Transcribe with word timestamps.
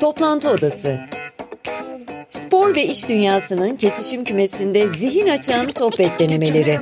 Toplantı 0.00 0.50
Odası 0.50 1.00
Spor 2.30 2.74
ve 2.74 2.84
iş 2.84 3.08
dünyasının 3.08 3.76
kesişim 3.76 4.24
kümesinde 4.24 4.86
zihin 4.86 5.28
açan 5.28 5.68
sohbet 5.68 6.18
denemeleri. 6.18 6.80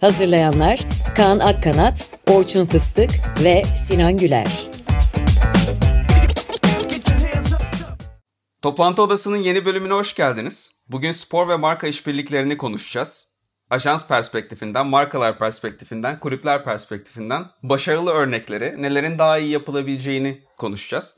Hazırlayanlar 0.00 0.86
Kaan 1.16 1.38
Akkanat, 1.38 2.08
Orçun 2.30 2.66
Fıstık 2.66 3.10
ve 3.44 3.62
Sinan 3.76 4.16
Güler. 4.16 4.68
Toplantı 8.62 9.02
Odası'nın 9.02 9.42
yeni 9.42 9.64
bölümüne 9.64 9.92
hoş 9.92 10.14
geldiniz. 10.14 10.72
Bugün 10.88 11.12
spor 11.12 11.48
ve 11.48 11.56
marka 11.56 11.86
işbirliklerini 11.86 12.56
konuşacağız 12.56 13.34
ajans 13.70 14.08
perspektifinden, 14.08 14.86
markalar 14.86 15.38
perspektifinden, 15.38 16.20
kulüpler 16.20 16.64
perspektifinden 16.64 17.46
başarılı 17.62 18.10
örnekleri, 18.10 18.82
nelerin 18.82 19.18
daha 19.18 19.38
iyi 19.38 19.50
yapılabileceğini 19.50 20.42
konuşacağız. 20.56 21.16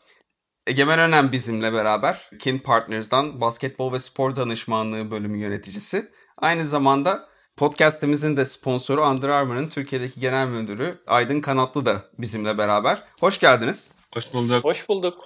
Egemen 0.66 0.98
Önem 0.98 1.32
bizimle 1.32 1.72
beraber 1.72 2.30
Kin 2.38 2.58
Partners'dan 2.58 3.40
basketbol 3.40 3.92
ve 3.92 3.98
spor 3.98 4.36
danışmanlığı 4.36 5.10
bölümü 5.10 5.38
yöneticisi. 5.38 6.10
Aynı 6.38 6.66
zamanda 6.66 7.28
podcast'imizin 7.56 8.36
de 8.36 8.44
sponsoru 8.44 9.06
Under 9.06 9.28
Armour'ın 9.28 9.68
Türkiye'deki 9.68 10.20
genel 10.20 10.46
müdürü 10.46 11.02
Aydın 11.06 11.40
Kanatlı 11.40 11.86
da 11.86 12.04
bizimle 12.18 12.58
beraber. 12.58 13.02
Hoş 13.20 13.40
geldiniz. 13.40 13.94
Hoş 14.14 14.32
bulduk. 14.32 14.64
Hoş 14.64 14.88
bulduk. 14.88 15.18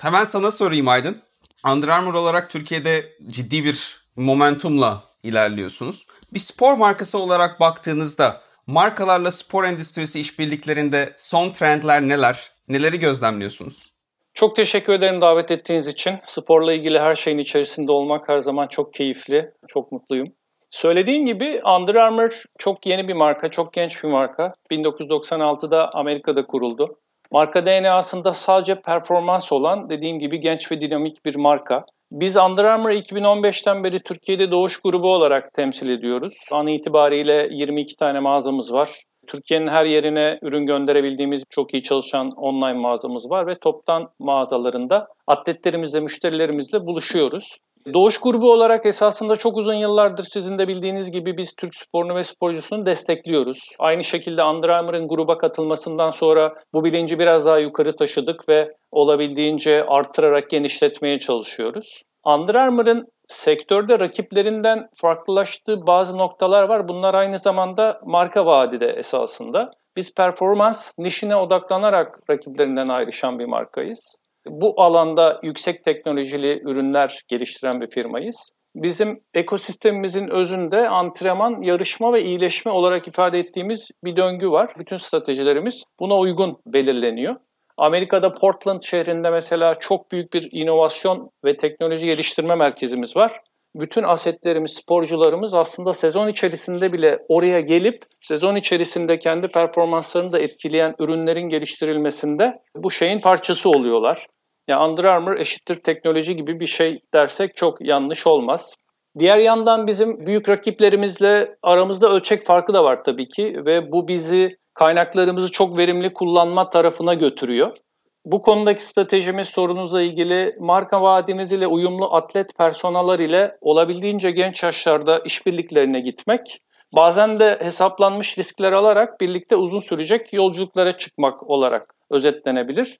Hemen 0.00 0.24
sana 0.24 0.50
sorayım 0.50 0.88
Aydın. 0.88 1.22
Under 1.66 1.88
Armour 1.88 2.14
olarak 2.14 2.50
Türkiye'de 2.50 3.16
ciddi 3.26 3.64
bir 3.64 4.06
momentumla 4.16 5.04
ilerliyorsunuz. 5.22 6.06
Bir 6.32 6.38
spor 6.38 6.74
markası 6.74 7.18
olarak 7.18 7.60
baktığınızda 7.60 8.42
markalarla 8.66 9.30
spor 9.30 9.64
endüstrisi 9.64 10.20
işbirliklerinde 10.20 11.14
son 11.16 11.50
trendler 11.50 12.02
neler? 12.02 12.50
Neleri 12.68 12.98
gözlemliyorsunuz? 12.98 13.93
Çok 14.34 14.56
teşekkür 14.56 14.92
ederim 14.92 15.20
davet 15.20 15.50
ettiğiniz 15.50 15.88
için. 15.88 16.14
Sporla 16.24 16.72
ilgili 16.72 16.98
her 16.98 17.14
şeyin 17.14 17.38
içerisinde 17.38 17.92
olmak 17.92 18.28
her 18.28 18.38
zaman 18.38 18.66
çok 18.66 18.94
keyifli, 18.94 19.50
çok 19.68 19.92
mutluyum. 19.92 20.28
Söylediğin 20.70 21.24
gibi 21.24 21.60
Under 21.78 21.94
Armour 21.94 22.42
çok 22.58 22.86
yeni 22.86 23.08
bir 23.08 23.14
marka, 23.14 23.48
çok 23.50 23.72
genç 23.72 24.04
bir 24.04 24.08
marka. 24.08 24.52
1996'da 24.70 25.90
Amerika'da 25.94 26.46
kuruldu. 26.46 26.96
Marka 27.32 27.66
DNA'sında 27.66 28.32
sadece 28.32 28.80
performans 28.80 29.52
olan 29.52 29.90
dediğim 29.90 30.18
gibi 30.18 30.40
genç 30.40 30.72
ve 30.72 30.80
dinamik 30.80 31.24
bir 31.24 31.36
marka. 31.36 31.84
Biz 32.12 32.36
Under 32.36 32.64
Armour'ı 32.64 32.94
2015'ten 32.94 33.84
beri 33.84 34.02
Türkiye'de 34.02 34.50
doğuş 34.50 34.80
grubu 34.80 35.12
olarak 35.12 35.52
temsil 35.54 35.88
ediyoruz. 35.88 36.34
An 36.52 36.66
itibariyle 36.66 37.48
22 37.50 37.96
tane 37.96 38.20
mağazamız 38.20 38.72
var. 38.72 38.88
Türkiye'nin 39.26 39.66
her 39.66 39.84
yerine 39.84 40.38
ürün 40.42 40.66
gönderebildiğimiz 40.66 41.42
çok 41.50 41.74
iyi 41.74 41.82
çalışan 41.82 42.30
online 42.30 42.78
mağazamız 42.78 43.30
var 43.30 43.46
ve 43.46 43.58
toptan 43.58 44.08
mağazalarında 44.18 45.06
atletlerimizle, 45.26 46.00
müşterilerimizle 46.00 46.86
buluşuyoruz. 46.86 47.58
Doğuş 47.94 48.20
grubu 48.20 48.52
olarak 48.52 48.86
esasında 48.86 49.36
çok 49.36 49.56
uzun 49.56 49.74
yıllardır 49.74 50.24
sizin 50.24 50.58
de 50.58 50.68
bildiğiniz 50.68 51.10
gibi 51.10 51.36
biz 51.36 51.54
Türk 51.56 51.74
sporunu 51.74 52.14
ve 52.14 52.22
sporcusunu 52.22 52.86
destekliyoruz. 52.86 53.58
Aynı 53.78 54.04
şekilde 54.04 54.44
Under 54.44 54.68
Armour'ın 54.68 55.08
gruba 55.08 55.38
katılmasından 55.38 56.10
sonra 56.10 56.54
bu 56.72 56.84
bilinci 56.84 57.18
biraz 57.18 57.46
daha 57.46 57.58
yukarı 57.58 57.96
taşıdık 57.96 58.48
ve 58.48 58.68
olabildiğince 58.92 59.84
arttırarak 59.84 60.50
genişletmeye 60.50 61.18
çalışıyoruz. 61.18 62.02
Under 62.26 62.54
Armour'ın 62.54 63.08
sektörde 63.28 64.00
rakiplerinden 64.00 64.88
farklılaştığı 64.94 65.86
bazı 65.86 66.18
noktalar 66.18 66.62
var. 66.68 66.88
Bunlar 66.88 67.14
aynı 67.14 67.38
zamanda 67.38 68.00
marka 68.04 68.46
vadide 68.46 68.86
esasında. 68.86 69.70
Biz 69.96 70.14
performans 70.14 70.92
nişine 70.98 71.36
odaklanarak 71.36 72.20
rakiplerinden 72.30 72.88
ayrışan 72.88 73.38
bir 73.38 73.44
markayız. 73.44 74.16
Bu 74.46 74.82
alanda 74.82 75.40
yüksek 75.42 75.84
teknolojili 75.84 76.62
ürünler 76.64 77.20
geliştiren 77.28 77.80
bir 77.80 77.90
firmayız. 77.90 78.50
Bizim 78.74 79.20
ekosistemimizin 79.34 80.28
özünde 80.28 80.88
antrenman, 80.88 81.62
yarışma 81.62 82.12
ve 82.12 82.22
iyileşme 82.22 82.72
olarak 82.72 83.08
ifade 83.08 83.38
ettiğimiz 83.38 83.90
bir 84.04 84.16
döngü 84.16 84.50
var. 84.50 84.74
Bütün 84.78 84.96
stratejilerimiz 84.96 85.84
buna 86.00 86.18
uygun 86.18 86.58
belirleniyor. 86.66 87.36
Amerika'da 87.78 88.32
Portland 88.32 88.82
şehrinde 88.82 89.30
mesela 89.30 89.74
çok 89.74 90.12
büyük 90.12 90.32
bir 90.32 90.48
inovasyon 90.52 91.30
ve 91.44 91.56
teknoloji 91.56 92.06
geliştirme 92.06 92.54
merkezimiz 92.54 93.16
var. 93.16 93.40
Bütün 93.76 94.02
asetlerimiz, 94.02 94.72
sporcularımız 94.72 95.54
aslında 95.54 95.92
sezon 95.92 96.28
içerisinde 96.28 96.92
bile 96.92 97.18
oraya 97.28 97.60
gelip 97.60 98.02
sezon 98.20 98.56
içerisinde 98.56 99.18
kendi 99.18 99.48
performanslarını 99.48 100.32
da 100.32 100.38
etkileyen 100.38 100.94
ürünlerin 100.98 101.48
geliştirilmesinde 101.48 102.58
bu 102.76 102.90
şeyin 102.90 103.18
parçası 103.18 103.70
oluyorlar. 103.70 104.26
Yani 104.68 104.84
Under 104.84 105.04
Armour 105.04 105.36
eşittir 105.36 105.74
teknoloji 105.74 106.36
gibi 106.36 106.60
bir 106.60 106.66
şey 106.66 106.98
dersek 107.14 107.56
çok 107.56 107.80
yanlış 107.80 108.26
olmaz. 108.26 108.74
Diğer 109.18 109.38
yandan 109.38 109.86
bizim 109.86 110.26
büyük 110.26 110.48
rakiplerimizle 110.48 111.56
aramızda 111.62 112.08
ölçek 112.08 112.44
farkı 112.44 112.74
da 112.74 112.84
var 112.84 113.04
tabii 113.04 113.28
ki 113.28 113.56
ve 113.66 113.92
bu 113.92 114.08
bizi 114.08 114.56
kaynaklarımızı 114.74 115.52
çok 115.52 115.78
verimli 115.78 116.12
kullanma 116.12 116.70
tarafına 116.70 117.14
götürüyor. 117.14 117.76
Bu 118.24 118.42
konudaki 118.42 118.84
stratejimiz 118.84 119.48
sorunuzla 119.48 120.02
ilgili 120.02 120.56
marka 120.60 121.02
vaadimiz 121.02 121.52
ile 121.52 121.66
uyumlu 121.66 122.14
atlet 122.14 122.58
personalar 122.58 123.18
ile 123.18 123.56
olabildiğince 123.60 124.30
genç 124.30 124.62
yaşlarda 124.62 125.18
işbirliklerine 125.18 126.00
gitmek, 126.00 126.60
bazen 126.94 127.38
de 127.38 127.58
hesaplanmış 127.60 128.38
riskler 128.38 128.72
alarak 128.72 129.20
birlikte 129.20 129.56
uzun 129.56 129.78
sürecek 129.78 130.32
yolculuklara 130.32 130.98
çıkmak 130.98 131.50
olarak 131.50 131.94
özetlenebilir. 132.10 132.98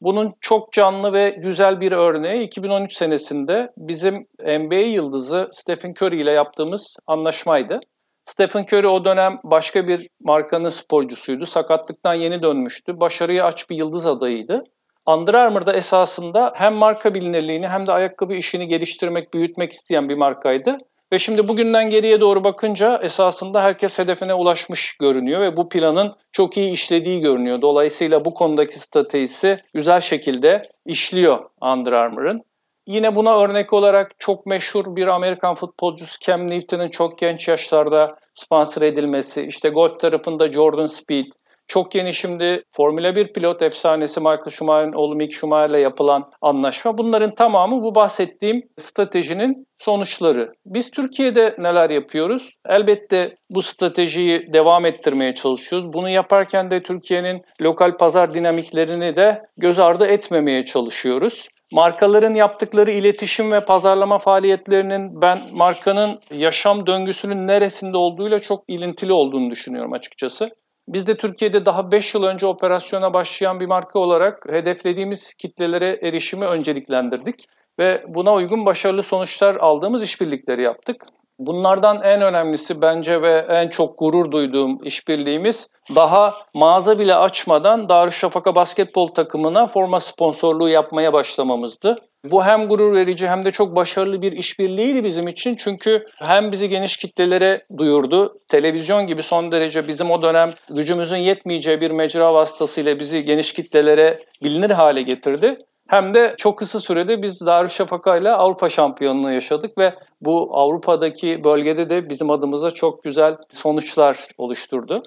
Bunun 0.00 0.34
çok 0.40 0.72
canlı 0.72 1.12
ve 1.12 1.30
güzel 1.30 1.80
bir 1.80 1.92
örneği 1.92 2.46
2013 2.46 2.94
senesinde 2.94 3.72
bizim 3.76 4.26
NBA 4.38 4.74
yıldızı 4.74 5.48
Stephen 5.52 5.90
Curry 5.90 6.20
ile 6.20 6.30
yaptığımız 6.30 6.96
anlaşmaydı. 7.06 7.80
Stephen 8.24 8.64
Curry 8.64 8.86
o 8.86 9.04
dönem 9.04 9.40
başka 9.44 9.88
bir 9.88 10.08
markanın 10.20 10.68
sporcusuydu. 10.68 11.46
Sakatlıktan 11.46 12.14
yeni 12.14 12.42
dönmüştü. 12.42 13.00
Başarıya 13.00 13.44
aç 13.44 13.70
bir 13.70 13.76
yıldız 13.76 14.06
adayıydı. 14.06 14.64
Under 15.06 15.34
Armour'da 15.34 15.72
esasında 15.72 16.52
hem 16.54 16.74
marka 16.74 17.14
bilinirliğini 17.14 17.68
hem 17.68 17.86
de 17.86 17.92
ayakkabı 17.92 18.34
işini 18.34 18.68
geliştirmek, 18.68 19.34
büyütmek 19.34 19.72
isteyen 19.72 20.08
bir 20.08 20.14
markaydı. 20.14 20.78
Ve 21.12 21.18
şimdi 21.18 21.48
bugünden 21.48 21.90
geriye 21.90 22.20
doğru 22.20 22.44
bakınca 22.44 22.98
esasında 23.02 23.62
herkes 23.62 23.98
hedefine 23.98 24.34
ulaşmış 24.34 24.96
görünüyor 24.96 25.40
ve 25.40 25.56
bu 25.56 25.68
planın 25.68 26.14
çok 26.32 26.56
iyi 26.56 26.72
işlediği 26.72 27.20
görünüyor. 27.20 27.62
Dolayısıyla 27.62 28.24
bu 28.24 28.34
konudaki 28.34 28.78
stratejisi 28.78 29.58
güzel 29.74 30.00
şekilde 30.00 30.68
işliyor 30.86 31.38
Under 31.62 31.92
Armour'ın. 31.92 32.42
Yine 32.86 33.14
buna 33.14 33.40
örnek 33.40 33.72
olarak 33.72 34.12
çok 34.18 34.46
meşhur 34.46 34.96
bir 34.96 35.06
Amerikan 35.06 35.54
futbolcusu 35.54 36.20
Cam 36.20 36.50
Newton'ın 36.50 36.88
çok 36.88 37.18
genç 37.18 37.48
yaşlarda 37.48 38.16
sponsor 38.34 38.82
edilmesi, 38.82 39.42
işte 39.42 39.68
golf 39.68 40.00
tarafında 40.00 40.52
Jordan 40.52 40.86
Speed, 40.86 41.26
çok 41.68 41.94
yeni 41.94 42.14
şimdi 42.14 42.62
Formula 42.72 43.16
1 43.16 43.32
pilot 43.32 43.62
efsanesi 43.62 44.20
Michael 44.20 44.50
Schumacher'in 44.50 44.92
oğlu 44.92 45.14
Mick 45.14 45.32
Schumacher'le 45.32 45.80
yapılan 45.80 46.30
anlaşma. 46.42 46.98
Bunların 46.98 47.34
tamamı 47.34 47.82
bu 47.82 47.94
bahsettiğim 47.94 48.62
stratejinin 48.78 49.66
sonuçları. 49.78 50.52
Biz 50.66 50.90
Türkiye'de 50.90 51.56
neler 51.58 51.90
yapıyoruz? 51.90 52.54
Elbette 52.68 53.36
bu 53.50 53.62
stratejiyi 53.62 54.52
devam 54.52 54.86
ettirmeye 54.86 55.34
çalışıyoruz. 55.34 55.92
Bunu 55.92 56.08
yaparken 56.08 56.70
de 56.70 56.82
Türkiye'nin 56.82 57.42
lokal 57.62 57.96
pazar 57.96 58.34
dinamiklerini 58.34 59.16
de 59.16 59.42
göz 59.56 59.78
ardı 59.78 60.06
etmemeye 60.06 60.64
çalışıyoruz. 60.64 61.48
Markaların 61.74 62.34
yaptıkları 62.34 62.90
iletişim 62.90 63.52
ve 63.52 63.60
pazarlama 63.60 64.18
faaliyetlerinin 64.18 65.22
ben 65.22 65.38
markanın 65.56 66.18
yaşam 66.32 66.86
döngüsünün 66.86 67.46
neresinde 67.46 67.96
olduğuyla 67.96 68.38
çok 68.38 68.64
ilintili 68.68 69.12
olduğunu 69.12 69.50
düşünüyorum 69.50 69.92
açıkçası. 69.92 70.50
Biz 70.88 71.06
de 71.06 71.16
Türkiye'de 71.16 71.66
daha 71.66 71.92
5 71.92 72.14
yıl 72.14 72.22
önce 72.22 72.46
operasyona 72.46 73.14
başlayan 73.14 73.60
bir 73.60 73.66
marka 73.66 73.98
olarak 73.98 74.46
hedeflediğimiz 74.50 75.34
kitlelere 75.34 75.98
erişimi 76.02 76.44
önceliklendirdik 76.44 77.46
ve 77.78 78.02
buna 78.08 78.34
uygun 78.34 78.66
başarılı 78.66 79.02
sonuçlar 79.02 79.54
aldığımız 79.54 80.02
işbirlikleri 80.02 80.62
yaptık. 80.62 81.06
Bunlardan 81.38 82.02
en 82.02 82.22
önemlisi 82.22 82.82
bence 82.82 83.22
ve 83.22 83.46
en 83.48 83.68
çok 83.68 83.98
gurur 83.98 84.30
duyduğum 84.30 84.84
işbirliğimiz 84.84 85.68
daha 85.96 86.34
mağaza 86.54 86.98
bile 86.98 87.14
açmadan 87.14 87.88
Darüşşafaka 87.88 88.54
basketbol 88.54 89.08
takımına 89.08 89.66
forma 89.66 90.00
sponsorluğu 90.00 90.68
yapmaya 90.68 91.12
başlamamızdı. 91.12 91.96
Bu 92.24 92.44
hem 92.44 92.68
gurur 92.68 92.96
verici 92.96 93.28
hem 93.28 93.44
de 93.44 93.50
çok 93.50 93.76
başarılı 93.76 94.22
bir 94.22 94.32
işbirliğiydi 94.32 95.04
bizim 95.04 95.28
için. 95.28 95.56
Çünkü 95.56 96.04
hem 96.18 96.52
bizi 96.52 96.68
geniş 96.68 96.96
kitlelere 96.96 97.66
duyurdu. 97.78 98.38
Televizyon 98.48 99.06
gibi 99.06 99.22
son 99.22 99.52
derece 99.52 99.88
bizim 99.88 100.10
o 100.10 100.22
dönem 100.22 100.50
gücümüzün 100.70 101.16
yetmeyeceği 101.16 101.80
bir 101.80 101.90
mecra 101.90 102.34
vasıtasıyla 102.34 102.98
bizi 103.00 103.24
geniş 103.24 103.52
kitlelere 103.52 104.18
bilinir 104.42 104.70
hale 104.70 105.02
getirdi. 105.02 105.58
Hem 105.88 106.14
de 106.14 106.34
çok 106.38 106.58
kısa 106.58 106.80
sürede 106.80 107.22
biz 107.22 107.40
Darüşşafaka 107.46 108.16
ile 108.16 108.30
Avrupa 108.30 108.68
şampiyonluğu 108.68 109.32
yaşadık 109.32 109.78
ve 109.78 109.94
bu 110.20 110.48
Avrupa'daki 110.52 111.44
bölgede 111.44 111.90
de 111.90 112.08
bizim 112.08 112.30
adımıza 112.30 112.70
çok 112.70 113.02
güzel 113.02 113.36
sonuçlar 113.52 114.26
oluşturdu. 114.38 115.02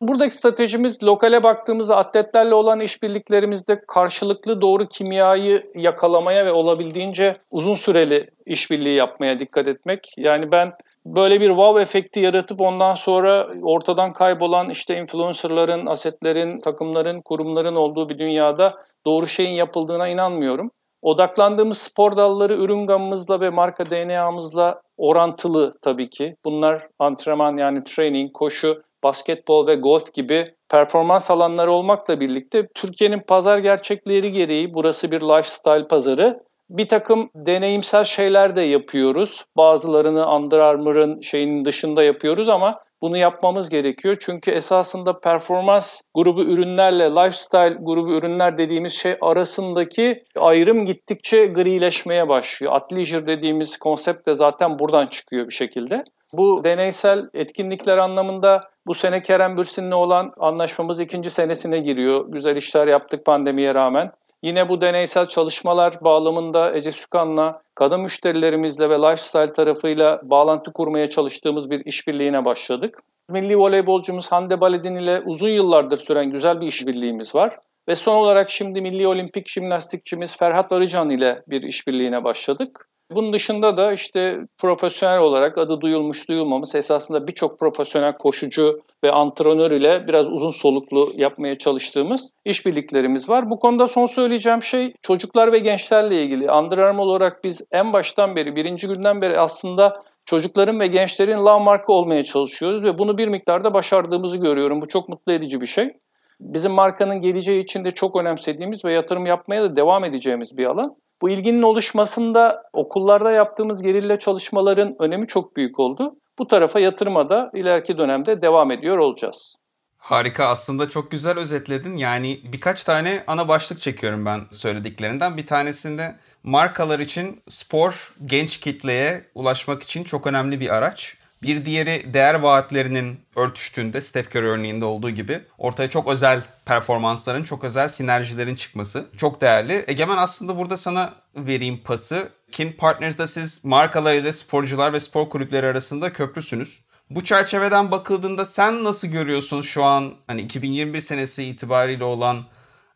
Buradaki 0.00 0.34
stratejimiz 0.34 1.02
lokale 1.02 1.42
baktığımızda 1.42 1.96
atletlerle 1.96 2.54
olan 2.54 2.80
işbirliklerimizde 2.80 3.80
karşılıklı 3.88 4.60
doğru 4.60 4.88
kimyayı 4.88 5.70
yakalamaya 5.74 6.46
ve 6.46 6.52
olabildiğince 6.52 7.32
uzun 7.50 7.74
süreli 7.74 8.30
işbirliği 8.46 8.94
yapmaya 8.94 9.38
dikkat 9.38 9.68
etmek. 9.68 10.12
Yani 10.16 10.52
ben 10.52 10.72
böyle 11.06 11.40
bir 11.40 11.48
wow 11.48 11.82
efekti 11.82 12.20
yaratıp 12.20 12.60
ondan 12.60 12.94
sonra 12.94 13.48
ortadan 13.62 14.12
kaybolan 14.12 14.70
işte 14.70 14.98
influencerların, 14.98 15.86
asetlerin, 15.86 16.60
takımların, 16.60 17.20
kurumların 17.20 17.74
olduğu 17.74 18.08
bir 18.08 18.18
dünyada 18.18 18.74
doğru 19.06 19.26
şeyin 19.26 19.54
yapıldığına 19.54 20.08
inanmıyorum. 20.08 20.70
Odaklandığımız 21.02 21.78
spor 21.78 22.16
dalları 22.16 22.54
ürün 22.54 22.86
gamımızla 22.86 23.40
ve 23.40 23.50
marka 23.50 23.86
DNA'mızla 23.86 24.82
orantılı 24.96 25.72
tabii 25.82 26.10
ki. 26.10 26.36
Bunlar 26.44 26.88
antrenman 26.98 27.56
yani 27.56 27.84
training, 27.84 28.32
koşu, 28.32 28.82
basketbol 29.04 29.66
ve 29.66 29.74
golf 29.74 30.14
gibi 30.14 30.54
performans 30.70 31.30
alanları 31.30 31.72
olmakla 31.72 32.20
birlikte 32.20 32.68
Türkiye'nin 32.74 33.20
pazar 33.28 33.58
gerçekleri 33.58 34.32
gereği 34.32 34.74
burası 34.74 35.10
bir 35.10 35.20
lifestyle 35.20 35.88
pazarı. 35.88 36.40
Bir 36.70 36.88
takım 36.88 37.30
deneyimsel 37.34 38.04
şeyler 38.04 38.56
de 38.56 38.62
yapıyoruz. 38.62 39.44
Bazılarını 39.56 40.34
Under 40.34 40.58
Armour'ın 40.58 41.20
şeyinin 41.20 41.64
dışında 41.64 42.02
yapıyoruz 42.02 42.48
ama 42.48 42.80
bunu 43.00 43.16
yapmamız 43.16 43.68
gerekiyor. 43.68 44.16
Çünkü 44.20 44.50
esasında 44.50 45.20
performans 45.20 46.00
grubu 46.14 46.42
ürünlerle 46.42 47.10
lifestyle 47.10 47.76
grubu 47.80 48.12
ürünler 48.12 48.58
dediğimiz 48.58 48.92
şey 48.92 49.16
arasındaki 49.20 50.24
ayrım 50.36 50.84
gittikçe 50.84 51.46
grileşmeye 51.46 52.28
başlıyor. 52.28 52.72
Athleisure 52.72 53.26
dediğimiz 53.26 53.76
konsept 53.76 54.26
de 54.28 54.34
zaten 54.34 54.78
buradan 54.78 55.06
çıkıyor 55.06 55.48
bir 55.48 55.54
şekilde. 55.54 56.04
Bu 56.32 56.64
deneysel 56.64 57.28
etkinlikler 57.34 57.98
anlamında 57.98 58.60
bu 58.86 58.94
sene 58.94 59.22
Kerem 59.22 59.56
Bürsin'le 59.56 59.92
olan 59.92 60.32
anlaşmamız 60.38 61.00
ikinci 61.00 61.30
senesine 61.30 61.78
giriyor. 61.78 62.24
Güzel 62.28 62.56
işler 62.56 62.86
yaptık 62.86 63.24
pandemiye 63.24 63.74
rağmen. 63.74 64.12
Yine 64.42 64.68
bu 64.68 64.80
deneysel 64.80 65.26
çalışmalar 65.26 66.04
bağlamında 66.04 66.76
Ece 66.76 66.90
Sükan'la 66.90 67.62
kadın 67.74 68.00
müşterilerimizle 68.00 68.90
ve 68.90 68.98
lifestyle 68.98 69.52
tarafıyla 69.52 70.20
bağlantı 70.22 70.72
kurmaya 70.72 71.10
çalıştığımız 71.10 71.70
bir 71.70 71.86
işbirliğine 71.86 72.44
başladık. 72.44 72.98
Milli 73.30 73.58
voleybolcumuz 73.58 74.32
Hande 74.32 74.60
Baledin 74.60 74.94
ile 74.94 75.20
uzun 75.20 75.48
yıllardır 75.48 75.96
süren 75.96 76.30
güzel 76.30 76.60
bir 76.60 76.66
işbirliğimiz 76.66 77.34
var. 77.34 77.58
Ve 77.88 77.94
son 77.94 78.16
olarak 78.16 78.50
şimdi 78.50 78.80
milli 78.80 79.08
olimpik 79.08 79.48
jimnastikçimiz 79.48 80.36
Ferhat 80.36 80.72
Arıcan 80.72 81.10
ile 81.10 81.42
bir 81.48 81.62
işbirliğine 81.62 82.24
başladık. 82.24 82.88
Bunun 83.10 83.32
dışında 83.32 83.76
da 83.76 83.92
işte 83.92 84.38
profesyonel 84.58 85.18
olarak 85.18 85.58
adı 85.58 85.80
duyulmuş 85.80 86.28
duyulmamış 86.28 86.74
esasında 86.74 87.26
birçok 87.26 87.58
profesyonel 87.58 88.12
koşucu 88.12 88.80
ve 89.04 89.10
antrenör 89.10 89.70
ile 89.70 90.02
biraz 90.08 90.32
uzun 90.32 90.50
soluklu 90.50 91.12
yapmaya 91.16 91.58
çalıştığımız 91.58 92.30
işbirliklerimiz 92.44 93.28
var. 93.28 93.50
Bu 93.50 93.58
konuda 93.58 93.86
son 93.86 94.06
söyleyeceğim 94.06 94.62
şey 94.62 94.94
çocuklar 95.02 95.52
ve 95.52 95.58
gençlerle 95.58 96.22
ilgili. 96.22 96.52
Under 96.52 96.78
Armour 96.78 97.06
olarak 97.06 97.44
biz 97.44 97.66
en 97.72 97.92
baştan 97.92 98.36
beri, 98.36 98.56
birinci 98.56 98.88
günden 98.88 99.22
beri 99.22 99.40
aslında 99.40 100.02
çocukların 100.24 100.80
ve 100.80 100.86
gençlerin 100.86 101.44
lav 101.44 101.60
marka 101.60 101.92
olmaya 101.92 102.22
çalışıyoruz 102.22 102.84
ve 102.84 102.98
bunu 102.98 103.18
bir 103.18 103.28
miktarda 103.28 103.74
başardığımızı 103.74 104.38
görüyorum. 104.38 104.80
Bu 104.80 104.88
çok 104.88 105.08
mutlu 105.08 105.32
edici 105.32 105.60
bir 105.60 105.66
şey. 105.66 105.92
Bizim 106.40 106.72
markanın 106.72 107.20
geleceği 107.20 107.62
için 107.62 107.84
de 107.84 107.90
çok 107.90 108.16
önemsediğimiz 108.16 108.84
ve 108.84 108.92
yatırım 108.92 109.26
yapmaya 109.26 109.62
da 109.62 109.76
devam 109.76 110.04
edeceğimiz 110.04 110.56
bir 110.56 110.66
alan. 110.66 110.96
Bu 111.22 111.30
ilginin 111.30 111.62
oluşmasında 111.62 112.62
okullarda 112.72 113.30
yaptığımız 113.30 113.82
gerilla 113.82 114.18
çalışmaların 114.18 114.96
önemi 114.98 115.26
çok 115.26 115.56
büyük 115.56 115.80
oldu. 115.80 116.16
Bu 116.38 116.46
tarafa 116.46 116.80
yatırıma 116.80 117.28
da 117.28 117.50
ileriki 117.54 117.98
dönemde 117.98 118.42
devam 118.42 118.70
ediyor 118.70 118.98
olacağız. 118.98 119.56
Harika 119.98 120.46
aslında 120.46 120.88
çok 120.88 121.10
güzel 121.10 121.38
özetledin. 121.38 121.96
Yani 121.96 122.40
birkaç 122.52 122.84
tane 122.84 123.24
ana 123.26 123.48
başlık 123.48 123.80
çekiyorum 123.80 124.26
ben 124.26 124.40
söylediklerinden. 124.50 125.36
Bir 125.36 125.46
tanesinde 125.46 126.16
markalar 126.42 126.98
için 126.98 127.42
spor 127.48 128.14
genç 128.24 128.60
kitleye 128.60 129.24
ulaşmak 129.34 129.82
için 129.82 130.04
çok 130.04 130.26
önemli 130.26 130.60
bir 130.60 130.74
araç. 130.74 131.15
Bir 131.42 131.64
diğeri 131.64 132.14
değer 132.14 132.34
vaatlerinin 132.34 133.20
örtüştüğünde 133.36 134.00
Steph 134.00 134.28
Curry 134.28 134.46
örneğinde 134.46 134.84
olduğu 134.84 135.10
gibi 135.10 135.40
ortaya 135.58 135.90
çok 135.90 136.08
özel 136.08 136.42
performansların, 136.64 137.44
çok 137.44 137.64
özel 137.64 137.88
sinerjilerin 137.88 138.54
çıkması 138.54 139.06
çok 139.16 139.40
değerli. 139.40 139.84
Egemen 139.86 140.16
aslında 140.16 140.56
burada 140.56 140.76
sana 140.76 141.14
vereyim 141.36 141.80
pası. 141.84 142.28
Kin 142.52 142.72
Partners'da 142.72 143.26
siz 143.26 143.64
markalar 143.64 144.14
ile 144.14 144.32
sporcular 144.32 144.92
ve 144.92 145.00
spor 145.00 145.30
kulüpleri 145.30 145.66
arasında 145.66 146.12
köprüsünüz. 146.12 146.80
Bu 147.10 147.24
çerçeveden 147.24 147.90
bakıldığında 147.90 148.44
sen 148.44 148.84
nasıl 148.84 149.08
görüyorsun 149.08 149.60
şu 149.60 149.84
an 149.84 150.14
hani 150.26 150.40
2021 150.40 151.00
senesi 151.00 151.44
itibariyle 151.44 152.04
olan 152.04 152.44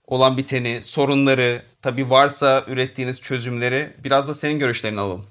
olan 0.06 0.36
biteni, 0.36 0.82
sorunları, 0.82 1.62
tabii 1.82 2.10
varsa 2.10 2.64
ürettiğiniz 2.66 3.20
çözümleri 3.20 3.96
biraz 4.04 4.28
da 4.28 4.34
senin 4.34 4.58
görüşlerini 4.58 5.00
alalım. 5.00 5.26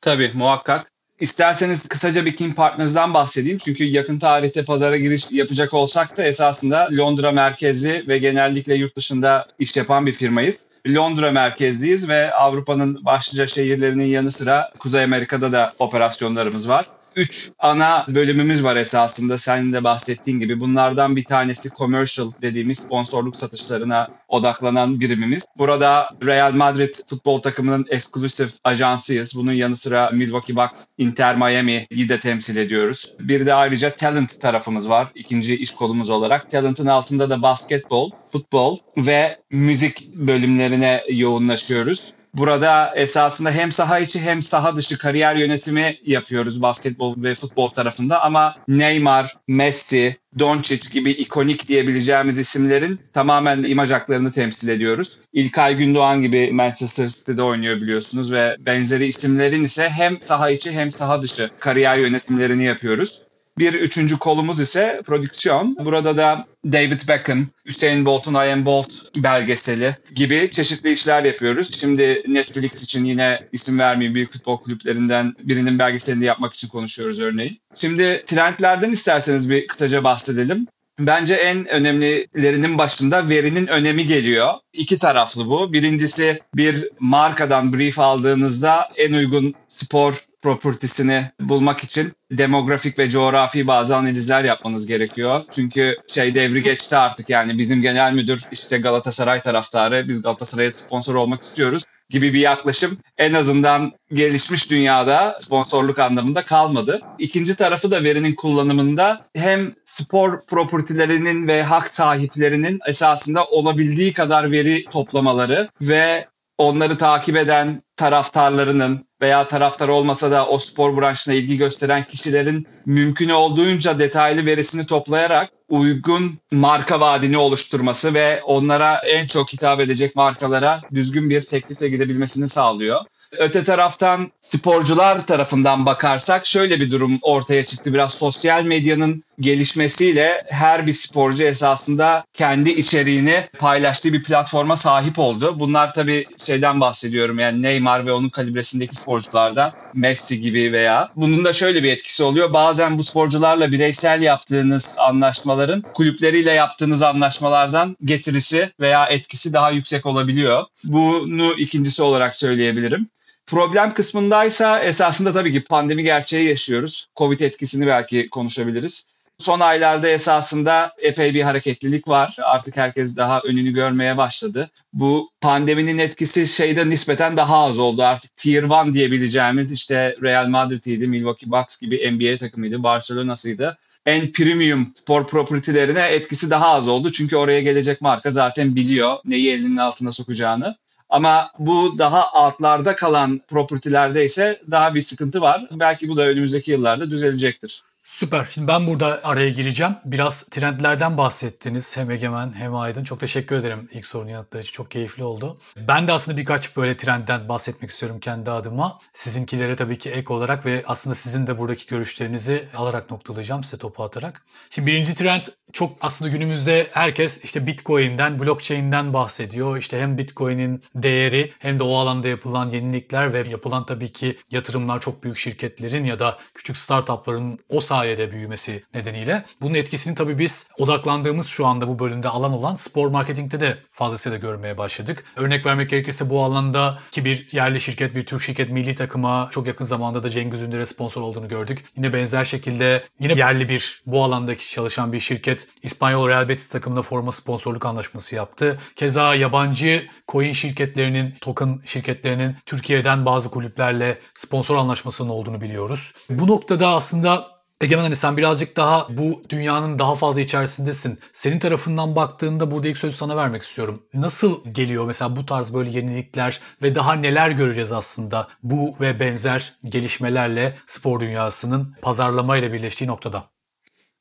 Tabii 0.00 0.30
muhakkak. 0.34 0.91
İsterseniz 1.22 1.88
kısaca 1.88 2.24
bir 2.24 2.36
King 2.36 2.56
Partners'dan 2.56 3.14
bahsedeyim. 3.14 3.58
Çünkü 3.58 3.84
yakın 3.84 4.18
tarihte 4.18 4.64
pazara 4.64 4.96
giriş 4.96 5.30
yapacak 5.30 5.74
olsak 5.74 6.16
da 6.16 6.24
esasında 6.24 6.88
Londra 6.92 7.32
merkezli 7.32 8.08
ve 8.08 8.18
genellikle 8.18 8.74
yurt 8.74 8.96
dışında 8.96 9.46
iş 9.58 9.76
yapan 9.76 10.06
bir 10.06 10.12
firmayız. 10.12 10.60
Londra 10.88 11.30
merkezliyiz 11.30 12.08
ve 12.08 12.34
Avrupa'nın 12.34 13.04
başlıca 13.04 13.46
şehirlerinin 13.46 14.04
yanı 14.04 14.30
sıra 14.30 14.70
Kuzey 14.78 15.04
Amerika'da 15.04 15.52
da 15.52 15.72
operasyonlarımız 15.78 16.68
var. 16.68 16.86
Üç 17.16 17.50
ana 17.58 18.06
bölümümüz 18.08 18.64
var 18.64 18.76
esasında 18.76 19.38
senin 19.38 19.72
de 19.72 19.84
bahsettiğin 19.84 20.40
gibi. 20.40 20.60
Bunlardan 20.60 21.16
bir 21.16 21.24
tanesi 21.24 21.70
commercial 21.70 22.32
dediğimiz 22.42 22.78
sponsorluk 22.78 23.36
satışlarına 23.36 24.08
odaklanan 24.28 25.00
birimimiz. 25.00 25.44
Burada 25.58 26.08
Real 26.24 26.52
Madrid 26.52 26.94
futbol 27.06 27.42
takımının 27.42 27.86
eksklusif 27.90 28.52
ajansıyız. 28.64 29.36
Bunun 29.36 29.52
yanı 29.52 29.76
sıra 29.76 30.10
Milwaukee 30.10 30.56
Bucks, 30.56 30.80
Inter 30.98 31.36
Miami'yi 31.36 32.08
de 32.08 32.20
temsil 32.20 32.56
ediyoruz. 32.56 33.12
Bir 33.20 33.46
de 33.46 33.54
ayrıca 33.54 33.96
talent 33.96 34.40
tarafımız 34.40 34.88
var. 34.88 35.12
ikinci 35.14 35.56
iş 35.56 35.70
kolumuz 35.70 36.10
olarak. 36.10 36.50
Talent'ın 36.50 36.86
altında 36.86 37.30
da 37.30 37.42
basketbol, 37.42 38.10
futbol 38.32 38.78
ve 38.96 39.38
müzik 39.50 40.14
bölümlerine 40.14 41.04
yoğunlaşıyoruz. 41.10 42.12
Burada 42.34 42.92
esasında 42.96 43.50
hem 43.50 43.72
saha 43.72 43.98
içi 43.98 44.20
hem 44.20 44.42
saha 44.42 44.76
dışı 44.76 44.98
kariyer 44.98 45.36
yönetimi 45.36 45.96
yapıyoruz 46.04 46.62
basketbol 46.62 47.22
ve 47.22 47.34
futbol 47.34 47.68
tarafında 47.68 48.22
ama 48.22 48.56
Neymar, 48.68 49.36
Messi, 49.48 50.16
Doncic 50.38 50.90
gibi 50.90 51.10
ikonik 51.10 51.68
diyebileceğimiz 51.68 52.38
isimlerin 52.38 53.00
tamamen 53.12 53.62
imaj 53.62 53.90
haklarını 53.90 54.32
temsil 54.32 54.68
ediyoruz. 54.68 55.18
İlkay 55.32 55.76
Gündoğan 55.76 56.22
gibi 56.22 56.52
Manchester 56.52 57.08
City'de 57.08 57.42
oynuyor 57.42 57.76
biliyorsunuz 57.76 58.32
ve 58.32 58.56
benzeri 58.58 59.06
isimlerin 59.06 59.64
ise 59.64 59.88
hem 59.88 60.20
saha 60.20 60.50
içi 60.50 60.72
hem 60.72 60.92
saha 60.92 61.22
dışı 61.22 61.50
kariyer 61.58 61.98
yönetimlerini 61.98 62.64
yapıyoruz. 62.64 63.22
Bir 63.58 63.74
üçüncü 63.74 64.18
kolumuz 64.18 64.60
ise 64.60 65.02
prodüksiyon. 65.06 65.76
Burada 65.84 66.16
da 66.16 66.46
David 66.66 67.08
Beckham, 67.08 67.46
Hüseyin 67.66 68.06
Bolt'un 68.06 68.34
I 68.34 68.52
Am 68.52 68.66
Bolt 68.66 68.92
belgeseli 69.16 69.96
gibi 70.14 70.50
çeşitli 70.52 70.92
işler 70.92 71.24
yapıyoruz. 71.24 71.80
Şimdi 71.80 72.22
Netflix 72.26 72.82
için 72.82 73.04
yine 73.04 73.48
isim 73.52 73.78
vermeyeyim 73.78 74.14
büyük 74.14 74.32
futbol 74.32 74.56
kulüplerinden 74.56 75.34
birinin 75.42 75.78
belgeselini 75.78 76.24
yapmak 76.24 76.54
için 76.54 76.68
konuşuyoruz 76.68 77.20
örneğin. 77.20 77.60
Şimdi 77.74 78.22
trendlerden 78.26 78.90
isterseniz 78.90 79.50
bir 79.50 79.66
kısaca 79.66 80.04
bahsedelim. 80.04 80.66
Bence 80.98 81.34
en 81.34 81.68
önemlilerinin 81.68 82.78
başında 82.78 83.28
verinin 83.28 83.66
önemi 83.66 84.06
geliyor. 84.06 84.54
İki 84.72 84.98
taraflı 84.98 85.46
bu. 85.46 85.72
Birincisi 85.72 86.40
bir 86.54 86.88
markadan 86.98 87.72
brief 87.72 87.98
aldığınızda 87.98 88.88
en 88.96 89.12
uygun 89.12 89.54
spor 89.68 90.24
propertisini 90.42 91.30
bulmak 91.40 91.84
için 91.84 92.12
demografik 92.30 92.98
ve 92.98 93.10
coğrafi 93.10 93.66
bazı 93.66 93.96
analizler 93.96 94.44
yapmanız 94.44 94.86
gerekiyor. 94.86 95.40
Çünkü 95.50 95.96
şey 96.14 96.34
devri 96.34 96.62
geçti 96.62 96.96
artık 96.96 97.30
yani 97.30 97.58
bizim 97.58 97.82
genel 97.82 98.12
müdür 98.12 98.42
işte 98.52 98.78
Galatasaray 98.78 99.42
taraftarı 99.42 100.08
biz 100.08 100.22
Galatasaray'a 100.22 100.72
sponsor 100.72 101.14
olmak 101.14 101.42
istiyoruz 101.42 101.84
gibi 102.10 102.32
bir 102.32 102.40
yaklaşım 102.40 102.98
en 103.18 103.32
azından 103.32 103.92
gelişmiş 104.12 104.70
dünyada 104.70 105.36
sponsorluk 105.40 105.98
anlamında 105.98 106.44
kalmadı. 106.44 107.00
İkinci 107.18 107.56
tarafı 107.56 107.90
da 107.90 108.04
verinin 108.04 108.34
kullanımında 108.34 109.26
hem 109.36 109.74
spor 109.84 110.46
propertilerinin 110.46 111.48
ve 111.48 111.62
hak 111.62 111.90
sahiplerinin 111.90 112.78
esasında 112.88 113.44
olabildiği 113.44 114.12
kadar 114.12 114.50
veri 114.50 114.84
toplamaları 114.84 115.68
ve 115.80 116.26
onları 116.58 116.96
takip 116.96 117.36
eden 117.36 117.82
taraftarlarının 117.96 119.06
veya 119.22 119.46
taraftar 119.46 119.88
olmasa 119.88 120.30
da 120.30 120.46
o 120.46 120.58
spor 120.58 120.96
branşına 120.96 121.34
ilgi 121.34 121.56
gösteren 121.56 122.04
kişilerin 122.04 122.66
mümkün 122.86 123.28
olduğunca 123.28 123.98
detaylı 123.98 124.46
verisini 124.46 124.86
toplayarak 124.86 125.50
uygun 125.68 126.38
marka 126.52 127.00
vaadini 127.00 127.38
oluşturması 127.38 128.14
ve 128.14 128.42
onlara 128.42 129.00
en 129.06 129.26
çok 129.26 129.52
hitap 129.52 129.80
edecek 129.80 130.16
markalara 130.16 130.80
düzgün 130.94 131.30
bir 131.30 131.44
teklifle 131.44 131.88
gidebilmesini 131.88 132.48
sağlıyor. 132.48 133.00
Öte 133.38 133.64
taraftan 133.64 134.32
sporcular 134.40 135.26
tarafından 135.26 135.86
bakarsak 135.86 136.46
şöyle 136.46 136.80
bir 136.80 136.90
durum 136.90 137.18
ortaya 137.22 137.64
çıktı. 137.66 137.94
Biraz 137.94 138.14
sosyal 138.14 138.64
medyanın 138.64 139.24
gelişmesiyle 139.40 140.42
her 140.48 140.86
bir 140.86 140.92
sporcu 140.92 141.44
esasında 141.44 142.24
kendi 142.34 142.70
içeriğini 142.70 143.48
paylaştığı 143.58 144.12
bir 144.12 144.22
platforma 144.22 144.76
sahip 144.76 145.18
oldu. 145.18 145.56
Bunlar 145.58 145.94
tabii 145.94 146.26
şeyden 146.46 146.80
bahsediyorum 146.80 147.38
yani 147.38 147.62
Neymar 147.62 148.06
ve 148.06 148.12
onun 148.12 148.28
kalibresindeki 148.28 148.96
sporculardan 148.96 149.72
Messi 149.94 150.40
gibi 150.40 150.72
veya 150.72 151.08
bunun 151.16 151.44
da 151.44 151.52
şöyle 151.52 151.82
bir 151.82 151.92
etkisi 151.92 152.22
oluyor. 152.22 152.52
Bazen 152.52 152.98
bu 152.98 153.02
sporcularla 153.02 153.72
bireysel 153.72 154.22
yaptığınız 154.22 154.94
anlaşmaların 154.98 155.84
kulüpleriyle 155.94 156.52
yaptığınız 156.52 157.02
anlaşmalardan 157.02 157.96
getirisi 158.04 158.70
veya 158.80 159.06
etkisi 159.06 159.52
daha 159.52 159.70
yüksek 159.70 160.06
olabiliyor. 160.06 160.64
Bunu 160.84 161.54
ikincisi 161.58 162.02
olarak 162.02 162.36
söyleyebilirim. 162.36 163.08
Problem 163.46 163.94
kısmındaysa 163.94 164.80
esasında 164.80 165.32
tabii 165.32 165.52
ki 165.52 165.64
pandemi 165.64 166.02
gerçeği 166.02 166.48
yaşıyoruz. 166.48 167.08
Covid 167.16 167.40
etkisini 167.40 167.86
belki 167.86 168.28
konuşabiliriz. 168.30 169.06
Son 169.38 169.60
aylarda 169.60 170.08
esasında 170.08 170.92
epey 170.98 171.34
bir 171.34 171.42
hareketlilik 171.42 172.08
var. 172.08 172.36
Artık 172.42 172.76
herkes 172.76 173.16
daha 173.16 173.40
önünü 173.40 173.72
görmeye 173.72 174.16
başladı. 174.16 174.70
Bu 174.92 175.30
pandeminin 175.40 175.98
etkisi 175.98 176.48
şeyde 176.48 176.88
nispeten 176.88 177.36
daha 177.36 177.64
az 177.64 177.78
oldu. 177.78 178.02
Artık 178.02 178.36
Tier 178.36 178.86
1 178.88 178.92
diyebileceğimiz 178.92 179.72
işte 179.72 180.16
Real 180.22 180.46
Madrid'iydi, 180.46 181.06
Milwaukee 181.06 181.50
Bucks 181.50 181.80
gibi 181.80 182.12
NBA 182.12 182.38
takımıydı, 182.38 182.82
Barcelona'sıydı. 182.82 183.78
En 184.06 184.32
premium 184.32 184.92
spor 184.98 185.26
property'lerine 185.26 186.00
etkisi 186.06 186.50
daha 186.50 186.68
az 186.68 186.88
oldu. 186.88 187.12
Çünkü 187.12 187.36
oraya 187.36 187.60
gelecek 187.60 188.00
marka 188.00 188.30
zaten 188.30 188.76
biliyor 188.76 189.16
neyi 189.24 189.50
elinin 189.50 189.76
altına 189.76 190.12
sokacağını. 190.12 190.76
Ama 191.12 191.50
bu 191.58 191.98
daha 191.98 192.32
altlarda 192.32 192.94
kalan 192.94 193.40
propertilerde 193.48 194.24
ise 194.24 194.62
daha 194.70 194.94
bir 194.94 195.02
sıkıntı 195.02 195.40
var. 195.40 195.68
Belki 195.70 196.08
bu 196.08 196.16
da 196.16 196.26
önümüzdeki 196.28 196.70
yıllarda 196.70 197.10
düzelecektir. 197.10 197.82
Süper. 198.12 198.46
Şimdi 198.50 198.68
ben 198.68 198.86
burada 198.86 199.20
araya 199.24 199.50
gireceğim. 199.50 199.96
Biraz 200.04 200.42
trendlerden 200.42 201.18
bahsettiniz. 201.18 201.96
Hem 201.96 202.10
Egemen 202.10 202.52
hem 202.52 202.74
Aydın. 202.74 203.04
Çok 203.04 203.20
teşekkür 203.20 203.56
ederim 203.56 203.88
ilk 203.92 204.06
sorunu 204.06 204.30
yanıtlayıcı. 204.30 204.72
Çok 204.72 204.90
keyifli 204.90 205.24
oldu. 205.24 205.60
Ben 205.76 206.08
de 206.08 206.12
aslında 206.12 206.36
birkaç 206.36 206.76
böyle 206.76 206.96
trendden 206.96 207.48
bahsetmek 207.48 207.90
istiyorum 207.90 208.20
kendi 208.20 208.50
adıma. 208.50 208.98
Sizinkilere 209.12 209.76
tabii 209.76 209.98
ki 209.98 210.10
ek 210.10 210.32
olarak 210.32 210.66
ve 210.66 210.82
aslında 210.86 211.14
sizin 211.14 211.46
de 211.46 211.58
buradaki 211.58 211.86
görüşlerinizi 211.86 212.68
alarak 212.76 213.10
noktalayacağım 213.10 213.64
size 213.64 213.76
topu 213.76 214.04
atarak. 214.04 214.44
Şimdi 214.70 214.86
birinci 214.86 215.14
trend 215.14 215.42
çok 215.72 215.92
aslında 216.00 216.30
günümüzde 216.30 216.86
herkes 216.92 217.44
işte 217.44 217.66
Bitcoin'den, 217.66 218.38
blockchain'den 218.38 219.12
bahsediyor. 219.12 219.76
İşte 219.76 220.00
hem 220.00 220.18
Bitcoin'in 220.18 220.82
değeri 220.94 221.52
hem 221.58 221.78
de 221.78 221.82
o 221.82 221.96
alanda 221.96 222.28
yapılan 222.28 222.68
yenilikler 222.68 223.32
ve 223.32 223.48
yapılan 223.48 223.86
tabii 223.86 224.12
ki 224.12 224.36
yatırımlar 224.50 225.00
çok 225.00 225.24
büyük 225.24 225.36
şirketlerin 225.36 226.04
ya 226.04 226.18
da 226.18 226.38
küçük 226.54 226.76
startupların 226.76 227.58
o 227.68 227.80
sayede 227.80 228.01
büyümesi 228.32 228.84
nedeniyle. 228.94 229.44
Bunun 229.60 229.74
etkisini 229.74 230.14
tabii 230.14 230.38
biz 230.38 230.68
odaklandığımız 230.78 231.46
şu 231.46 231.66
anda 231.66 231.88
bu 231.88 231.98
bölümde 231.98 232.28
alan 232.28 232.52
olan 232.52 232.74
spor 232.74 233.08
marketingte 233.08 233.60
de 233.60 233.78
fazlasıyla 233.92 234.38
görmeye 234.38 234.78
başladık. 234.78 235.24
Örnek 235.36 235.66
vermek 235.66 235.90
gerekirse 235.90 236.30
bu 236.30 236.42
alanda 236.44 236.98
ki 237.10 237.24
bir 237.24 237.48
yerli 237.52 237.80
şirket, 237.80 238.16
bir 238.16 238.26
Türk 238.26 238.42
şirket 238.42 238.70
milli 238.70 238.94
takıma 238.94 239.48
çok 239.52 239.66
yakın 239.66 239.84
zamanda 239.84 240.22
da 240.22 240.30
Cengiz 240.30 240.62
Ünder'e 240.62 240.86
sponsor 240.86 241.22
olduğunu 241.22 241.48
gördük. 241.48 241.84
Yine 241.96 242.12
benzer 242.12 242.44
şekilde 242.44 243.04
yine 243.20 243.32
yerli 243.32 243.68
bir 243.68 244.02
bu 244.06 244.24
alandaki 244.24 244.70
çalışan 244.70 245.12
bir 245.12 245.20
şirket 245.20 245.68
İspanyol 245.82 246.28
Real 246.28 246.48
Betis 246.48 246.68
takımına 246.68 247.02
forma 247.02 247.32
sponsorluk 247.32 247.86
anlaşması 247.86 248.36
yaptı. 248.36 248.78
Keza 248.96 249.34
yabancı 249.34 250.06
coin 250.28 250.52
şirketlerinin, 250.52 251.34
token 251.40 251.80
şirketlerinin 251.84 252.56
Türkiye'den 252.66 253.26
bazı 253.26 253.50
kulüplerle 253.50 254.18
sponsor 254.34 254.76
anlaşmasının 254.76 255.28
olduğunu 255.28 255.60
biliyoruz. 255.60 256.12
Bu 256.30 256.46
noktada 256.46 256.88
aslında 256.88 257.61
Egemen 257.82 258.02
hani 258.02 258.16
sen 258.16 258.36
birazcık 258.36 258.76
daha 258.76 259.06
bu 259.10 259.42
dünyanın 259.48 259.98
daha 259.98 260.14
fazla 260.14 260.40
içerisindesin. 260.40 261.18
Senin 261.32 261.58
tarafından 261.58 262.16
baktığında 262.16 262.70
burada 262.70 262.88
ilk 262.88 262.98
sözü 262.98 263.16
sana 263.16 263.36
vermek 263.36 263.62
istiyorum. 263.62 264.02
Nasıl 264.14 264.64
geliyor 264.72 265.06
mesela 265.06 265.36
bu 265.36 265.46
tarz 265.46 265.74
böyle 265.74 265.90
yenilikler 265.90 266.60
ve 266.82 266.94
daha 266.94 267.12
neler 267.12 267.50
göreceğiz 267.50 267.92
aslında 267.92 268.48
bu 268.62 268.94
ve 269.00 269.20
benzer 269.20 269.72
gelişmelerle 269.84 270.76
spor 270.86 271.20
dünyasının 271.20 271.96
pazarlamayla 272.02 272.72
birleştiği 272.72 273.06
noktada? 273.06 273.51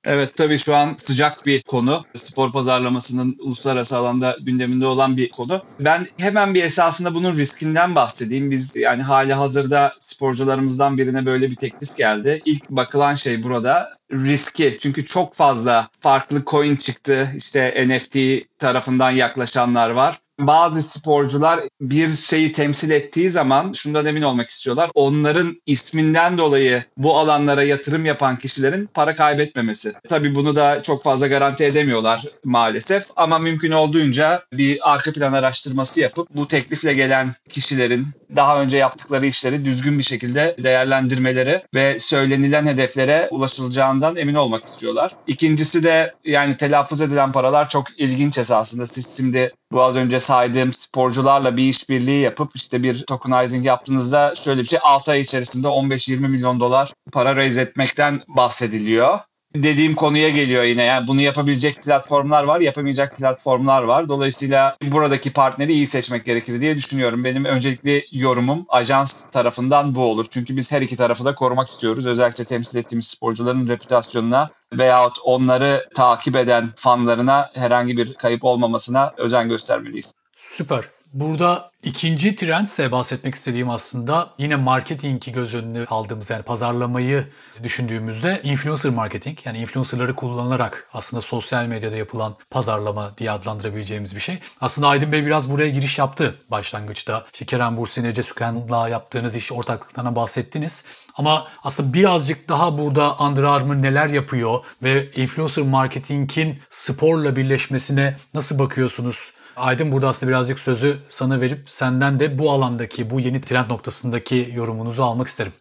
Evet 0.03 0.37
tabii 0.37 0.57
şu 0.57 0.75
an 0.75 0.95
sıcak 0.97 1.45
bir 1.45 1.61
konu. 1.61 2.05
Spor 2.15 2.51
pazarlamasının 2.51 3.35
uluslararası 3.39 3.97
alanda 3.97 4.37
gündeminde 4.41 4.85
olan 4.85 5.17
bir 5.17 5.29
konu. 5.29 5.61
Ben 5.79 6.07
hemen 6.17 6.53
bir 6.53 6.63
esasında 6.63 7.13
bunun 7.13 7.37
riskinden 7.37 7.95
bahsedeyim. 7.95 8.51
Biz 8.51 8.75
yani 8.75 9.03
hali 9.03 9.33
hazırda 9.33 9.93
sporcularımızdan 9.99 10.97
birine 10.97 11.25
böyle 11.25 11.51
bir 11.51 11.55
teklif 11.55 11.97
geldi. 11.97 12.41
İlk 12.45 12.69
bakılan 12.69 13.15
şey 13.15 13.43
burada 13.43 13.97
riski. 14.11 14.77
Çünkü 14.81 15.05
çok 15.05 15.33
fazla 15.33 15.89
farklı 15.99 16.43
coin 16.45 16.75
çıktı. 16.75 17.29
İşte 17.37 17.87
NFT 17.87 18.17
tarafından 18.59 19.11
yaklaşanlar 19.11 19.89
var 19.89 20.19
bazı 20.47 20.83
sporcular 20.83 21.59
bir 21.81 22.15
şeyi 22.15 22.51
temsil 22.51 22.91
ettiği 22.91 23.29
zaman 23.29 23.73
şundan 23.73 24.05
emin 24.05 24.21
olmak 24.21 24.49
istiyorlar. 24.49 24.89
Onların 24.95 25.61
isminden 25.65 26.37
dolayı 26.37 26.83
bu 26.97 27.17
alanlara 27.17 27.63
yatırım 27.63 28.05
yapan 28.05 28.37
kişilerin 28.37 28.89
para 28.93 29.15
kaybetmemesi. 29.15 29.93
Tabii 30.09 30.35
bunu 30.35 30.55
da 30.55 30.83
çok 30.83 31.03
fazla 31.03 31.27
garanti 31.27 31.63
edemiyorlar 31.63 32.23
maalesef 32.43 33.05
ama 33.15 33.39
mümkün 33.39 33.71
olduğunca 33.71 34.43
bir 34.53 34.93
arka 34.93 35.11
plan 35.11 35.33
araştırması 35.33 35.99
yapıp 35.99 36.27
bu 36.35 36.47
teklifle 36.47 36.93
gelen 36.93 37.33
kişilerin 37.49 38.07
daha 38.35 38.61
önce 38.61 38.77
yaptıkları 38.77 39.25
işleri 39.25 39.65
düzgün 39.65 39.97
bir 39.97 40.03
şekilde 40.03 40.55
değerlendirmeleri 40.63 41.63
ve 41.75 41.99
söylenilen 41.99 42.65
hedeflere 42.65 43.27
ulaşılacağından 43.31 44.15
emin 44.15 44.33
olmak 44.33 44.63
istiyorlar. 44.63 45.15
İkincisi 45.27 45.83
de 45.83 46.13
yani 46.25 46.57
telaffuz 46.57 47.01
edilen 47.01 47.31
paralar 47.31 47.69
çok 47.69 47.99
ilginç 47.99 48.37
esasında. 48.37 48.85
Siz 48.85 49.17
şimdi 49.17 49.51
bu 49.71 49.83
az 49.83 49.95
önce 49.95 50.19
saydığım 50.31 50.73
sporcularla 50.73 51.57
bir 51.57 51.63
işbirliği 51.63 52.21
yapıp 52.21 52.51
işte 52.55 52.83
bir 52.83 53.03
tokenizing 53.03 53.65
yaptığınızda 53.65 54.35
şöyle 54.35 54.61
bir 54.61 54.67
şey 54.67 54.79
6 54.83 55.11
ay 55.11 55.19
içerisinde 55.19 55.67
15-20 55.67 56.27
milyon 56.27 56.59
dolar 56.59 56.93
para 57.11 57.35
raise 57.35 57.61
etmekten 57.61 58.21
bahsediliyor 58.27 59.19
dediğim 59.55 59.95
konuya 59.95 60.29
geliyor 60.29 60.63
yine. 60.63 60.83
Yani 60.83 61.07
bunu 61.07 61.21
yapabilecek 61.21 61.83
platformlar 61.83 62.43
var, 62.43 62.59
yapamayacak 62.59 63.17
platformlar 63.17 63.83
var. 63.83 64.09
Dolayısıyla 64.09 64.77
buradaki 64.83 65.33
partneri 65.33 65.73
iyi 65.73 65.87
seçmek 65.87 66.25
gerekir 66.25 66.61
diye 66.61 66.77
düşünüyorum. 66.77 67.23
Benim 67.23 67.45
öncelikli 67.45 68.05
yorumum 68.11 68.65
ajans 68.69 69.21
tarafından 69.31 69.95
bu 69.95 70.03
olur. 70.03 70.25
Çünkü 70.29 70.57
biz 70.57 70.71
her 70.71 70.81
iki 70.81 70.95
tarafı 70.95 71.25
da 71.25 71.35
korumak 71.35 71.69
istiyoruz. 71.69 72.05
Özellikle 72.05 72.45
temsil 72.45 72.77
ettiğimiz 72.77 73.07
sporcuların 73.07 73.67
reputasyonuna 73.67 74.49
veyahut 74.73 75.17
onları 75.23 75.89
takip 75.95 76.35
eden 76.35 76.69
fanlarına 76.75 77.49
herhangi 77.53 77.97
bir 77.97 78.13
kayıp 78.13 78.43
olmamasına 78.43 79.13
özen 79.17 79.49
göstermeliyiz. 79.49 80.13
Süper. 80.43 80.85
Burada 81.13 81.71
ikinci 81.83 82.35
trend 82.35 82.65
ise 82.65 82.91
bahsetmek 82.91 83.35
istediğim 83.35 83.69
aslında 83.69 84.29
yine 84.37 84.55
marketingi 84.55 85.31
göz 85.31 85.55
önüne 85.55 85.85
aldığımız 85.85 86.29
yani 86.29 86.43
pazarlamayı 86.43 87.27
düşündüğümüzde 87.63 88.41
influencer 88.43 88.91
marketing 88.91 89.37
yani 89.45 89.57
influencerları 89.57 90.15
kullanarak 90.15 90.89
aslında 90.93 91.21
sosyal 91.21 91.65
medyada 91.65 91.95
yapılan 91.95 92.35
pazarlama 92.49 93.17
diye 93.17 93.31
adlandırabileceğimiz 93.31 94.15
bir 94.15 94.19
şey. 94.19 94.39
Aslında 94.61 94.87
Aydın 94.87 95.11
Bey 95.11 95.25
biraz 95.25 95.51
buraya 95.51 95.69
giriş 95.69 95.99
yaptı 95.99 96.35
başlangıçta. 96.51 97.25
İşte 97.33 97.45
Kerem 97.45 97.77
Bursin, 97.77 98.03
Ece 98.03 98.23
Süken'la 98.23 98.89
yaptığınız 98.89 99.35
iş 99.35 99.51
ortaklıklarına 99.51 100.15
bahsettiniz. 100.15 100.85
Ama 101.15 101.47
aslında 101.63 101.93
birazcık 101.93 102.49
daha 102.49 102.77
burada 102.77 103.17
Under 103.17 103.43
Armour 103.43 103.75
neler 103.75 104.07
yapıyor 104.07 104.59
ve 104.83 105.11
influencer 105.11 105.65
marketingin 105.65 106.59
sporla 106.69 107.35
birleşmesine 107.35 108.17
nasıl 108.33 108.59
bakıyorsunuz? 108.59 109.31
Aydın 109.55 109.91
burada 109.91 110.07
aslında 110.07 110.31
birazcık 110.31 110.59
sözü 110.59 110.95
sana 111.09 111.41
verip 111.41 111.59
senden 111.65 112.19
de 112.19 112.39
bu 112.39 112.51
alandaki, 112.51 113.09
bu 113.09 113.19
yeni 113.19 113.41
trend 113.41 113.69
noktasındaki 113.69 114.49
yorumunuzu 114.55 115.03
almak 115.03 115.27
isterim. 115.27 115.53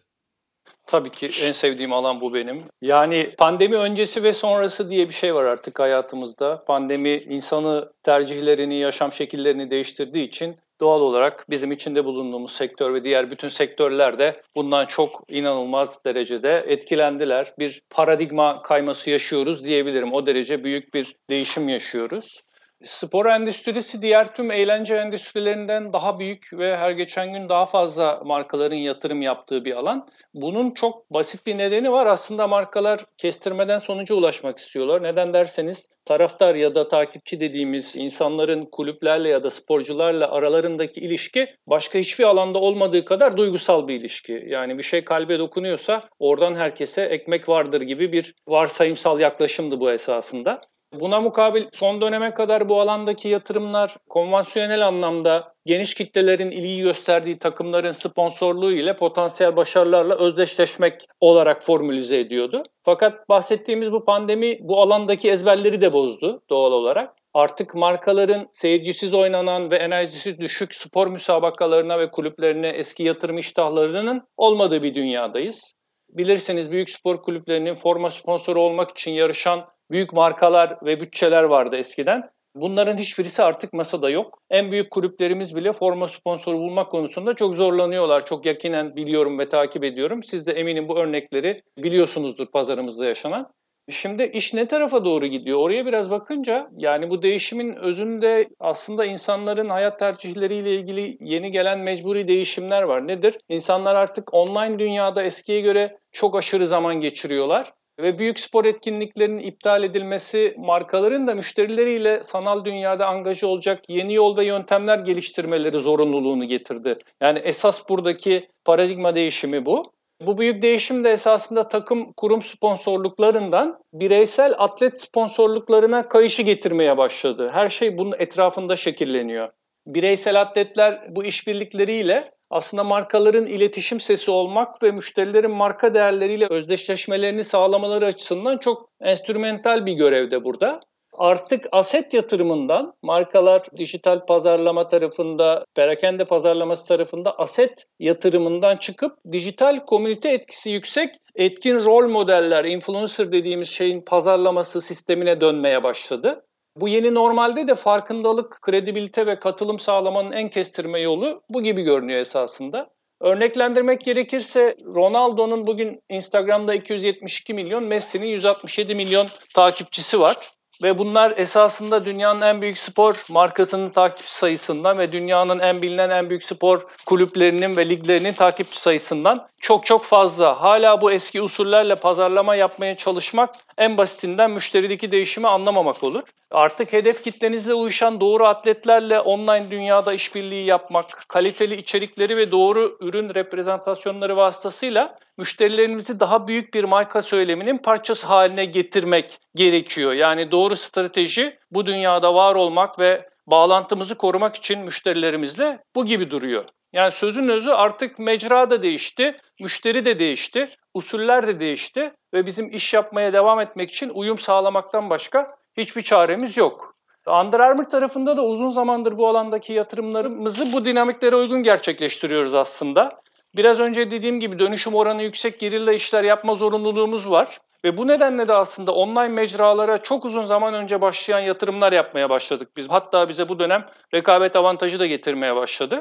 Tabii 0.85 1.09
ki 1.09 1.29
en 1.43 1.51
sevdiğim 1.51 1.93
alan 1.93 2.21
bu 2.21 2.33
benim. 2.33 2.63
Yani 2.81 3.35
pandemi 3.37 3.75
öncesi 3.75 4.23
ve 4.23 4.33
sonrası 4.33 4.89
diye 4.89 5.09
bir 5.09 5.13
şey 5.13 5.35
var 5.35 5.45
artık 5.45 5.79
hayatımızda. 5.79 6.63
Pandemi 6.65 7.17
insanı 7.17 7.91
tercihlerini, 8.03 8.79
yaşam 8.79 9.13
şekillerini 9.13 9.71
değiştirdiği 9.71 10.27
için 10.27 10.57
doğal 10.81 11.01
olarak 11.01 11.45
bizim 11.49 11.71
içinde 11.71 12.05
bulunduğumuz 12.05 12.51
sektör 12.51 12.93
ve 12.93 13.03
diğer 13.03 13.31
bütün 13.31 13.49
sektörler 13.49 14.19
de 14.19 14.41
bundan 14.55 14.85
çok 14.85 15.23
inanılmaz 15.27 16.05
derecede 16.05 16.65
etkilendiler. 16.67 17.53
Bir 17.59 17.81
paradigma 17.89 18.61
kayması 18.61 19.09
yaşıyoruz 19.09 19.65
diyebilirim. 19.65 20.13
O 20.13 20.25
derece 20.25 20.63
büyük 20.63 20.93
bir 20.93 21.15
değişim 21.29 21.69
yaşıyoruz. 21.69 22.41
Spor 22.83 23.25
endüstrisi 23.25 24.01
diğer 24.01 24.35
tüm 24.35 24.51
eğlence 24.51 24.95
endüstrilerinden 24.95 25.93
daha 25.93 26.19
büyük 26.19 26.49
ve 26.53 26.77
her 26.77 26.91
geçen 26.91 27.33
gün 27.33 27.49
daha 27.49 27.65
fazla 27.65 28.21
markaların 28.25 28.75
yatırım 28.75 29.21
yaptığı 29.21 29.65
bir 29.65 29.75
alan. 29.75 30.07
Bunun 30.33 30.71
çok 30.71 31.13
basit 31.13 31.45
bir 31.45 31.57
nedeni 31.57 31.91
var. 31.91 32.07
Aslında 32.07 32.47
markalar 32.47 32.99
kestirmeden 33.17 33.77
sonuca 33.77 34.15
ulaşmak 34.15 34.57
istiyorlar. 34.57 35.03
Neden 35.03 35.33
derseniz 35.33 35.89
taraftar 36.05 36.55
ya 36.55 36.75
da 36.75 36.87
takipçi 36.87 37.39
dediğimiz 37.39 37.97
insanların 37.97 38.65
kulüplerle 38.71 39.29
ya 39.29 39.43
da 39.43 39.49
sporcularla 39.49 40.31
aralarındaki 40.31 40.99
ilişki 40.99 41.47
başka 41.67 41.99
hiçbir 41.99 42.23
alanda 42.23 42.59
olmadığı 42.59 43.05
kadar 43.05 43.37
duygusal 43.37 43.87
bir 43.87 43.95
ilişki. 43.95 44.43
Yani 44.47 44.77
bir 44.77 44.83
şey 44.83 45.03
kalbe 45.03 45.39
dokunuyorsa 45.39 46.01
oradan 46.19 46.55
herkese 46.55 47.01
ekmek 47.01 47.49
vardır 47.49 47.81
gibi 47.81 48.11
bir 48.11 48.35
varsayımsal 48.47 49.19
yaklaşımdı 49.19 49.79
bu 49.79 49.91
esasında. 49.91 50.61
Buna 50.99 51.21
mukabil 51.21 51.65
son 51.73 52.01
döneme 52.01 52.33
kadar 52.33 52.69
bu 52.69 52.81
alandaki 52.81 53.27
yatırımlar 53.29 53.95
konvansiyonel 54.09 54.87
anlamda 54.87 55.53
geniş 55.65 55.93
kitlelerin 55.93 56.51
ilgi 56.51 56.81
gösterdiği 56.81 57.39
takımların 57.39 57.91
sponsorluğu 57.91 58.71
ile 58.71 58.95
potansiyel 58.95 59.55
başarılarla 59.55 60.15
özdeşleşmek 60.15 61.05
olarak 61.19 61.63
formülize 61.63 62.19
ediyordu. 62.19 62.63
Fakat 62.83 63.29
bahsettiğimiz 63.29 63.91
bu 63.91 64.05
pandemi 64.05 64.57
bu 64.61 64.81
alandaki 64.81 65.31
ezberleri 65.31 65.81
de 65.81 65.93
bozdu 65.93 66.41
doğal 66.49 66.71
olarak. 66.71 67.15
Artık 67.33 67.75
markaların 67.75 68.47
seyircisiz 68.51 69.13
oynanan 69.13 69.71
ve 69.71 69.77
enerjisi 69.77 70.37
düşük 70.37 70.75
spor 70.75 71.07
müsabakalarına 71.07 71.99
ve 71.99 72.11
kulüplerine 72.11 72.69
eski 72.69 73.03
yatırım 73.03 73.37
iştahlarının 73.37 74.27
olmadığı 74.37 74.83
bir 74.83 74.95
dünyadayız. 74.95 75.73
Bilirsiniz 76.09 76.71
büyük 76.71 76.89
spor 76.89 77.21
kulüplerinin 77.21 77.75
forma 77.75 78.09
sponsoru 78.09 78.61
olmak 78.61 78.91
için 78.91 79.11
yarışan 79.11 79.65
büyük 79.91 80.13
markalar 80.13 80.77
ve 80.85 80.99
bütçeler 80.99 81.43
vardı 81.43 81.77
eskiden. 81.77 82.29
Bunların 82.55 82.97
hiçbirisi 82.97 83.43
artık 83.43 83.73
masada 83.73 84.09
yok. 84.09 84.39
En 84.49 84.71
büyük 84.71 84.91
kulüplerimiz 84.91 85.55
bile 85.55 85.71
forma 85.71 86.07
sponsoru 86.07 86.57
bulmak 86.57 86.91
konusunda 86.91 87.33
çok 87.33 87.55
zorlanıyorlar. 87.55 88.25
Çok 88.25 88.45
yakinen 88.45 88.95
biliyorum 88.95 89.39
ve 89.39 89.49
takip 89.49 89.83
ediyorum. 89.83 90.23
Siz 90.23 90.47
de 90.47 90.53
eminim 90.53 90.87
bu 90.87 90.99
örnekleri 90.99 91.57
biliyorsunuzdur 91.77 92.45
pazarımızda 92.45 93.05
yaşanan. 93.05 93.51
Şimdi 93.89 94.23
iş 94.23 94.53
ne 94.53 94.67
tarafa 94.67 95.05
doğru 95.05 95.27
gidiyor? 95.27 95.59
Oraya 95.59 95.85
biraz 95.85 96.11
bakınca 96.11 96.69
yani 96.77 97.09
bu 97.09 97.21
değişimin 97.21 97.75
özünde 97.75 98.49
aslında 98.59 99.05
insanların 99.05 99.69
hayat 99.69 99.99
tercihleriyle 99.99 100.75
ilgili 100.75 101.17
yeni 101.19 101.51
gelen 101.51 101.79
mecburi 101.79 102.27
değişimler 102.27 102.81
var. 102.81 103.07
Nedir? 103.07 103.37
İnsanlar 103.49 103.95
artık 103.95 104.33
online 104.33 104.79
dünyada 104.79 105.23
eskiye 105.23 105.61
göre 105.61 105.97
çok 106.11 106.35
aşırı 106.35 106.67
zaman 106.67 106.95
geçiriyorlar 106.99 107.73
ve 108.01 108.19
büyük 108.19 108.39
spor 108.39 108.65
etkinliklerinin 108.65 109.43
iptal 109.43 109.83
edilmesi 109.83 110.55
markaların 110.57 111.27
da 111.27 111.35
müşterileriyle 111.35 112.23
sanal 112.23 112.65
dünyada 112.65 113.07
angaja 113.07 113.47
olacak 113.47 113.83
yeni 113.89 114.13
yol 114.13 114.37
ve 114.37 114.45
yöntemler 114.45 114.99
geliştirmeleri 114.99 115.77
zorunluluğunu 115.77 116.45
getirdi. 116.45 116.97
Yani 117.21 117.39
esas 117.39 117.89
buradaki 117.89 118.49
paradigma 118.65 119.15
değişimi 119.15 119.65
bu. 119.65 119.83
Bu 120.21 120.37
büyük 120.37 120.61
değişim 120.61 121.03
de 121.03 121.09
esasında 121.09 121.67
takım 121.67 122.13
kurum 122.13 122.41
sponsorluklarından 122.41 123.79
bireysel 123.93 124.53
atlet 124.57 125.01
sponsorluklarına 125.01 126.07
kayışı 126.07 126.41
getirmeye 126.41 126.97
başladı. 126.97 127.49
Her 127.53 127.69
şey 127.69 127.97
bunun 127.97 128.15
etrafında 128.19 128.75
şekilleniyor. 128.75 129.49
Bireysel 129.87 130.41
atletler 130.41 131.15
bu 131.15 131.23
işbirlikleriyle 131.23 132.23
aslında 132.51 132.83
markaların 132.83 133.45
iletişim 133.45 133.99
sesi 133.99 134.31
olmak 134.31 134.83
ve 134.83 134.91
müşterilerin 134.91 135.51
marka 135.51 135.93
değerleriyle 135.93 136.47
özdeşleşmelerini 136.49 137.43
sağlamaları 137.43 138.05
açısından 138.05 138.57
çok 138.57 138.89
enstrümental 139.01 139.85
bir 139.85 139.93
görevde 139.93 140.43
burada. 140.43 140.79
Artık 141.13 141.67
aset 141.71 142.13
yatırımından 142.13 142.93
markalar 143.03 143.63
dijital 143.77 144.25
pazarlama 144.25 144.87
tarafında, 144.87 145.65
perakende 145.75 146.25
pazarlaması 146.25 146.87
tarafında 146.87 147.37
aset 147.37 147.85
yatırımından 147.99 148.77
çıkıp 148.77 149.17
dijital 149.31 149.79
komünite 149.85 150.29
etkisi 150.29 150.71
yüksek 150.71 151.15
etkin 151.35 151.85
rol 151.85 152.09
modeller, 152.09 152.65
influencer 152.65 153.31
dediğimiz 153.31 153.69
şeyin 153.69 154.01
pazarlaması 154.01 154.81
sistemine 154.81 155.41
dönmeye 155.41 155.83
başladı. 155.83 156.43
Bu 156.75 156.87
yeni 156.87 157.13
normalde 157.13 157.67
de 157.67 157.75
farkındalık, 157.75 158.61
kredibilite 158.61 159.25
ve 159.25 159.39
katılım 159.39 159.79
sağlamanın 159.79 160.31
en 160.31 160.49
kestirme 160.49 160.99
yolu 160.99 161.41
bu 161.49 161.63
gibi 161.63 161.81
görünüyor 161.81 162.19
esasında. 162.19 162.89
Örneklendirmek 163.21 164.01
gerekirse 164.01 164.77
Ronaldo'nun 164.95 165.67
bugün 165.67 166.01
Instagram'da 166.09 166.73
272 166.73 167.53
milyon, 167.53 167.83
Messi'nin 167.83 168.27
167 168.27 168.95
milyon 168.95 169.27
takipçisi 169.55 170.19
var. 170.19 170.37
Ve 170.83 170.97
bunlar 170.97 171.33
esasında 171.37 172.05
dünyanın 172.05 172.41
en 172.41 172.61
büyük 172.61 172.77
spor 172.77 173.23
markasının 173.31 173.89
takipçi 173.89 174.33
sayısından 174.33 174.97
ve 174.97 175.11
dünyanın 175.11 175.59
en 175.59 175.81
bilinen 175.81 176.09
en 176.09 176.29
büyük 176.29 176.43
spor 176.43 176.81
kulüplerinin 177.05 177.77
ve 177.77 177.89
liglerinin 177.89 178.33
takipçi 178.33 178.79
sayısından 178.79 179.47
çok 179.59 179.85
çok 179.85 180.03
fazla. 180.03 180.61
Hala 180.61 181.01
bu 181.01 181.11
eski 181.11 181.41
usullerle 181.41 181.95
pazarlama 181.95 182.55
yapmaya 182.55 182.95
çalışmak 182.95 183.55
en 183.77 183.97
basitinden 183.97 184.51
müşterideki 184.51 185.11
değişimi 185.11 185.47
anlamamak 185.47 186.03
olur. 186.03 186.23
Artık 186.51 186.93
hedef 186.93 187.23
kitlenizle 187.23 187.73
uyuşan 187.73 188.21
doğru 188.21 188.45
atletlerle 188.45 189.19
online 189.19 189.71
dünyada 189.71 190.13
işbirliği 190.13 190.65
yapmak, 190.65 191.05
kaliteli 191.27 191.75
içerikleri 191.75 192.37
ve 192.37 192.51
doğru 192.51 192.97
ürün 192.99 193.33
reprezentasyonları 193.33 194.37
vasıtasıyla 194.37 195.15
müşterilerimizi 195.37 196.19
daha 196.19 196.47
büyük 196.47 196.73
bir 196.73 196.83
marka 196.83 197.21
söyleminin 197.21 197.77
parçası 197.77 198.27
haline 198.27 198.65
getirmek 198.65 199.39
gerekiyor. 199.55 200.13
Yani 200.13 200.51
doğru 200.51 200.75
strateji 200.75 201.57
bu 201.71 201.85
dünyada 201.85 202.35
var 202.35 202.55
olmak 202.55 202.99
ve 202.99 203.29
bağlantımızı 203.47 204.15
korumak 204.15 204.55
için 204.55 204.79
müşterilerimizle 204.79 205.79
bu 205.95 206.05
gibi 206.05 206.31
duruyor. 206.31 206.65
Yani 206.93 207.11
sözün 207.11 207.49
özü 207.49 207.71
artık 207.71 208.19
mecra 208.19 208.69
da 208.69 208.83
değişti, 208.83 209.39
müşteri 209.61 210.05
de 210.05 210.19
değişti, 210.19 210.69
usuller 210.93 211.47
de 211.47 211.59
değişti 211.59 212.11
ve 212.33 212.45
bizim 212.45 212.71
iş 212.73 212.93
yapmaya 212.93 213.33
devam 213.33 213.59
etmek 213.59 213.91
için 213.91 214.09
uyum 214.09 214.39
sağlamaktan 214.39 215.09
başka 215.09 215.47
hiçbir 215.77 216.01
çaremiz 216.01 216.57
yok. 216.57 216.95
Under 217.27 217.59
Armour 217.59 217.83
tarafında 217.83 218.37
da 218.37 218.41
uzun 218.41 218.69
zamandır 218.69 219.17
bu 219.17 219.27
alandaki 219.27 219.73
yatırımlarımızı 219.73 220.73
bu 220.73 220.85
dinamiklere 220.85 221.35
uygun 221.35 221.63
gerçekleştiriyoruz 221.63 222.55
aslında. 222.55 223.17
Biraz 223.57 223.79
önce 223.79 224.11
dediğim 224.11 224.39
gibi 224.39 224.59
dönüşüm 224.59 224.95
oranı 224.95 225.23
yüksek 225.23 225.59
gerilla 225.59 225.93
işler 225.93 226.23
yapma 226.23 226.55
zorunluluğumuz 226.55 227.29
var. 227.29 227.59
Ve 227.83 227.97
bu 227.97 228.07
nedenle 228.07 228.47
de 228.47 228.53
aslında 228.53 228.91
online 228.91 229.27
mecralara 229.27 229.97
çok 229.97 230.25
uzun 230.25 230.43
zaman 230.43 230.73
önce 230.73 231.01
başlayan 231.01 231.39
yatırımlar 231.39 231.91
yapmaya 231.91 232.29
başladık 232.29 232.69
biz. 232.77 232.89
Hatta 232.89 233.29
bize 233.29 233.49
bu 233.49 233.59
dönem 233.59 233.85
rekabet 234.13 234.55
avantajı 234.55 234.99
da 234.99 235.05
getirmeye 235.05 235.55
başladı. 235.55 235.99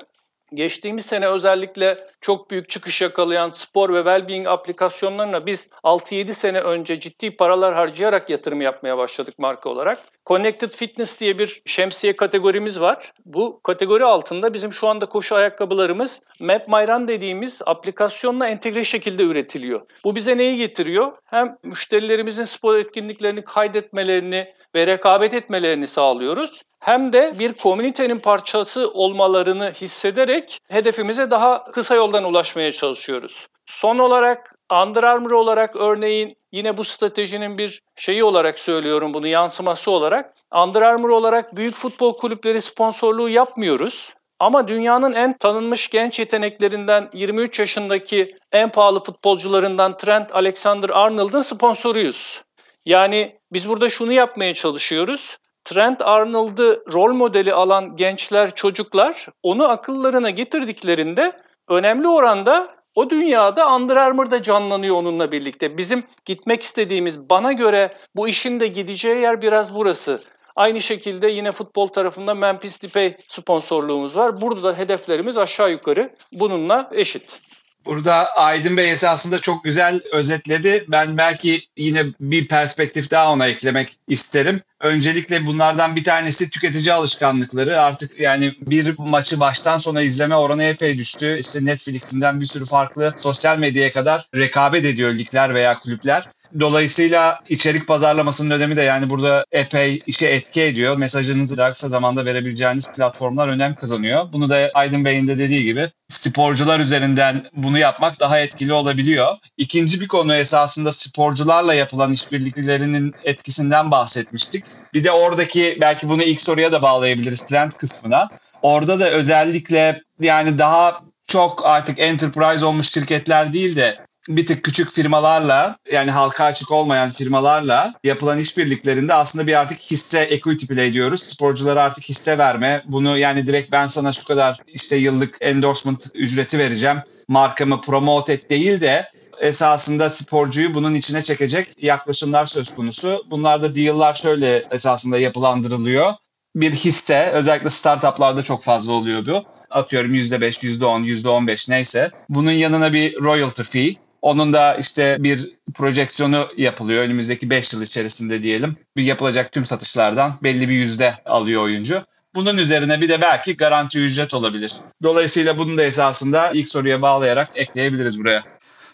Geçtiğimiz 0.54 1.06
sene 1.06 1.28
özellikle 1.28 2.08
çok 2.20 2.50
büyük 2.50 2.68
çıkış 2.68 3.00
yakalayan 3.00 3.50
spor 3.50 3.92
ve 3.94 3.98
well-being 3.98 4.48
aplikasyonlarına 4.48 5.46
biz 5.46 5.70
6-7 5.84 6.32
sene 6.32 6.60
önce 6.60 7.00
ciddi 7.00 7.36
paralar 7.36 7.74
harcayarak 7.74 8.30
yatırım 8.30 8.60
yapmaya 8.60 8.98
başladık 8.98 9.38
marka 9.38 9.70
olarak. 9.70 9.98
Connected 10.26 10.70
Fitness 10.70 11.20
diye 11.20 11.38
bir 11.38 11.62
şemsiye 11.66 12.16
kategorimiz 12.16 12.80
var. 12.80 13.12
Bu 13.24 13.60
kategori 13.62 14.04
altında 14.04 14.54
bizim 14.54 14.72
şu 14.72 14.88
anda 14.88 15.06
koşu 15.06 15.34
ayakkabılarımız 15.34 16.22
Map 16.40 16.68
My 16.68 16.88
Run 16.88 17.08
dediğimiz 17.08 17.62
aplikasyonla 17.66 18.48
entegre 18.48 18.84
şekilde 18.84 19.22
üretiliyor. 19.22 19.80
Bu 20.04 20.16
bize 20.16 20.36
neyi 20.36 20.56
getiriyor? 20.56 21.12
Hem 21.24 21.56
müşterilerimizin 21.62 22.44
spor 22.44 22.76
etkinliklerini 22.76 23.44
kaydetmelerini 23.44 24.54
ve 24.74 24.86
rekabet 24.86 25.34
etmelerini 25.34 25.86
sağlıyoruz 25.86 26.62
hem 26.80 27.12
de 27.12 27.34
bir 27.38 27.52
komünitenin 27.52 28.18
parçası 28.18 28.90
olmalarını 28.94 29.72
hissederek 29.80 30.58
hedefimize 30.68 31.30
daha 31.30 31.64
kısa 31.64 31.94
yoldan 31.94 32.24
ulaşmaya 32.24 32.72
çalışıyoruz. 32.72 33.46
Son 33.66 33.98
olarak 33.98 34.54
Under 34.72 35.02
Armour 35.02 35.30
olarak 35.30 35.76
örneğin 35.76 36.36
yine 36.52 36.76
bu 36.76 36.84
stratejinin 36.84 37.58
bir 37.58 37.82
şeyi 37.96 38.24
olarak 38.24 38.58
söylüyorum 38.58 39.14
bunu 39.14 39.26
yansıması 39.26 39.90
olarak. 39.90 40.34
Under 40.54 40.82
Armour 40.82 41.10
olarak 41.10 41.56
büyük 41.56 41.74
futbol 41.74 42.14
kulüpleri 42.14 42.60
sponsorluğu 42.60 43.28
yapmıyoruz. 43.28 44.14
Ama 44.38 44.68
dünyanın 44.68 45.12
en 45.12 45.38
tanınmış 45.38 45.90
genç 45.90 46.18
yeteneklerinden 46.18 47.10
23 47.14 47.58
yaşındaki 47.58 48.36
en 48.52 48.68
pahalı 48.68 49.02
futbolcularından 49.02 49.96
Trent 49.96 50.32
Alexander-Arnold'un 50.34 51.42
sponsoruyuz. 51.42 52.42
Yani 52.84 53.38
biz 53.52 53.68
burada 53.68 53.88
şunu 53.88 54.12
yapmaya 54.12 54.54
çalışıyoruz. 54.54 55.36
Trent 55.64 56.02
Arnold'ı 56.02 56.84
rol 56.92 57.12
modeli 57.12 57.52
alan 57.52 57.96
gençler, 57.96 58.54
çocuklar 58.54 59.26
onu 59.42 59.68
akıllarına 59.68 60.30
getirdiklerinde 60.30 61.36
önemli 61.68 62.08
oranda 62.08 62.68
o 62.94 63.10
dünyada 63.10 63.74
Under 63.74 63.96
Armour'da 63.96 64.42
canlanıyor 64.42 64.96
onunla 64.96 65.32
birlikte. 65.32 65.78
Bizim 65.78 66.04
gitmek 66.24 66.62
istediğimiz, 66.62 67.30
bana 67.30 67.52
göre 67.52 67.96
bu 68.16 68.28
işin 68.28 68.60
de 68.60 68.66
gideceği 68.66 69.20
yer 69.20 69.42
biraz 69.42 69.74
burası. 69.74 70.20
Aynı 70.56 70.80
şekilde 70.80 71.28
yine 71.28 71.52
futbol 71.52 71.86
tarafında 71.86 72.34
Memphis 72.34 72.82
Depay 72.82 73.16
sponsorluğumuz 73.28 74.16
var. 74.16 74.40
Burada 74.40 74.62
da 74.62 74.78
hedeflerimiz 74.78 75.38
aşağı 75.38 75.70
yukarı 75.70 76.14
bununla 76.32 76.90
eşit. 76.92 77.40
Burada 77.86 78.36
Aydın 78.36 78.76
Bey 78.76 78.90
esasında 78.90 79.38
çok 79.38 79.64
güzel 79.64 80.00
özetledi. 80.12 80.84
Ben 80.88 81.16
belki 81.16 81.62
yine 81.76 82.06
bir 82.20 82.48
perspektif 82.48 83.10
daha 83.10 83.32
ona 83.32 83.46
eklemek 83.46 83.98
isterim. 84.08 84.60
Öncelikle 84.80 85.46
bunlardan 85.46 85.96
bir 85.96 86.04
tanesi 86.04 86.50
tüketici 86.50 86.92
alışkanlıkları. 86.92 87.80
Artık 87.80 88.20
yani 88.20 88.54
bir 88.60 88.98
maçı 88.98 89.40
baştan 89.40 89.78
sona 89.78 90.02
izleme 90.02 90.34
oranı 90.34 90.64
epey 90.64 90.98
düştü. 90.98 91.38
İşte 91.40 91.64
Netflix'inden 91.64 92.40
bir 92.40 92.46
sürü 92.46 92.64
farklı 92.64 93.14
sosyal 93.20 93.58
medyaya 93.58 93.92
kadar 93.92 94.28
rekabet 94.34 94.84
ediyor 94.84 95.14
ligler 95.14 95.54
veya 95.54 95.78
kulüpler. 95.78 96.28
Dolayısıyla 96.58 97.38
içerik 97.48 97.86
pazarlamasının 97.86 98.50
önemi 98.50 98.76
de 98.76 98.82
yani 98.82 99.10
burada 99.10 99.44
epey 99.52 100.02
işe 100.06 100.26
etki 100.26 100.62
ediyor. 100.62 100.96
Mesajınızı 100.96 101.56
daha 101.56 101.72
kısa 101.72 101.88
zamanda 101.88 102.26
verebileceğiniz 102.26 102.92
platformlar 102.92 103.48
önem 103.48 103.74
kazanıyor. 103.74 104.32
Bunu 104.32 104.50
da 104.50 104.70
Aydın 104.74 105.04
Bey'in 105.04 105.26
de 105.26 105.38
dediği 105.38 105.64
gibi 105.64 105.90
sporcular 106.08 106.80
üzerinden 106.80 107.46
bunu 107.52 107.78
yapmak 107.78 108.20
daha 108.20 108.40
etkili 108.40 108.72
olabiliyor. 108.72 109.36
İkinci 109.56 110.00
bir 110.00 110.08
konu 110.08 110.34
esasında 110.34 110.92
sporcularla 110.92 111.74
yapılan 111.74 112.12
işbirliklerinin 112.12 113.14
etkisinden 113.24 113.90
bahsetmiştik. 113.90 114.64
Bir 114.94 115.04
de 115.04 115.10
oradaki 115.10 115.78
belki 115.80 116.08
bunu 116.08 116.22
ilk 116.22 116.40
soruya 116.40 116.72
da 116.72 116.82
bağlayabiliriz 116.82 117.42
trend 117.42 117.70
kısmına. 117.70 118.28
Orada 118.62 119.00
da 119.00 119.10
özellikle 119.10 120.02
yani 120.20 120.58
daha 120.58 121.00
çok 121.26 121.66
artık 121.66 121.98
enterprise 121.98 122.64
olmuş 122.64 122.92
şirketler 122.92 123.52
değil 123.52 123.76
de 123.76 123.96
bir 124.36 124.46
tık 124.46 124.64
küçük 124.64 124.90
firmalarla 124.90 125.76
yani 125.92 126.10
halka 126.10 126.44
açık 126.44 126.70
olmayan 126.70 127.10
firmalarla 127.10 127.94
yapılan 128.04 128.38
işbirliklerinde 128.38 129.14
aslında 129.14 129.46
bir 129.46 129.60
artık 129.60 129.78
hisse 129.78 130.20
equity 130.20 130.66
play 130.66 130.92
diyoruz. 130.92 131.22
Sporculara 131.22 131.82
artık 131.82 132.04
hisse 132.04 132.38
verme. 132.38 132.82
Bunu 132.86 133.18
yani 133.18 133.46
direkt 133.46 133.72
ben 133.72 133.86
sana 133.86 134.12
şu 134.12 134.24
kadar 134.24 134.58
işte 134.66 134.96
yıllık 134.96 135.36
endorsement 135.40 136.06
ücreti 136.14 136.58
vereceğim. 136.58 136.96
Markamı 137.28 137.80
promote 137.80 138.32
et 138.32 138.50
değil 138.50 138.80
de 138.80 139.10
esasında 139.40 140.10
sporcuyu 140.10 140.74
bunun 140.74 140.94
içine 140.94 141.22
çekecek 141.22 141.82
yaklaşımlar 141.82 142.46
söz 142.46 142.74
konusu. 142.74 143.24
Bunlarda 143.30 143.74
deal'lar 143.74 144.14
şöyle 144.14 144.64
esasında 144.70 145.18
yapılandırılıyor. 145.18 146.12
Bir 146.56 146.72
hisse 146.72 147.30
özellikle 147.30 147.70
startuplarda 147.70 148.42
çok 148.42 148.62
fazla 148.62 148.92
oluyor 148.92 149.26
bu. 149.26 149.44
Atıyorum 149.70 150.14
%5, 150.14 150.62
%10, 150.62 151.04
%15 151.04 151.70
neyse. 151.70 152.10
Bunun 152.28 152.50
yanına 152.52 152.92
bir 152.92 153.20
royalty 153.20 153.62
fee 153.62 154.09
onun 154.22 154.52
da 154.52 154.74
işte 154.74 155.16
bir 155.20 155.52
projeksiyonu 155.74 156.48
yapılıyor 156.56 157.02
önümüzdeki 157.02 157.50
5 157.50 157.72
yıl 157.72 157.82
içerisinde 157.82 158.42
diyelim. 158.42 158.76
Bir 158.96 159.02
yapılacak 159.02 159.52
tüm 159.52 159.64
satışlardan 159.64 160.38
belli 160.42 160.68
bir 160.68 160.74
yüzde 160.74 161.14
alıyor 161.24 161.62
oyuncu. 161.62 162.02
Bunun 162.34 162.56
üzerine 162.56 163.00
bir 163.00 163.08
de 163.08 163.20
belki 163.20 163.56
garanti 163.56 163.98
ücret 163.98 164.34
olabilir. 164.34 164.72
Dolayısıyla 165.02 165.58
bunu 165.58 165.78
da 165.78 165.82
esasında 165.82 166.50
ilk 166.50 166.68
soruya 166.68 167.02
bağlayarak 167.02 167.48
ekleyebiliriz 167.54 168.18
buraya. 168.18 168.42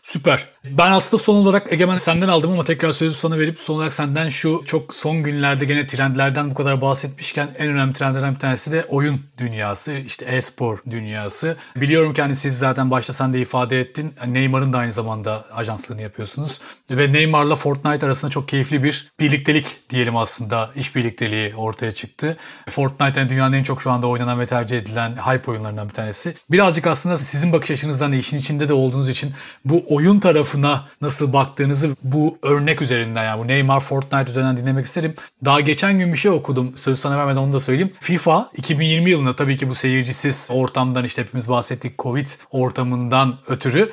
Süper. 0.07 0.49
Ben 0.64 0.92
aslında 0.92 1.23
son 1.23 1.35
olarak 1.35 1.73
Egemen 1.73 1.97
senden 1.97 2.29
aldım 2.29 2.53
ama 2.53 2.64
tekrar 2.64 2.92
sözü 2.92 3.16
sana 3.16 3.38
verip 3.38 3.59
son 3.59 3.75
olarak 3.75 3.92
senden 3.92 4.29
şu 4.29 4.62
çok 4.66 4.95
son 4.95 5.23
günlerde 5.23 5.64
gene 5.64 5.87
trendlerden 5.87 6.51
bu 6.51 6.55
kadar 6.55 6.81
bahsetmişken 6.81 7.49
en 7.59 7.69
önemli 7.69 7.92
trendlerden 7.92 8.35
bir 8.35 8.38
tanesi 8.38 8.73
de 8.73 8.85
oyun 8.88 9.21
dünyası. 9.38 9.92
işte 9.92 10.27
e-spor 10.27 10.79
dünyası. 10.90 11.57
Biliyorum 11.77 12.14
ki 12.14 12.23
hani 12.23 12.37
siz 12.37 12.59
zaten 12.59 12.90
başta 12.90 13.12
sen 13.12 13.33
de 13.33 13.40
ifade 13.40 13.81
ettin. 13.81 14.14
Neymar'ın 14.27 14.73
da 14.73 14.79
aynı 14.79 14.92
zamanda 14.92 15.45
ajanslığını 15.53 16.03
yapıyorsunuz. 16.03 16.61
Ve 16.90 17.12
Neymar'la 17.12 17.57
Fortnite 17.57 18.07
arasında 18.07 18.31
çok 18.31 18.49
keyifli 18.49 18.83
bir 18.85 19.12
birliktelik 19.21 19.66
diyelim 19.90 20.16
aslında. 20.16 20.71
iş 20.77 20.97
birlikteliği 20.97 21.55
ortaya 21.57 21.92
çıktı. 21.92 22.37
Fortnite 22.71 23.21
yani 23.21 23.31
dünyanın 23.31 23.53
en 23.53 23.62
çok 23.62 23.83
şu 23.83 23.90
anda 23.90 24.07
oynanan 24.07 24.40
ve 24.40 24.47
tercih 24.47 24.79
edilen 24.79 25.16
hype 25.16 25.51
oyunlarından 25.51 25.88
bir 25.88 25.95
tanesi. 25.95 26.35
Birazcık 26.51 26.87
aslında 26.87 27.16
sizin 27.16 27.53
bakış 27.53 27.71
açınızdan 27.71 28.12
da 28.12 28.16
işin 28.16 28.38
içinde 28.38 28.69
de 28.69 28.73
olduğunuz 28.73 29.09
için 29.09 29.33
bu 29.64 29.95
oyun 29.96 30.20
tarafına 30.20 30.85
nasıl 31.00 31.32
baktığınızı 31.32 31.96
bu 32.02 32.38
örnek 32.42 32.82
üzerinden 32.82 33.24
yani 33.24 33.44
bu 33.44 33.48
Neymar 33.48 33.80
Fortnite 33.80 34.30
üzerinden 34.30 34.56
dinlemek 34.56 34.87
isterim. 34.87 35.14
Daha 35.44 35.61
geçen 35.61 35.98
gün 35.98 36.12
bir 36.12 36.18
şey 36.18 36.30
okudum. 36.30 36.76
Sözü 36.76 37.00
sana 37.00 37.18
vermeden 37.18 37.40
onu 37.40 37.52
da 37.52 37.61
söyleyeyim. 37.61 37.92
FIFA 38.00 38.50
2020 38.56 39.11
yılında 39.11 39.37
tabii 39.37 39.56
ki 39.56 39.68
bu 39.68 39.74
seyircisiz 39.74 40.48
ortamdan 40.52 41.04
işte 41.04 41.22
hepimiz 41.22 41.48
bahsettik 41.48 41.98
Covid 41.98 42.26
ortamından 42.50 43.38
ötürü 43.48 43.92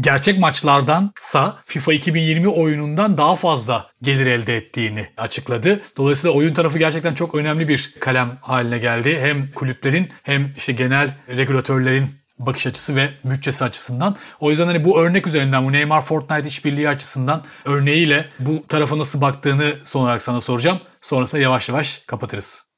gerçek 0.00 0.38
maçlardansa 0.38 1.56
FIFA 1.64 1.92
2020 1.92 2.48
oyunundan 2.48 3.18
daha 3.18 3.36
fazla 3.36 3.90
gelir 4.02 4.26
elde 4.26 4.56
ettiğini 4.56 5.06
açıkladı. 5.16 5.80
Dolayısıyla 5.96 6.36
oyun 6.36 6.54
tarafı 6.54 6.78
gerçekten 6.78 7.14
çok 7.14 7.34
önemli 7.34 7.68
bir 7.68 7.94
kalem 8.00 8.38
haline 8.40 8.78
geldi. 8.78 9.18
Hem 9.20 9.50
kulüplerin 9.50 10.08
hem 10.22 10.52
işte 10.56 10.72
genel 10.72 11.14
regülatörlerin 11.28 12.21
bakış 12.46 12.66
açısı 12.66 12.96
ve 12.96 13.10
bütçesi 13.24 13.64
açısından. 13.64 14.16
O 14.40 14.50
yüzden 14.50 14.66
hani 14.66 14.84
bu 14.84 15.00
örnek 15.00 15.26
üzerinden 15.26 15.64
bu 15.64 15.72
Neymar 15.72 16.00
Fortnite 16.00 16.48
işbirliği 16.48 16.88
açısından 16.88 17.44
örneğiyle 17.64 18.28
bu 18.38 18.64
tarafa 18.68 18.98
nasıl 18.98 19.20
baktığını 19.20 19.74
son 19.84 20.02
olarak 20.02 20.22
sana 20.22 20.40
soracağım. 20.40 20.80
Sonrasında 21.00 21.42
yavaş 21.42 21.68
yavaş 21.68 22.02
kapatırız. 22.06 22.71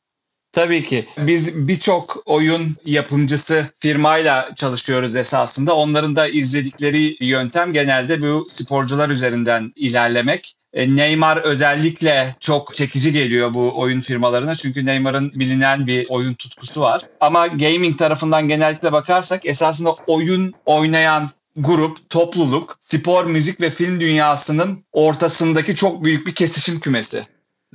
Tabii 0.55 0.83
ki. 0.83 1.07
Biz 1.19 1.69
birçok 1.69 2.23
oyun 2.27 2.77
yapımcısı 2.85 3.67
firmayla 3.81 4.51
çalışıyoruz 4.57 5.17
esasında. 5.17 5.77
Onların 5.77 6.17
da 6.17 6.29
izledikleri 6.29 7.17
yöntem 7.21 7.73
genelde 7.73 8.23
bu 8.23 8.47
sporcular 8.51 9.09
üzerinden 9.09 9.73
ilerlemek. 9.77 10.57
E, 10.73 10.97
Neymar 10.97 11.37
özellikle 11.37 12.37
çok 12.41 12.75
çekici 12.75 13.13
geliyor 13.13 13.55
bu 13.55 13.81
oyun 13.81 14.01
firmalarına. 14.01 14.55
Çünkü 14.55 14.87
Neymar'ın 14.87 15.33
bilinen 15.35 15.87
bir 15.87 16.07
oyun 16.09 16.35
tutkusu 16.35 16.81
var. 16.81 17.03
Ama 17.21 17.47
gaming 17.47 17.99
tarafından 17.99 18.49
genellikle 18.49 18.93
bakarsak 18.93 19.47
esasında 19.47 19.97
oyun 20.07 20.53
oynayan 20.67 21.31
grup, 21.57 22.11
topluluk, 22.11 22.77
spor, 22.81 23.25
müzik 23.25 23.61
ve 23.61 23.71
film 23.71 24.01
dünyasının 24.01 24.85
ortasındaki 24.93 25.75
çok 25.75 26.05
büyük 26.05 26.27
bir 26.27 26.35
kesişim 26.35 26.81
kümesi. 26.81 27.27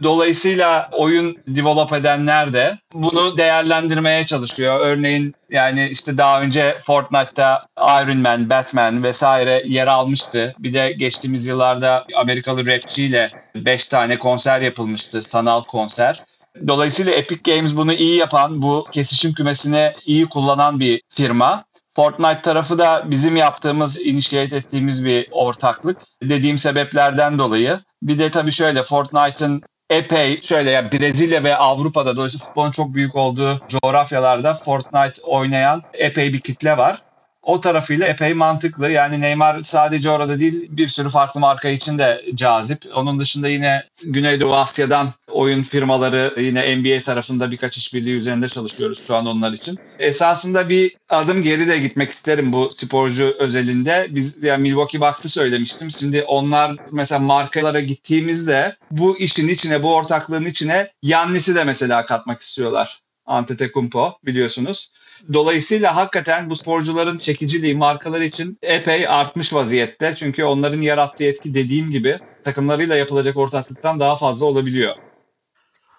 Dolayısıyla 0.04 0.90
oyun 0.92 1.38
develop 1.48 1.94
edenler 1.94 2.54
de 2.54 2.78
bunu 2.94 3.38
değerlendirmeye 3.38 4.26
çalışıyor. 4.26 4.80
Örneğin 4.80 5.36
yani 5.50 5.90
işte 5.90 6.18
daha 6.18 6.42
önce 6.42 6.78
Fortnite'ta 6.82 7.66
Iron 7.78 8.18
Man, 8.18 8.50
Batman 8.50 9.04
vesaire 9.04 9.64
yer 9.66 9.88
almıştı. 9.88 10.56
Bir 10.60 10.74
de 10.74 10.92
geçtiğimiz 10.92 11.46
yıllarda 11.46 12.06
Amerikalı 12.16 12.68
rapçiyle 12.68 13.32
5 13.56 13.88
tane 13.88 14.18
konser 14.18 14.62
yapılmıştı, 14.62 15.22
sanal 15.22 15.64
konser. 15.64 16.24
Dolayısıyla 16.68 17.14
Epic 17.14 17.52
Games 17.52 17.76
bunu 17.76 17.94
iyi 17.94 18.16
yapan, 18.16 18.62
bu 18.62 18.88
kesişim 18.92 19.34
kümesini 19.34 19.94
iyi 20.06 20.26
kullanan 20.26 20.80
bir 20.80 21.02
firma. 21.10 21.64
Fortnite 21.96 22.42
tarafı 22.42 22.78
da 22.78 23.04
bizim 23.06 23.36
yaptığımız, 23.36 24.00
initiate 24.00 24.56
ettiğimiz 24.56 25.06
bir 25.06 25.28
ortaklık. 25.32 25.98
Dediğim 26.24 26.58
sebeplerden 26.58 27.38
dolayı. 27.38 27.80
Bir 28.02 28.20
de 28.20 28.32
tabii 28.32 28.52
şöyle 28.52 28.84
Fortnite'ın 28.84 29.62
epey 29.90 30.42
şöyle 30.42 30.70
ya 30.70 30.92
Brezilya 30.92 31.44
ve 31.44 31.56
Avrupa'da 31.56 32.16
dolayısıyla 32.16 32.46
futbolun 32.46 32.72
çok 32.72 32.94
büyük 32.94 33.16
olduğu 33.16 33.62
coğrafyalarda 33.68 34.54
Fortnite 34.54 35.22
oynayan 35.22 35.84
epey 35.94 36.34
bir 36.34 36.40
kitle 36.40 36.78
var 36.78 37.02
o 37.42 37.62
tarafıyla 37.62 38.08
epey 38.08 38.34
mantıklı. 38.34 38.92
Yani 38.92 39.22
Neymar 39.22 39.64
sadece 39.64 40.10
orada 40.10 40.40
değil 40.40 40.68
bir 40.70 40.88
sürü 40.88 41.10
farklı 41.10 41.40
marka 41.40 41.70
için 41.70 41.98
de 41.98 42.22
cazip. 42.36 42.86
Onun 42.96 43.20
dışında 43.20 43.50
yine 43.50 43.84
Güneydoğu 44.04 44.56
Asya'dan 44.56 45.10
oyun 45.32 45.62
firmaları 45.62 46.42
yine 46.42 46.76
NBA 46.76 47.02
tarafında 47.02 47.52
birkaç 47.52 47.78
işbirliği 47.78 48.16
üzerinde 48.16 48.48
çalışıyoruz 48.48 49.08
şu 49.08 49.16
an 49.16 49.26
onlar 49.26 49.52
için. 49.52 49.80
Esasında 50.00 50.70
bir 50.70 50.96
adım 51.10 51.42
geri 51.42 51.68
de 51.68 51.80
gitmek 51.80 52.10
isterim 52.10 52.54
bu 52.54 52.70
sporcu 52.70 53.36
özelinde. 53.40 54.08
Biz 54.10 54.44
yani 54.44 54.62
Milwaukee 54.62 55.02
Bucks'ı 55.02 55.30
söylemiştim. 55.30 55.92
Şimdi 55.92 56.24
onlar 56.24 56.76
mesela 56.92 57.20
markalara 57.20 57.80
gittiğimizde 57.80 58.76
bu 58.92 59.18
işin 59.18 59.48
içine, 59.48 59.84
bu 59.84 59.96
ortaklığın 59.96 60.46
içine 60.46 60.92
Yannis'i 61.04 61.56
de 61.56 61.64
mesela 61.64 62.06
katmak 62.06 62.42
istiyorlar. 62.42 63.02
Antetokounmpo 63.26 64.18
biliyorsunuz. 64.26 64.92
Dolayısıyla 65.34 65.96
hakikaten 65.96 66.50
bu 66.50 66.56
sporcuların 66.56 67.18
çekiciliği 67.18 67.76
markalar 67.76 68.22
için 68.22 68.58
epey 68.62 69.08
artmış 69.08 69.54
vaziyette. 69.54 70.16
Çünkü 70.16 70.44
onların 70.44 70.82
yarattığı 70.82 71.24
etki 71.24 71.54
dediğim 71.54 71.92
gibi 71.92 72.20
takımlarıyla 72.44 72.96
yapılacak 72.96 73.38
ortaklıktan 73.38 74.00
daha 74.00 74.16
fazla 74.16 74.46
olabiliyor. 74.46 74.96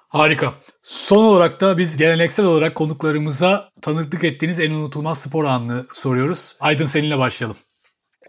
Harika. 0.08 0.52
Son 0.82 1.24
olarak 1.24 1.60
da 1.60 1.78
biz 1.78 1.96
geleneksel 1.96 2.46
olarak 2.46 2.74
konuklarımıza 2.74 3.70
tanıklık 3.82 4.24
ettiğiniz 4.24 4.60
en 4.60 4.70
unutulmaz 4.70 5.22
spor 5.22 5.44
anını 5.44 5.86
soruyoruz. 5.92 6.56
Aydın 6.60 6.86
seninle 6.86 7.18
başlayalım. 7.18 7.56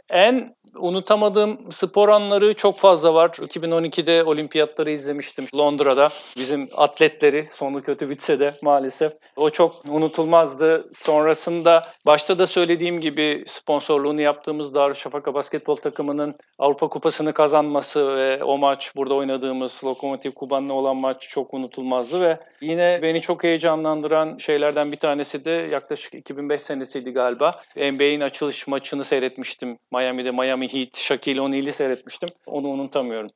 En 0.10 0.56
unutamadığım 0.78 1.72
spor 1.72 2.10
anları 2.10 2.54
çok 2.54 2.78
fazla 2.78 3.14
var. 3.14 3.30
2012'de 3.30 4.24
olimpiyatları 4.24 4.92
izlemiştim 4.92 5.48
Londra'da. 5.56 6.10
Bizim 6.38 6.70
atletleri 6.76 7.48
sonu 7.52 7.84
kötü 7.84 8.10
bitse 8.10 8.40
de 8.40 8.54
maalesef. 8.62 9.14
O 9.36 9.50
çok 9.50 9.76
unutulmazdı. 9.90 10.90
Sonrasında 10.96 11.84
başta 12.06 12.40
da 12.40 12.48
söylediğim 12.48 13.02
gibi 13.02 13.44
sponsorluğunu 13.48 14.22
yaptığımız 14.22 14.74
Darüşşafaka 14.74 15.34
basketbol 15.34 15.76
takımının 15.76 16.36
Avrupa 16.60 16.88
Kupası'nı 16.88 17.34
kazanması 17.34 18.16
ve 18.16 18.44
o 18.44 18.58
maç 18.58 18.92
burada 18.96 19.14
oynadığımız 19.14 19.82
Lokomotiv 19.84 20.32
Kuban'la 20.32 20.74
olan 20.74 20.98
maç 20.98 21.30
çok 21.30 21.54
unutulmazdı 21.54 22.22
ve 22.22 22.40
yine 22.62 23.00
beni 23.02 23.22
çok 23.22 23.44
heyecanlandıran 23.44 24.38
şeylerden 24.38 24.92
bir 24.92 24.98
tanesi 24.98 25.46
de 25.46 25.52
yaklaşık 25.52 26.14
2005 26.14 26.62
senesiydi 26.62 27.12
galiba. 27.12 27.56
NBA'in 27.76 28.22
açılış 28.22 28.68
maçını 28.68 29.06
seyretmiştim. 29.06 29.78
Miami'de 29.92 30.32
Miami 30.32 30.61
Heat, 30.68 30.98
Shaquille 30.98 31.42
O'Neal'i 31.42 31.74
seyretmiştim. 31.74 32.30
Onu 32.46 32.68
unutamıyorum. 32.68 33.30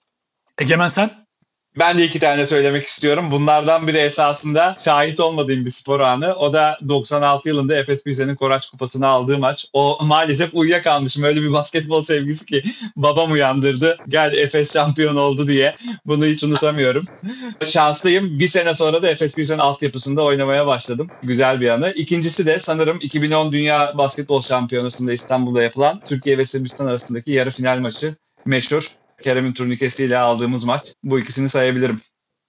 Egemen 0.57 0.87
sen? 0.87 1.24
Ben 1.79 1.97
de 1.97 2.05
iki 2.05 2.19
tane 2.19 2.45
söylemek 2.45 2.83
istiyorum. 2.83 3.31
Bunlardan 3.31 3.87
biri 3.87 3.97
esasında 3.97 4.75
şahit 4.85 5.19
olmadığım 5.19 5.65
bir 5.65 5.69
spor 5.69 5.99
anı. 5.99 6.35
O 6.35 6.53
da 6.53 6.79
96 6.89 7.49
yılında 7.49 7.75
Efes 7.75 8.03
Pilsen'in 8.03 8.35
Koraç 8.35 8.69
Kupası'nı 8.69 9.07
aldığı 9.07 9.37
maç. 9.37 9.65
O 9.73 9.97
maalesef 10.01 10.49
uyuyakalmışım. 10.53 11.23
Öyle 11.23 11.41
bir 11.41 11.53
basketbol 11.53 12.01
sevgisi 12.01 12.45
ki 12.45 12.63
babam 12.95 13.31
uyandırdı. 13.31 13.97
Gel 14.07 14.33
Efes 14.33 14.73
şampiyon 14.73 15.15
oldu 15.15 15.47
diye. 15.47 15.75
Bunu 16.05 16.25
hiç 16.25 16.43
unutamıyorum. 16.43 17.05
Şanslıyım. 17.65 18.39
Bir 18.39 18.47
sene 18.47 18.73
sonra 18.73 19.03
da 19.03 19.09
Efes 19.09 19.35
Pilsen 19.35 19.57
altyapısında 19.57 20.23
oynamaya 20.23 20.67
başladım. 20.67 21.09
Güzel 21.23 21.61
bir 21.61 21.69
anı. 21.69 21.91
İkincisi 21.91 22.45
de 22.45 22.59
sanırım 22.59 22.97
2010 23.01 23.51
Dünya 23.51 23.93
Basketbol 23.97 24.41
Şampiyonası'nda 24.41 25.13
İstanbul'da 25.13 25.63
yapılan 25.63 26.01
Türkiye 26.07 26.37
ve 26.37 26.45
Sırbistan 26.45 26.85
arasındaki 26.85 27.31
yarı 27.31 27.51
final 27.51 27.79
maçı. 27.79 28.15
Meşhur. 28.45 29.04
Kerem'in 29.23 29.53
turnikesiyle 29.53 30.17
aldığımız 30.17 30.63
maç. 30.63 30.93
Bu 31.03 31.19
ikisini 31.19 31.49
sayabilirim. 31.49 32.01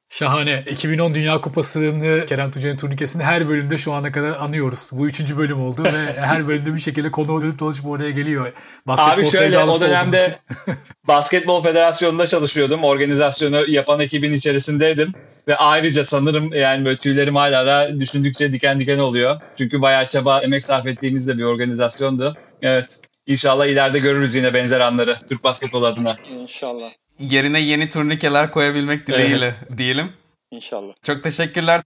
Şahane. 0.09 0.63
2010 0.71 1.15
Dünya 1.15 1.41
Kupası'nı 1.41 2.27
Kerem 2.27 2.51
Tuncay'ın 2.51 2.77
turnikesini 2.77 3.23
her 3.23 3.49
bölümde 3.49 3.79
şu 3.79 3.93
ana 3.93 4.13
kadar 4.13 4.31
anıyoruz. 4.31 4.91
Bu 4.93 5.07
üçüncü 5.07 5.39
bölüm 5.39 5.61
oldu 5.61 5.85
ve 5.85 5.91
her 6.21 6.49
bölümde 6.49 6.75
bir 6.75 6.81
şekilde 6.81 7.11
konu 7.11 7.43
dönüp 7.43 7.59
dolaşıp 7.59 7.87
oraya 7.87 8.11
geliyor. 8.11 8.53
Basketbol 8.87 9.13
Abi 9.13 9.31
şöyle 9.31 9.59
o 9.59 9.81
dönemde 9.81 10.39
Basketbol 11.09 11.63
Federasyonu'nda 11.63 12.27
çalışıyordum. 12.27 12.85
Organizasyonu 12.85 13.71
yapan 13.71 14.01
ekibin 14.01 14.33
içerisindeydim. 14.33 15.13
Ve 15.49 15.57
ayrıca 15.57 16.05
sanırım 16.05 16.53
yani 16.53 16.85
böyle 16.85 16.99
tüylerim 16.99 17.37
hala 17.37 17.67
da 17.67 18.01
düşündükçe 18.01 18.53
diken 18.53 18.81
diken 18.81 18.99
oluyor. 18.99 19.41
Çünkü 19.59 19.83
bayağı 19.83 20.09
çaba, 20.09 20.41
emek 20.41 20.65
sarf 20.65 20.87
ettiğimiz 20.87 21.29
de 21.29 21.39
bir 21.39 21.45
organizasyondu. 21.45 22.37
Evet. 22.63 22.99
İnşallah 23.27 23.67
ileride 23.67 23.99
görürüz 23.99 24.35
yine 24.35 24.55
benzer 24.55 24.81
anları 24.81 25.17
Türk 25.29 25.45
basketbol 25.45 25.83
adına. 25.83 26.17
İnşallah. 26.31 26.91
Yerine 27.19 27.61
yeni 27.61 27.89
turnikeler 27.89 28.51
koyabilmek 28.51 29.07
dileğiyle 29.07 29.55
evet. 29.69 29.79
diyelim. 29.79 30.13
İnşallah. 30.51 30.95
Çok 31.03 31.23
teşekkürler. 31.23 31.83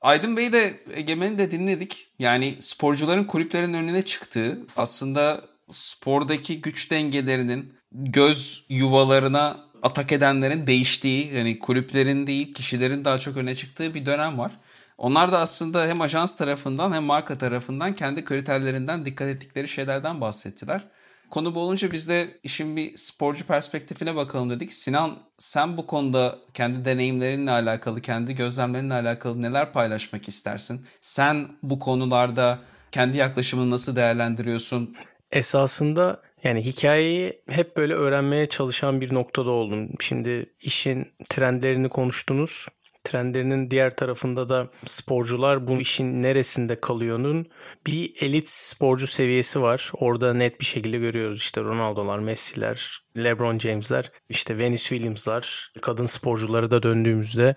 Aydın 0.00 0.36
Bey'i 0.36 0.52
de 0.52 0.74
Egemen'i 0.94 1.38
de 1.38 1.50
dinledik. 1.50 2.06
Yani 2.18 2.54
sporcuların 2.60 3.24
kulüplerin 3.24 3.74
önüne 3.74 4.02
çıktığı 4.02 4.58
aslında 4.76 5.40
spordaki 5.70 6.60
güç 6.60 6.90
dengelerinin 6.90 7.74
göz 7.92 8.64
yuvalarına 8.68 9.64
atak 9.82 10.12
edenlerin 10.12 10.66
değiştiği 10.66 11.34
yani 11.34 11.58
kulüplerin 11.58 12.26
değil 12.26 12.54
kişilerin 12.54 13.04
daha 13.04 13.18
çok 13.18 13.36
öne 13.36 13.54
çıktığı 13.54 13.94
bir 13.94 14.06
dönem 14.06 14.38
var. 14.38 14.52
Onlar 14.98 15.32
da 15.32 15.38
aslında 15.38 15.86
hem 15.86 16.00
ajans 16.00 16.36
tarafından 16.36 16.92
hem 16.92 17.02
marka 17.02 17.38
tarafından 17.38 17.94
kendi 17.94 18.24
kriterlerinden 18.24 19.04
dikkat 19.04 19.28
ettikleri 19.28 19.68
şeylerden 19.68 20.20
bahsettiler. 20.20 20.84
Konu 21.30 21.54
bu 21.54 21.60
olunca 21.60 21.92
biz 21.92 22.08
de 22.08 22.38
işin 22.42 22.76
bir 22.76 22.96
sporcu 22.96 23.46
perspektifine 23.46 24.16
bakalım 24.16 24.50
dedik. 24.50 24.72
Sinan 24.72 25.18
sen 25.38 25.76
bu 25.76 25.86
konuda 25.86 26.38
kendi 26.54 26.84
deneyimlerinle 26.84 27.50
alakalı, 27.50 28.00
kendi 28.00 28.34
gözlemlerinle 28.34 28.94
alakalı 28.94 29.42
neler 29.42 29.72
paylaşmak 29.72 30.28
istersin? 30.28 30.86
Sen 31.00 31.48
bu 31.62 31.78
konularda 31.78 32.58
kendi 32.92 33.16
yaklaşımını 33.16 33.70
nasıl 33.70 33.96
değerlendiriyorsun? 33.96 34.96
Esasında 35.30 36.22
yani 36.44 36.64
hikayeyi 36.64 37.42
hep 37.48 37.76
böyle 37.76 37.94
öğrenmeye 37.94 38.48
çalışan 38.48 39.00
bir 39.00 39.14
noktada 39.14 39.50
oldum. 39.50 39.90
Şimdi 40.00 40.54
işin 40.60 41.12
trendlerini 41.28 41.88
konuştunuz 41.88 42.66
trendlerinin 43.04 43.70
diğer 43.70 43.96
tarafında 43.96 44.48
da 44.48 44.68
sporcular 44.84 45.68
bu 45.68 45.80
işin 45.80 46.22
neresinde 46.22 46.80
kalıyor'nun 46.80 47.46
bir 47.86 48.12
elit 48.20 48.48
sporcu 48.48 49.06
seviyesi 49.06 49.60
var. 49.62 49.90
Orada 49.94 50.34
net 50.34 50.60
bir 50.60 50.64
şekilde 50.64 50.98
görüyoruz. 50.98 51.38
İşte 51.38 51.60
Ronaldo'lar, 51.60 52.18
Messi'ler, 52.18 53.00
LeBron 53.18 53.58
James'ler, 53.58 54.12
işte 54.28 54.58
Venus 54.58 54.88
Williams'lar, 54.88 55.72
kadın 55.80 56.06
sporcuları 56.06 56.70
da 56.70 56.82
döndüğümüzde 56.82 57.54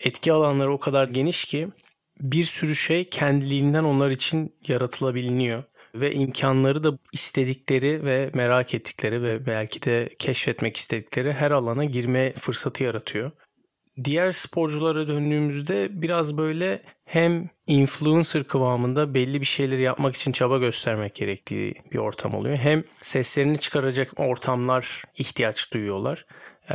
etki 0.00 0.32
alanları 0.32 0.72
o 0.72 0.78
kadar 0.78 1.08
geniş 1.08 1.44
ki 1.44 1.68
bir 2.20 2.44
sürü 2.44 2.74
şey 2.74 3.04
kendiliğinden 3.04 3.84
onlar 3.84 4.10
için 4.10 4.54
yaratılabiliyor. 4.68 5.62
Ve 5.94 6.12
imkanları 6.12 6.84
da 6.84 6.98
istedikleri 7.12 8.04
ve 8.04 8.30
merak 8.34 8.74
ettikleri 8.74 9.22
ve 9.22 9.46
belki 9.46 9.82
de 9.82 10.08
keşfetmek 10.18 10.76
istedikleri 10.76 11.32
her 11.32 11.50
alana 11.50 11.84
girme 11.84 12.32
fırsatı 12.34 12.84
yaratıyor 12.84 13.30
diğer 14.04 14.32
sporculara 14.32 15.06
döndüğümüzde 15.06 16.02
biraz 16.02 16.36
böyle 16.36 16.82
hem 17.04 17.50
influencer 17.66 18.44
kıvamında 18.44 19.14
belli 19.14 19.40
bir 19.40 19.46
şeyleri 19.46 19.82
yapmak 19.82 20.14
için 20.14 20.32
çaba 20.32 20.58
göstermek 20.58 21.14
gerektiği 21.14 21.74
bir 21.92 21.98
ortam 21.98 22.34
oluyor. 22.34 22.56
Hem 22.56 22.84
seslerini 23.02 23.58
çıkaracak 23.58 24.20
ortamlar 24.20 25.02
ihtiyaç 25.18 25.72
duyuyorlar. 25.72 26.26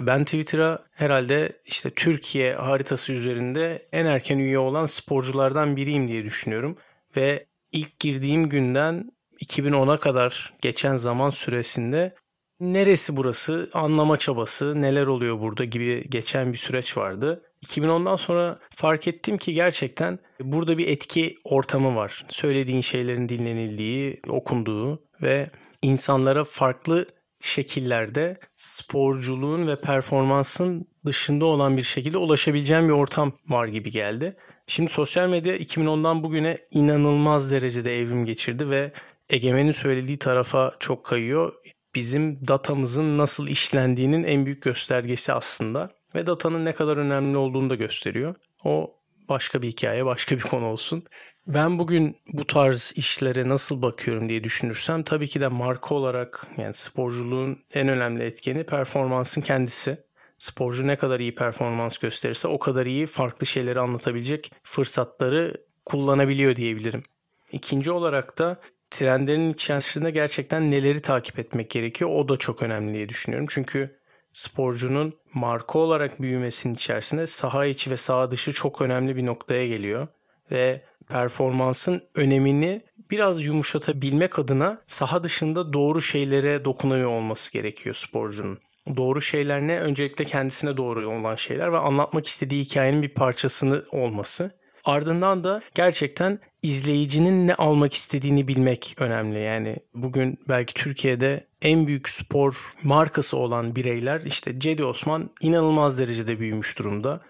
Ben 0.01 0.23
Twitter'a 0.23 0.83
herhalde 0.91 1.61
işte 1.65 1.89
Türkiye 1.89 2.55
haritası 2.55 3.13
üzerinde 3.13 3.87
en 3.91 4.05
erken 4.05 4.37
üye 4.37 4.59
olan 4.59 4.85
sporculardan 4.85 5.75
biriyim 5.75 6.07
diye 6.07 6.23
düşünüyorum. 6.23 6.77
Ve 7.17 7.45
ilk 7.71 7.99
girdiğim 7.99 8.49
günden 8.49 9.11
2010'a 9.45 9.97
kadar 9.97 10.53
geçen 10.61 10.95
zaman 10.95 11.29
süresinde 11.29 12.15
neresi 12.61 13.17
burası, 13.17 13.69
anlama 13.73 14.17
çabası, 14.17 14.81
neler 14.81 15.05
oluyor 15.05 15.39
burada 15.39 15.65
gibi 15.65 16.09
geçen 16.09 16.53
bir 16.53 16.57
süreç 16.57 16.97
vardı. 16.97 17.41
2010'dan 17.65 18.15
sonra 18.15 18.59
fark 18.69 19.07
ettim 19.07 19.37
ki 19.37 19.53
gerçekten 19.53 20.19
burada 20.39 20.77
bir 20.77 20.87
etki 20.87 21.37
ortamı 21.43 21.95
var. 21.95 22.25
Söylediğin 22.29 22.81
şeylerin 22.81 23.29
dinlenildiği, 23.29 24.21
okunduğu 24.29 25.03
ve 25.21 25.49
insanlara 25.81 26.43
farklı 26.43 27.05
şekillerde 27.39 28.39
sporculuğun 28.55 29.67
ve 29.67 29.81
performansın 29.81 30.87
dışında 31.05 31.45
olan 31.45 31.77
bir 31.77 31.83
şekilde 31.83 32.17
ulaşabileceğim 32.17 32.87
bir 32.87 32.93
ortam 32.93 33.33
var 33.47 33.67
gibi 33.67 33.91
geldi. 33.91 34.35
Şimdi 34.67 34.91
sosyal 34.91 35.29
medya 35.29 35.57
2010'dan 35.57 36.23
bugüne 36.23 36.57
inanılmaz 36.71 37.51
derecede 37.51 37.99
evrim 37.99 38.25
geçirdi 38.25 38.69
ve 38.69 38.91
Egemen'in 39.31 39.71
söylediği 39.71 40.17
tarafa 40.17 40.75
çok 40.79 41.03
kayıyor 41.03 41.53
bizim 41.95 42.47
datamızın 42.47 43.17
nasıl 43.17 43.47
işlendiğinin 43.47 44.23
en 44.23 44.45
büyük 44.45 44.61
göstergesi 44.61 45.33
aslında. 45.33 45.91
Ve 46.15 46.27
datanın 46.27 46.65
ne 46.65 46.71
kadar 46.71 46.97
önemli 46.97 47.37
olduğunu 47.37 47.69
da 47.69 47.75
gösteriyor. 47.75 48.35
O 48.63 48.95
başka 49.29 49.61
bir 49.61 49.67
hikaye, 49.67 50.05
başka 50.05 50.35
bir 50.37 50.41
konu 50.41 50.65
olsun. 50.65 51.03
Ben 51.47 51.79
bugün 51.79 52.17
bu 52.33 52.47
tarz 52.47 52.93
işlere 52.95 53.49
nasıl 53.49 53.81
bakıyorum 53.81 54.29
diye 54.29 54.43
düşünürsem 54.43 55.03
tabii 55.03 55.27
ki 55.27 55.41
de 55.41 55.47
marka 55.47 55.95
olarak 55.95 56.47
yani 56.57 56.73
sporculuğun 56.73 57.59
en 57.73 57.87
önemli 57.87 58.23
etkeni 58.23 58.63
performansın 58.63 59.41
kendisi. 59.41 59.97
Sporcu 60.39 60.87
ne 60.87 60.95
kadar 60.95 61.19
iyi 61.19 61.35
performans 61.35 61.97
gösterirse 61.97 62.47
o 62.47 62.59
kadar 62.59 62.85
iyi 62.85 63.05
farklı 63.05 63.45
şeyleri 63.45 63.79
anlatabilecek 63.79 64.51
fırsatları 64.63 65.53
kullanabiliyor 65.85 66.55
diyebilirim. 66.55 67.03
İkinci 67.51 67.91
olarak 67.91 68.37
da 68.37 68.61
trendlerin 68.91 69.53
içerisinde 69.53 70.11
gerçekten 70.11 70.71
neleri 70.71 71.01
takip 71.01 71.39
etmek 71.39 71.69
gerekiyor 71.69 72.11
o 72.13 72.29
da 72.29 72.37
çok 72.37 72.63
önemli 72.63 72.93
diye 72.93 73.09
düşünüyorum. 73.09 73.47
Çünkü 73.49 73.99
sporcunun 74.33 75.13
marka 75.33 75.79
olarak 75.79 76.21
büyümesinin 76.21 76.73
içerisinde 76.73 77.27
saha 77.27 77.65
içi 77.65 77.91
ve 77.91 77.97
saha 77.97 78.31
dışı 78.31 78.53
çok 78.53 78.81
önemli 78.81 79.15
bir 79.15 79.25
noktaya 79.25 79.67
geliyor. 79.67 80.07
Ve 80.51 80.81
performansın 81.09 82.01
önemini 82.15 82.81
biraz 83.11 83.45
yumuşatabilmek 83.45 84.39
adına 84.39 84.81
saha 84.87 85.23
dışında 85.23 85.73
doğru 85.73 86.01
şeylere 86.01 86.65
dokunuyor 86.65 87.09
olması 87.09 87.53
gerekiyor 87.53 87.95
sporcunun. 87.95 88.59
Doğru 88.97 89.21
şeyler 89.21 89.61
ne? 89.61 89.79
Öncelikle 89.79 90.25
kendisine 90.25 90.77
doğru 90.77 91.09
olan 91.09 91.35
şeyler 91.35 91.73
ve 91.73 91.77
anlatmak 91.77 92.27
istediği 92.27 92.63
hikayenin 92.63 93.01
bir 93.01 93.13
parçasını 93.13 93.83
olması. 93.91 94.60
Ardından 94.85 95.43
da 95.43 95.61
gerçekten 95.75 96.39
izleyicinin 96.63 97.47
ne 97.47 97.55
almak 97.55 97.93
istediğini 97.93 98.47
bilmek 98.47 98.95
önemli. 98.97 99.39
Yani 99.39 99.77
bugün 99.93 100.39
belki 100.49 100.73
Türkiye'de 100.73 101.47
en 101.61 101.87
büyük 101.87 102.09
spor 102.09 102.55
markası 102.83 103.37
olan 103.37 103.75
bireyler 103.75 104.21
işte 104.21 104.59
Cedi 104.59 104.83
Osman 104.83 105.29
inanılmaz 105.41 105.99
derecede 105.99 106.39
büyümüş 106.39 106.79
durumda. 106.79 107.21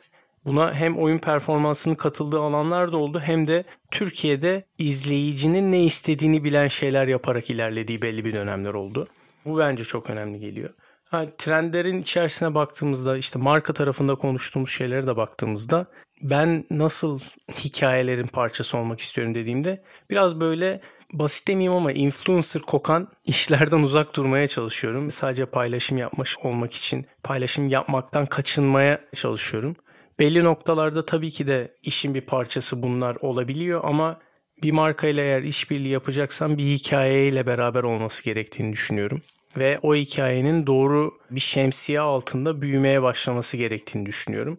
Buna 0.45 0.73
hem 0.73 0.97
oyun 0.97 1.17
performansının 1.17 1.95
katıldığı 1.95 2.39
alanlar 2.39 2.91
da 2.91 2.97
oldu 2.97 3.19
hem 3.19 3.47
de 3.47 3.63
Türkiye'de 3.91 4.65
izleyicinin 4.77 5.71
ne 5.71 5.83
istediğini 5.83 6.43
bilen 6.43 6.67
şeyler 6.67 7.07
yaparak 7.07 7.49
ilerlediği 7.49 8.01
belli 8.01 8.25
bir 8.25 8.33
dönemler 8.33 8.73
oldu. 8.73 9.07
Bu 9.45 9.57
bence 9.57 9.83
çok 9.83 10.09
önemli 10.09 10.39
geliyor. 10.39 10.69
Ha, 11.09 11.25
trendlerin 11.37 12.01
içerisine 12.01 12.55
baktığımızda 12.55 13.17
işte 13.17 13.39
marka 13.39 13.73
tarafında 13.73 14.15
konuştuğumuz 14.15 14.69
şeylere 14.69 15.07
de 15.07 15.17
baktığımızda 15.17 15.85
ben 16.23 16.65
nasıl 16.71 17.19
hikayelerin 17.55 18.27
parçası 18.27 18.77
olmak 18.77 18.99
istiyorum 18.99 19.36
dediğimde 19.36 19.84
biraz 20.10 20.39
böyle 20.39 20.81
basit 21.13 21.47
demeyeyim 21.47 21.73
ama 21.73 21.91
influencer 21.91 22.62
kokan 22.62 23.07
işlerden 23.25 23.79
uzak 23.79 24.15
durmaya 24.15 24.47
çalışıyorum. 24.47 25.12
Sadece 25.12 25.45
paylaşım 25.45 25.97
yapmış 25.97 26.38
olmak 26.38 26.73
için 26.73 27.05
paylaşım 27.23 27.69
yapmaktan 27.69 28.25
kaçınmaya 28.25 29.01
çalışıyorum. 29.13 29.75
Belli 30.19 30.43
noktalarda 30.43 31.05
tabii 31.05 31.31
ki 31.31 31.47
de 31.47 31.77
işin 31.84 32.13
bir 32.13 32.21
parçası 32.21 32.84
bunlar 32.84 33.15
olabiliyor 33.15 33.81
ama 33.84 34.19
bir 34.63 34.71
markayla 34.71 35.23
eğer 35.23 35.41
işbirliği 35.41 35.89
yapacaksan 35.89 36.57
bir 36.57 36.63
hikayeyle 36.63 37.45
beraber 37.45 37.84
olması 37.84 38.23
gerektiğini 38.23 38.73
düşünüyorum. 38.73 39.21
Ve 39.57 39.79
o 39.81 39.95
hikayenin 39.95 40.67
doğru 40.67 41.12
bir 41.31 41.39
şemsiye 41.39 41.99
altında 41.99 42.62
büyümeye 42.62 43.01
başlaması 43.01 43.57
gerektiğini 43.57 44.05
düşünüyorum. 44.05 44.57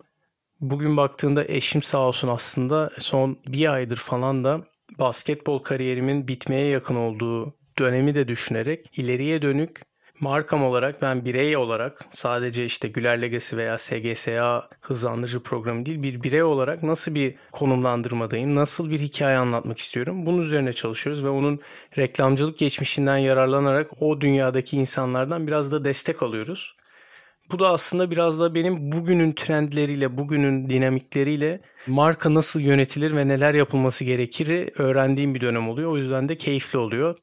Bugün 0.63 0.97
baktığında 0.97 1.45
eşim 1.45 1.83
sağ 1.83 1.99
olsun 1.99 2.29
aslında 2.29 2.91
son 2.99 3.39
bir 3.47 3.73
aydır 3.73 3.97
falan 3.97 4.45
da 4.45 4.61
basketbol 4.99 5.59
kariyerimin 5.59 6.29
bitmeye 6.29 6.67
yakın 6.67 6.97
olduğu 6.97 7.55
dönemi 7.79 8.15
de 8.15 8.29
düşünerek 8.29 8.99
ileriye 8.99 9.43
dönük 9.43 9.81
markam 10.21 10.65
olarak 10.65 11.03
ben 11.03 11.25
birey 11.25 11.57
olarak 11.57 12.05
sadece 12.13 12.65
işte 12.65 12.89
Güler 12.89 13.23
Legacy 13.23 13.57
veya 13.57 13.79
SGSA 13.79 14.69
hızlandırıcı 14.81 15.43
programı 15.43 15.87
değil 15.87 16.03
bir 16.03 16.23
birey 16.23 16.43
olarak 16.43 16.83
nasıl 16.83 17.15
bir 17.15 17.35
konumlandırmadayım, 17.53 18.55
nasıl 18.55 18.91
bir 18.91 18.99
hikaye 18.99 19.37
anlatmak 19.37 19.79
istiyorum 19.79 20.27
bunun 20.27 20.43
üzerine 20.43 20.73
çalışıyoruz 20.73 21.25
ve 21.25 21.29
onun 21.29 21.61
reklamcılık 21.99 22.59
geçmişinden 22.59 23.17
yararlanarak 23.17 24.03
o 24.03 24.21
dünyadaki 24.21 24.77
insanlardan 24.77 25.47
biraz 25.47 25.73
da 25.73 25.85
destek 25.85 26.23
alıyoruz. 26.23 26.75
Bu 27.51 27.59
da 27.59 27.71
aslında 27.71 28.11
biraz 28.11 28.41
da 28.41 28.55
benim 28.55 28.93
bugünün 28.93 29.33
trendleriyle, 29.33 30.19
bugünün 30.19 30.71
dinamikleriyle 30.71 31.61
marka 31.87 32.35
nasıl 32.35 32.61
yönetilir 32.61 33.17
ve 33.17 33.29
neler 33.29 33.55
yapılması 33.55 34.05
gerekir 34.05 34.71
öğrendiğim 34.79 35.35
bir 35.35 35.41
dönem 35.41 35.69
oluyor. 35.69 35.93
O 35.93 35.97
yüzden 35.97 36.29
de 36.29 36.39
keyifli 36.39 36.79
oluyor. 36.79 37.19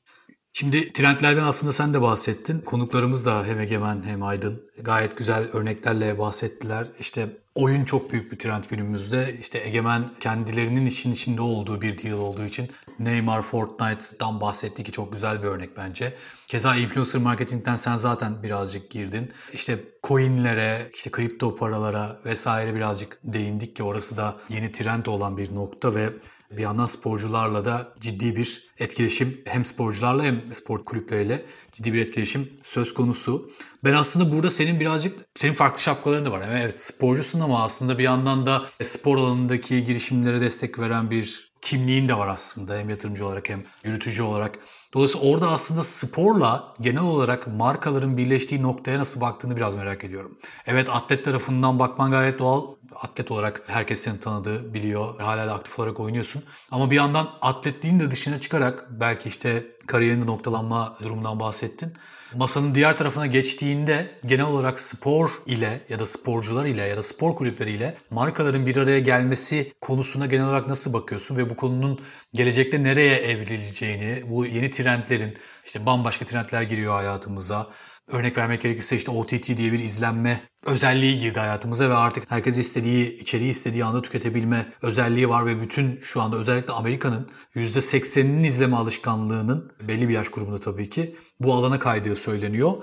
Şimdi 0.53 0.93
trendlerden 0.93 1.43
aslında 1.43 1.73
sen 1.73 1.93
de 1.93 2.01
bahsettin. 2.01 2.60
Konuklarımız 2.60 3.25
da 3.25 3.45
hem 3.45 3.60
Egemen 3.60 4.03
hem 4.03 4.23
Aydın 4.23 4.69
gayet 4.82 5.17
güzel 5.17 5.43
örneklerle 5.53 6.19
bahsettiler. 6.19 6.88
İşte 6.99 7.27
oyun 7.60 7.86
çok 7.86 8.12
büyük 8.12 8.32
bir 8.32 8.39
trend 8.39 8.63
günümüzde. 8.69 9.36
İşte 9.41 9.60
Egemen 9.60 10.10
kendilerinin 10.19 10.86
için 10.86 11.12
içinde 11.12 11.41
olduğu 11.41 11.82
bir 11.82 12.04
deal 12.04 12.17
olduğu 12.17 12.45
için 12.45 12.69
Neymar, 13.00 13.41
Fortnite'dan 13.41 14.41
bahsetti 14.41 14.84
ki 14.84 14.91
çok 14.91 15.13
güzel 15.13 15.43
bir 15.43 15.48
örnek 15.48 15.78
bence. 15.78 16.13
Keza 16.48 16.76
influencer 16.76 17.22
marketingten 17.22 17.76
sen 17.76 17.95
zaten 17.95 18.43
birazcık 18.43 18.91
girdin. 18.91 19.32
İşte 19.54 19.80
coinlere, 20.04 20.89
işte 20.93 21.12
kripto 21.12 21.56
paralara 21.56 22.19
vesaire 22.26 22.76
birazcık 22.76 23.19
değindik 23.24 23.76
ki 23.76 23.84
orası 23.84 24.17
da 24.17 24.38
yeni 24.50 24.72
trend 24.72 25.06
olan 25.06 25.38
bir 25.38 25.56
nokta 25.56 25.95
ve 25.95 26.10
bir 26.51 26.62
yandan 26.62 26.85
sporcularla 26.85 27.65
da 27.65 27.93
ciddi 27.99 28.35
bir 28.35 28.69
etkileşim 28.77 29.41
hem 29.45 29.65
sporcularla 29.65 30.23
hem 30.23 30.53
spor 30.53 30.85
kulüpleriyle 30.85 31.45
ciddi 31.71 31.93
bir 31.93 32.01
etkileşim 32.01 32.49
söz 32.63 32.93
konusu. 32.93 33.51
Ben 33.83 33.93
aslında 33.93 34.31
burada 34.31 34.49
senin 34.49 34.79
birazcık 34.79 35.19
senin 35.35 35.53
farklı 35.53 35.81
şapkaların 35.81 36.25
da 36.25 36.31
var. 36.31 36.41
Yani 36.41 36.59
evet 36.59 36.81
sporcusun 36.81 37.39
ama 37.39 37.63
aslında 37.63 37.97
bir 37.97 38.03
yandan 38.03 38.45
da 38.45 38.65
spor 38.83 39.17
alanındaki 39.17 39.83
girişimlere 39.83 40.41
destek 40.41 40.79
veren 40.79 41.12
bir 41.12 41.51
kimliğin 41.62 42.07
de 42.07 42.17
var 42.17 42.27
aslında 42.27 42.77
hem 42.77 42.89
yatırımcı 42.89 43.25
olarak 43.25 43.49
hem 43.49 43.63
yürütücü 43.83 44.23
olarak. 44.23 44.59
Dolayısıyla 44.93 45.28
orada 45.28 45.52
aslında 45.52 45.84
sporla 45.84 46.75
genel 46.82 47.02
olarak 47.02 47.47
markaların 47.47 48.17
birleştiği 48.17 48.62
noktaya 48.63 48.99
nasıl 48.99 49.21
baktığını 49.21 49.58
biraz 49.58 49.75
merak 49.75 50.04
ediyorum. 50.04 50.38
Evet 50.65 50.89
atlet 50.89 51.25
tarafından 51.25 51.80
bakman 51.80 52.12
gayet 52.12 52.39
doğal. 52.39 52.75
Atlet 52.95 53.32
olarak 53.32 53.63
herkes 53.67 54.02
seni 54.02 54.19
tanıdığı, 54.19 54.73
biliyor. 54.73 55.19
Hala 55.19 55.47
da 55.47 55.54
aktif 55.54 55.80
olarak 55.80 55.99
oynuyorsun. 55.99 56.43
Ama 56.71 56.91
bir 56.91 56.95
yandan 56.95 57.30
atletliğin 57.41 57.99
de 57.99 58.12
dışına 58.12 58.39
çıkarak 58.39 58.88
belki 58.89 59.30
işte 59.30 59.67
kariyerinde 59.88 60.25
noktalanma 60.25 60.97
durumundan 61.02 61.39
bahsettin. 61.39 61.93
Masanın 62.36 62.76
diğer 62.76 62.98
tarafına 62.98 63.26
geçtiğinde 63.26 64.08
genel 64.26 64.46
olarak 64.46 64.80
spor 64.80 65.32
ile 65.46 65.82
ya 65.89 66.00
da 66.00 66.06
sporcular 66.06 66.65
ile 66.65 66.82
ya 66.82 66.98
da 66.98 67.04
spor 67.04 67.36
kulüpleri 67.36 67.72
ile 67.72 67.98
markaların 68.12 68.65
bir 68.65 68.78
araya 68.78 69.00
gelmesi 69.00 69.74
konusuna 69.82 70.26
genel 70.26 70.46
olarak 70.46 70.68
nasıl 70.68 70.94
bakıyorsun 70.94 71.38
ve 71.38 71.50
bu 71.50 71.56
konunun 71.56 72.00
gelecekte 72.34 72.84
nereye 72.84 73.15
evrileceğini, 73.15 74.24
bu 74.30 74.46
yeni 74.46 74.70
trendlerin 74.70 75.38
işte 75.65 75.86
bambaşka 75.86 76.26
trendler 76.26 76.62
giriyor 76.62 76.94
hayatımıza. 76.94 77.70
Örnek 78.10 78.38
vermek 78.38 78.62
gerekirse 78.62 78.95
işte 78.95 79.12
OTT 79.12 79.58
diye 79.58 79.72
bir 79.72 79.80
izlenme 79.80 80.41
özelliği 80.65 81.19
girdi 81.19 81.39
hayatımıza 81.39 81.89
ve 81.89 81.93
artık 81.93 82.32
herkes 82.32 82.58
istediği 82.58 83.19
içeriği 83.19 83.50
istediği 83.50 83.86
anda 83.86 84.02
tüketebilme 84.02 84.74
özelliği 84.82 85.30
var 85.30 85.45
ve 85.45 85.62
bütün 85.62 86.00
şu 86.00 86.22
anda 86.22 86.38
özellikle 86.38 86.74
Amerika'nın 86.74 87.30
%80'inin 87.56 88.43
izleme 88.43 88.76
alışkanlığının 88.76 89.72
belli 89.88 90.10
bir 90.10 90.13
yaş 90.13 90.30
grubunda 90.30 90.60
tabii 90.60 90.89
ki 90.89 91.15
bu 91.39 91.54
alana 91.54 91.80
kaydığı 91.80 92.15
söyleniyor. 92.15 92.74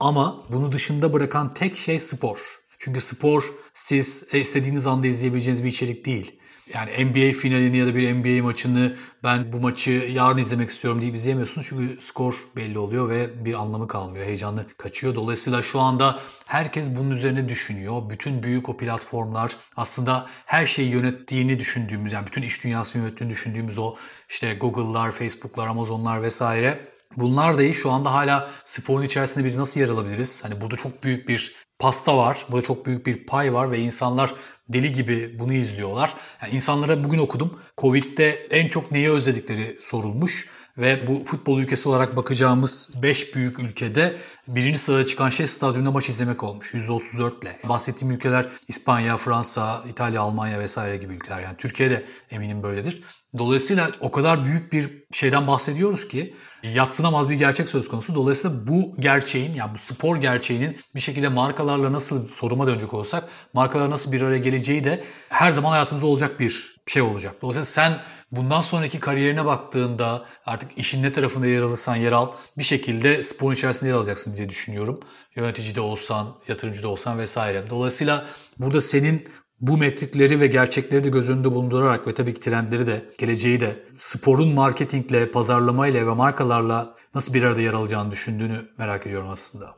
Ama 0.00 0.44
bunu 0.52 0.72
dışında 0.72 1.12
bırakan 1.12 1.54
tek 1.54 1.76
şey 1.76 1.98
spor. 1.98 2.38
Çünkü 2.78 3.00
spor 3.00 3.52
siz 3.74 4.28
istediğiniz 4.32 4.86
anda 4.86 5.06
izleyebileceğiniz 5.06 5.64
bir 5.64 5.68
içerik 5.68 6.06
değil. 6.06 6.40
Yani 6.72 7.04
NBA 7.04 7.32
finalini 7.32 7.76
ya 7.76 7.86
da 7.86 7.94
bir 7.94 8.14
NBA 8.14 8.42
maçını 8.42 8.96
ben 9.24 9.52
bu 9.52 9.60
maçı 9.60 9.90
yarın 9.90 10.38
izlemek 10.38 10.68
istiyorum 10.68 11.00
diye 11.00 11.12
izleyemiyorsunuz. 11.12 11.66
Çünkü 11.68 12.00
skor 12.00 12.34
belli 12.56 12.78
oluyor 12.78 13.08
ve 13.08 13.44
bir 13.44 13.54
anlamı 13.54 13.88
kalmıyor. 13.88 14.26
Heyecanlı 14.26 14.66
kaçıyor. 14.76 15.14
Dolayısıyla 15.14 15.62
şu 15.62 15.80
anda 15.80 16.20
herkes 16.46 16.96
bunun 16.96 17.10
üzerine 17.10 17.48
düşünüyor. 17.48 18.10
Bütün 18.10 18.42
büyük 18.42 18.68
o 18.68 18.76
platformlar 18.76 19.56
aslında 19.76 20.26
her 20.46 20.66
şeyi 20.66 20.90
yönettiğini 20.90 21.58
düşündüğümüz 21.58 22.12
yani 22.12 22.26
bütün 22.26 22.42
iş 22.42 22.64
dünyasını 22.64 23.02
yönettiğini 23.02 23.32
düşündüğümüz 23.32 23.78
o 23.78 23.94
işte 24.28 24.54
Google'lar, 24.54 25.12
Facebook'lar, 25.12 25.66
Amazon'lar 25.66 26.22
vesaire 26.22 26.93
Bunlar 27.16 27.58
dahi 27.58 27.74
şu 27.74 27.90
anda 27.90 28.12
hala 28.12 28.50
sporun 28.64 29.04
içerisinde 29.04 29.44
biz 29.44 29.58
nasıl 29.58 29.80
yer 29.80 29.88
alabiliriz? 29.88 30.44
Hani 30.44 30.60
burada 30.60 30.76
çok 30.76 31.02
büyük 31.04 31.28
bir 31.28 31.54
pasta 31.78 32.16
var, 32.16 32.46
burada 32.50 32.66
çok 32.66 32.86
büyük 32.86 33.06
bir 33.06 33.26
pay 33.26 33.54
var 33.54 33.70
ve 33.70 33.78
insanlar 33.78 34.34
deli 34.68 34.92
gibi 34.92 35.36
bunu 35.38 35.52
izliyorlar. 35.52 36.14
Yani 36.42 36.54
insanlara 36.54 37.04
bugün 37.04 37.18
okudum. 37.18 37.60
Covid'de 37.78 38.30
en 38.50 38.68
çok 38.68 38.90
neyi 38.90 39.10
özledikleri 39.10 39.76
sorulmuş. 39.80 40.48
Ve 40.78 41.06
bu 41.06 41.24
futbol 41.24 41.60
ülkesi 41.60 41.88
olarak 41.88 42.16
bakacağımız 42.16 42.94
5 43.02 43.34
büyük 43.34 43.58
ülkede 43.58 44.16
birinci 44.48 44.78
sırada 44.78 45.06
çıkan 45.06 45.28
şey 45.28 45.46
stadyumda 45.46 45.90
maç 45.90 46.08
izlemek 46.08 46.42
olmuş 46.42 46.74
%34 46.74 47.42
ile. 47.42 47.58
Bahsettiğim 47.64 48.14
ülkeler 48.14 48.48
İspanya, 48.68 49.16
Fransa, 49.16 49.84
İtalya, 49.90 50.22
Almanya 50.22 50.58
vesaire 50.58 50.96
gibi 50.96 51.14
ülkeler. 51.14 51.40
Yani 51.40 51.56
Türkiye'de 51.56 52.04
eminim 52.30 52.62
böyledir. 52.62 53.02
Dolayısıyla 53.38 53.90
o 54.00 54.10
kadar 54.10 54.44
büyük 54.44 54.72
bir 54.72 55.04
şeyden 55.12 55.46
bahsediyoruz 55.46 56.08
ki 56.08 56.34
yatsınamaz 56.62 57.30
bir 57.30 57.34
gerçek 57.34 57.68
söz 57.68 57.88
konusu. 57.88 58.14
Dolayısıyla 58.14 58.66
bu 58.66 58.94
gerçeğin 58.98 59.54
yani 59.54 59.74
bu 59.74 59.78
spor 59.78 60.16
gerçeğinin 60.16 60.78
bir 60.94 61.00
şekilde 61.00 61.28
markalarla 61.28 61.92
nasıl 61.92 62.28
soruma 62.28 62.66
dönecek 62.66 62.94
olsak 62.94 63.28
markalar 63.52 63.90
nasıl 63.90 64.12
bir 64.12 64.20
araya 64.20 64.38
geleceği 64.38 64.84
de 64.84 65.04
her 65.28 65.52
zaman 65.52 65.70
hayatımızda 65.70 66.06
olacak 66.06 66.40
bir 66.40 66.76
şey 66.86 67.02
olacak. 67.02 67.34
Dolayısıyla 67.42 67.64
sen 67.64 67.98
bundan 68.32 68.60
sonraki 68.60 69.00
kariyerine 69.00 69.44
baktığında 69.44 70.24
artık 70.46 70.78
işin 70.78 71.02
ne 71.02 71.12
tarafında 71.12 71.46
yer 71.46 71.62
alırsan 71.62 71.96
yer 71.96 72.12
al 72.12 72.30
bir 72.58 72.64
şekilde 72.64 73.22
spor 73.22 73.52
içerisinde 73.52 73.90
yer 73.90 73.96
alacaksın 73.96 74.36
diye 74.36 74.48
düşünüyorum. 74.48 75.00
Yönetici 75.36 75.74
de 75.74 75.80
olsan, 75.80 76.34
yatırımcı 76.48 76.82
da 76.82 76.88
olsan 76.88 77.18
vesaire. 77.18 77.64
Dolayısıyla 77.70 78.24
burada 78.58 78.80
senin 78.80 79.28
bu 79.66 79.78
metrikleri 79.78 80.40
ve 80.40 80.46
gerçekleri 80.46 81.04
de 81.04 81.08
göz 81.08 81.30
önünde 81.30 81.52
bulundurarak 81.52 82.06
ve 82.06 82.14
tabii 82.14 82.34
ki 82.34 82.40
trendleri 82.40 82.86
de, 82.86 83.04
geleceği 83.18 83.60
de 83.60 83.76
sporun 83.98 84.48
marketingle, 84.48 85.30
pazarlamayla 85.30 86.06
ve 86.06 86.10
markalarla 86.10 86.94
nasıl 87.14 87.34
bir 87.34 87.42
arada 87.42 87.60
yer 87.60 87.72
alacağını 87.72 88.10
düşündüğünü 88.10 88.60
merak 88.78 89.06
ediyorum 89.06 89.28
aslında. 89.28 89.74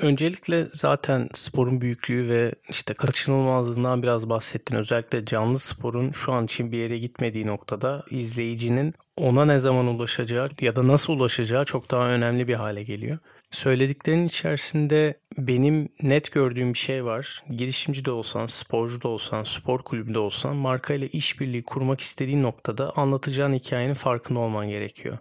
Öncelikle 0.00 0.66
zaten 0.72 1.28
sporun 1.32 1.80
büyüklüğü 1.80 2.28
ve 2.28 2.54
işte 2.68 2.94
kaçınılmazlığından 2.94 4.02
biraz 4.02 4.28
bahsettin. 4.28 4.76
Özellikle 4.76 5.24
canlı 5.24 5.58
sporun 5.58 6.10
şu 6.10 6.32
an 6.32 6.44
için 6.44 6.72
bir 6.72 6.78
yere 6.78 6.98
gitmediği 6.98 7.46
noktada 7.46 8.04
izleyicinin 8.10 8.94
ona 9.16 9.44
ne 9.44 9.58
zaman 9.58 9.86
ulaşacağı 9.86 10.48
ya 10.60 10.76
da 10.76 10.88
nasıl 10.88 11.12
ulaşacağı 11.12 11.64
çok 11.64 11.90
daha 11.90 12.08
önemli 12.08 12.48
bir 12.48 12.54
hale 12.54 12.82
geliyor. 12.82 13.18
Söylediklerin 13.50 14.26
içerisinde 14.26 15.20
benim 15.38 15.88
net 16.02 16.32
gördüğüm 16.32 16.72
bir 16.74 16.78
şey 16.78 17.04
var. 17.04 17.44
Girişimci 17.50 18.04
de 18.04 18.10
olsan, 18.10 18.46
sporcu 18.46 19.02
da 19.02 19.08
olsan, 19.08 19.42
spor 19.44 19.78
kulübü 19.78 20.14
de 20.14 20.18
olsan 20.18 20.56
markayla 20.56 21.06
işbirliği 21.12 21.62
kurmak 21.64 22.00
istediğin 22.00 22.42
noktada 22.42 22.92
anlatacağın 22.96 23.54
hikayenin 23.54 23.94
farkında 23.94 24.38
olman 24.40 24.68
gerekiyor. 24.68 25.18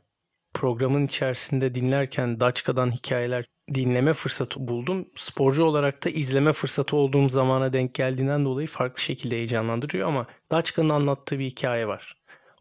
programın 0.53 1.05
içerisinde 1.05 1.75
dinlerken 1.75 2.39
Daçka'dan 2.39 2.91
hikayeler 2.91 3.45
dinleme 3.73 4.13
fırsatı 4.13 4.67
buldum. 4.67 5.09
Sporcu 5.15 5.63
olarak 5.63 6.05
da 6.05 6.09
izleme 6.09 6.53
fırsatı 6.53 6.95
olduğum 6.97 7.29
zamana 7.29 7.73
denk 7.73 7.93
geldiğinden 7.93 8.45
dolayı 8.45 8.67
farklı 8.67 9.01
şekilde 9.01 9.35
heyecanlandırıyor 9.35 10.07
ama 10.07 10.27
Daçka'nın 10.51 10.89
anlattığı 10.89 11.39
bir 11.39 11.45
hikaye 11.45 11.87
var. 11.87 12.17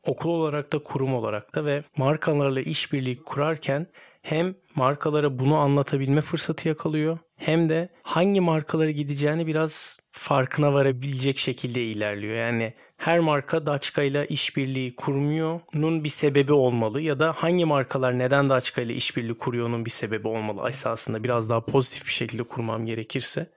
Okul 0.07 0.31
olarak 0.31 0.73
da 0.73 0.79
kurum 0.79 1.15
olarak 1.15 1.55
da 1.55 1.65
ve 1.65 1.83
markalarla 1.97 2.61
işbirliği 2.61 3.23
kurarken 3.23 3.87
hem 4.25 4.55
markalara 4.75 5.39
bunu 5.39 5.57
anlatabilme 5.57 6.21
fırsatı 6.21 6.69
yakalıyor 6.69 7.19
hem 7.37 7.69
de 7.69 7.89
hangi 8.03 8.41
markalara 8.41 8.91
gideceğini 8.91 9.47
biraz 9.47 9.99
farkına 10.11 10.75
varabilecek 10.75 11.39
şekilde 11.39 11.85
ilerliyor. 11.85 12.37
Yani 12.37 12.75
her 12.97 13.21
marka 13.21 13.67
Daçka 13.67 14.03
ile 14.03 14.27
işbirliği 14.27 14.97
kurmuyor'nun 14.97 16.05
bir 16.05 16.09
sebebi 16.09 16.53
olmalı 16.53 17.01
ya 17.01 17.19
da 17.19 17.33
hangi 17.33 17.65
markalar 17.65 18.19
neden 18.19 18.51
Daçka 18.51 18.83
ile 18.83 18.95
işbirliği 18.95 19.39
kuruyor'nun 19.39 19.85
bir 19.85 19.91
sebebi 19.91 20.29
olmalı. 20.29 20.69
Esasında 20.69 21.25
biraz 21.25 21.51
daha 21.51 21.67
pozitif 21.67 22.07
bir 22.07 22.13
şekilde 22.13 22.43
kurmam 22.43 22.87
gerekirse. 22.87 23.51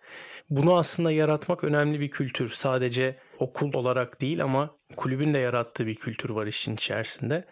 Bunu 0.50 0.78
aslında 0.78 1.12
yaratmak 1.12 1.64
önemli 1.64 2.00
bir 2.00 2.12
kültür. 2.12 2.50
Sadece 2.50 3.18
okul 3.40 3.74
olarak 3.74 4.22
değil 4.22 4.44
ama 4.44 4.76
kulübün 4.96 5.34
de 5.34 5.38
yarattığı 5.38 5.88
bir 5.88 5.96
kültür 5.96 6.30
var 6.30 6.48
işin 6.48 6.74
içerisinde. 6.74 7.46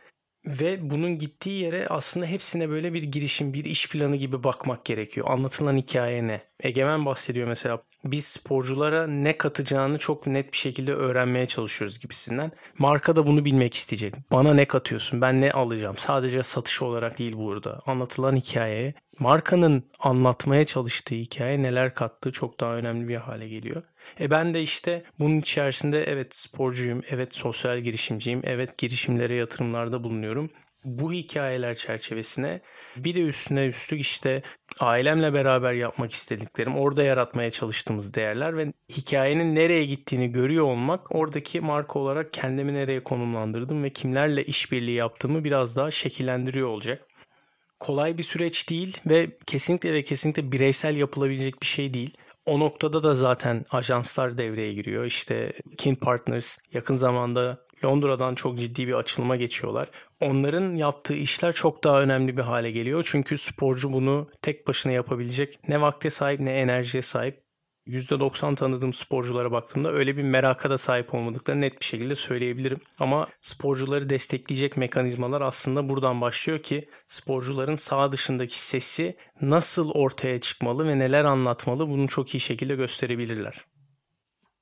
Ve 0.47 0.89
bunun 0.89 1.17
gittiği 1.17 1.63
yere 1.63 1.87
aslında 1.87 2.25
hepsine 2.25 2.69
böyle 2.69 2.93
bir 2.93 3.03
girişim, 3.03 3.53
bir 3.53 3.65
iş 3.65 3.89
planı 3.89 4.15
gibi 4.15 4.43
bakmak 4.43 4.85
gerekiyor. 4.85 5.27
Anlatılan 5.29 5.77
hikaye 5.77 6.27
ne? 6.27 6.41
Egemen 6.59 7.05
bahsediyor 7.05 7.47
mesela 7.47 7.81
biz 8.05 8.25
sporculara 8.25 9.07
ne 9.07 9.37
katacağını 9.37 9.97
çok 9.97 10.27
net 10.27 10.51
bir 10.51 10.57
şekilde 10.57 10.93
öğrenmeye 10.93 11.47
çalışıyoruz 11.47 11.99
gibisinden. 11.99 12.51
Marka 12.77 13.15
da 13.15 13.27
bunu 13.27 13.45
bilmek 13.45 13.73
isteyecek. 13.73 14.15
Bana 14.31 14.53
ne 14.53 14.65
katıyorsun? 14.65 15.21
Ben 15.21 15.41
ne 15.41 15.51
alacağım? 15.51 15.97
Sadece 15.97 16.43
satış 16.43 16.81
olarak 16.81 17.19
değil 17.19 17.33
burada. 17.37 17.81
Anlatılan 17.85 18.35
hikayeye, 18.35 18.93
markanın 19.19 19.83
anlatmaya 19.99 20.65
çalıştığı 20.65 21.15
hikaye 21.15 21.63
neler 21.63 21.93
kattığı 21.93 22.31
çok 22.31 22.59
daha 22.59 22.75
önemli 22.75 23.07
bir 23.07 23.15
hale 23.15 23.47
geliyor. 23.47 23.83
E 24.19 24.31
ben 24.31 24.53
de 24.53 24.61
işte 24.61 25.03
bunun 25.19 25.37
içerisinde 25.37 26.03
evet 26.03 26.35
sporcuyum, 26.35 27.01
evet 27.09 27.35
sosyal 27.35 27.79
girişimciyim, 27.79 28.41
evet 28.43 28.77
girişimlere 28.77 29.35
yatırımlarda 29.35 30.03
bulunuyorum 30.03 30.49
bu 30.85 31.13
hikayeler 31.13 31.75
çerçevesine 31.75 32.61
bir 32.97 33.15
de 33.15 33.21
üstüne 33.21 33.65
üstlük 33.67 34.01
işte 34.01 34.41
ailemle 34.79 35.33
beraber 35.33 35.73
yapmak 35.73 36.11
istediklerim, 36.11 36.77
orada 36.77 37.03
yaratmaya 37.03 37.51
çalıştığımız 37.51 38.13
değerler 38.13 38.57
ve 38.57 38.73
hikayenin 38.89 39.55
nereye 39.55 39.85
gittiğini 39.85 40.31
görüyor 40.31 40.65
olmak 40.65 41.15
oradaki 41.15 41.61
marka 41.61 41.99
olarak 41.99 42.33
kendimi 42.33 42.73
nereye 42.73 43.03
konumlandırdım 43.03 43.83
ve 43.83 43.89
kimlerle 43.89 44.45
işbirliği 44.45 44.95
yaptığımı 44.95 45.43
biraz 45.43 45.75
daha 45.75 45.91
şekillendiriyor 45.91 46.67
olacak. 46.67 47.07
Kolay 47.85 48.17
bir 48.17 48.23
süreç 48.23 48.69
değil 48.69 48.97
ve 49.05 49.29
kesinlikle 49.45 49.93
ve 49.93 50.03
kesinlikle 50.03 50.51
bireysel 50.51 50.95
yapılabilecek 50.95 51.61
bir 51.61 51.67
şey 51.67 51.93
değil. 51.93 52.17
O 52.45 52.59
noktada 52.59 53.03
da 53.03 53.13
zaten 53.13 53.65
ajanslar 53.71 54.37
devreye 54.37 54.73
giriyor. 54.73 55.05
İşte 55.05 55.53
Kin 55.77 55.95
Partners 55.95 56.57
yakın 56.73 56.95
zamanda 56.95 57.57
Londra'dan 57.83 58.35
çok 58.35 58.57
ciddi 58.57 58.87
bir 58.87 58.93
açılıma 58.93 59.35
geçiyorlar. 59.35 59.89
Onların 60.21 60.75
yaptığı 60.75 61.15
işler 61.15 61.51
çok 61.51 61.83
daha 61.83 62.01
önemli 62.01 62.37
bir 62.37 62.41
hale 62.41 62.71
geliyor. 62.71 63.07
Çünkü 63.11 63.37
sporcu 63.37 63.93
bunu 63.93 64.29
tek 64.41 64.67
başına 64.67 64.91
yapabilecek 64.91 65.59
ne 65.67 65.81
vakte 65.81 66.09
sahip 66.09 66.39
ne 66.39 66.51
enerjiye 66.51 67.01
sahip. 67.01 67.44
%90 67.87 68.55
tanıdığım 68.55 68.93
sporculara 68.93 69.51
baktığımda 69.51 69.91
öyle 69.91 70.17
bir 70.17 70.23
meraka 70.23 70.69
da 70.69 70.77
sahip 70.77 71.13
olmadıklarını 71.13 71.61
net 71.61 71.79
bir 71.79 71.85
şekilde 71.85 72.15
söyleyebilirim. 72.15 72.79
Ama 72.99 73.27
sporcuları 73.41 74.09
destekleyecek 74.09 74.77
mekanizmalar 74.77 75.41
aslında 75.41 75.89
buradan 75.89 76.21
başlıyor 76.21 76.59
ki 76.59 76.89
sporcuların 77.07 77.75
sağ 77.75 78.11
dışındaki 78.11 78.59
sesi 78.59 79.17
nasıl 79.41 79.91
ortaya 79.91 80.39
çıkmalı 80.39 80.87
ve 80.87 80.99
neler 80.99 81.25
anlatmalı 81.25 81.89
bunu 81.89 82.07
çok 82.07 82.35
iyi 82.35 82.39
şekilde 82.39 82.75
gösterebilirler. 82.75 83.65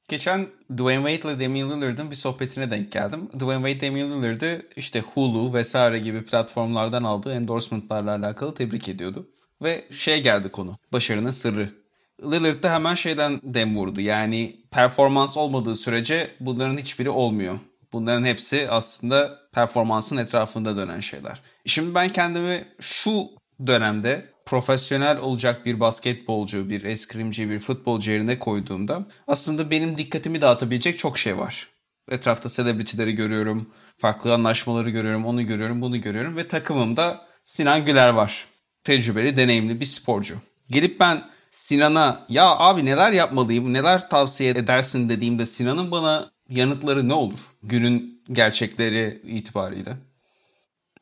Geçen 0.09 0.47
Dwayne 0.77 1.09
Wade 1.09 1.33
ile 1.33 1.45
Damian 1.45 1.81
Lillard'ın 1.81 2.11
bir 2.11 2.15
sohbetine 2.15 2.71
denk 2.71 2.91
geldim. 2.91 3.29
Dwayne 3.39 3.67
Wade 3.67 3.87
Damian 3.87 4.23
Lillard'ı 4.23 4.67
işte 4.75 4.99
Hulu 4.99 5.53
vesaire 5.53 5.99
gibi 5.99 6.25
platformlardan 6.25 7.03
aldığı 7.03 7.33
endorsementlarla 7.33 8.15
alakalı 8.15 8.55
tebrik 8.55 8.89
ediyordu. 8.89 9.29
Ve 9.61 9.85
şey 9.91 10.23
geldi 10.23 10.49
konu. 10.51 10.77
Başarının 10.91 11.29
sırrı. 11.29 11.82
Lillard 12.21 12.63
da 12.63 12.73
hemen 12.73 12.95
şeyden 12.95 13.39
dem 13.43 13.77
vurdu. 13.77 14.01
Yani 14.01 14.55
performans 14.71 15.37
olmadığı 15.37 15.75
sürece 15.75 16.31
bunların 16.39 16.77
hiçbiri 16.77 17.09
olmuyor. 17.09 17.59
Bunların 17.93 18.25
hepsi 18.25 18.69
aslında 18.69 19.39
performansın 19.53 20.17
etrafında 20.17 20.77
dönen 20.77 20.99
şeyler. 20.99 21.41
Şimdi 21.65 21.95
ben 21.95 22.09
kendimi 22.09 22.65
şu 22.79 23.27
dönemde 23.67 24.25
profesyonel 24.45 25.17
olacak 25.17 25.65
bir 25.65 25.79
basketbolcu, 25.79 26.69
bir 26.69 26.83
eskrimci, 26.83 27.49
bir 27.49 27.59
futbolcu 27.59 28.11
yerine 28.11 28.39
koyduğumda 28.39 29.05
aslında 29.27 29.71
benim 29.71 29.97
dikkatimi 29.97 30.41
dağıtabilecek 30.41 30.97
çok 30.97 31.17
şey 31.17 31.37
var. 31.37 31.67
Etrafta 32.11 32.49
celebrity'leri 32.49 33.15
görüyorum, 33.15 33.69
farklı 33.97 34.33
anlaşmaları 34.33 34.89
görüyorum, 34.89 35.25
onu 35.25 35.47
görüyorum, 35.47 35.81
bunu 35.81 36.01
görüyorum 36.01 36.37
ve 36.37 36.47
takımımda 36.47 37.27
Sinan 37.43 37.85
Güler 37.85 38.09
var. 38.09 38.45
Tecrübeli, 38.83 39.37
deneyimli 39.37 39.79
bir 39.79 39.85
sporcu. 39.85 40.35
Gelip 40.69 40.99
ben 40.99 41.23
Sinan'a 41.53 42.25
ya 42.29 42.45
abi 42.45 42.85
neler 42.85 43.11
yapmalıyım, 43.11 43.73
neler 43.73 44.09
tavsiye 44.09 44.49
edersin 44.49 45.09
dediğimde 45.09 45.45
Sinan'ın 45.45 45.91
bana 45.91 46.31
yanıtları 46.49 47.09
ne 47.09 47.13
olur 47.13 47.39
günün 47.63 48.23
gerçekleri 48.31 49.21
itibariyle? 49.23 49.91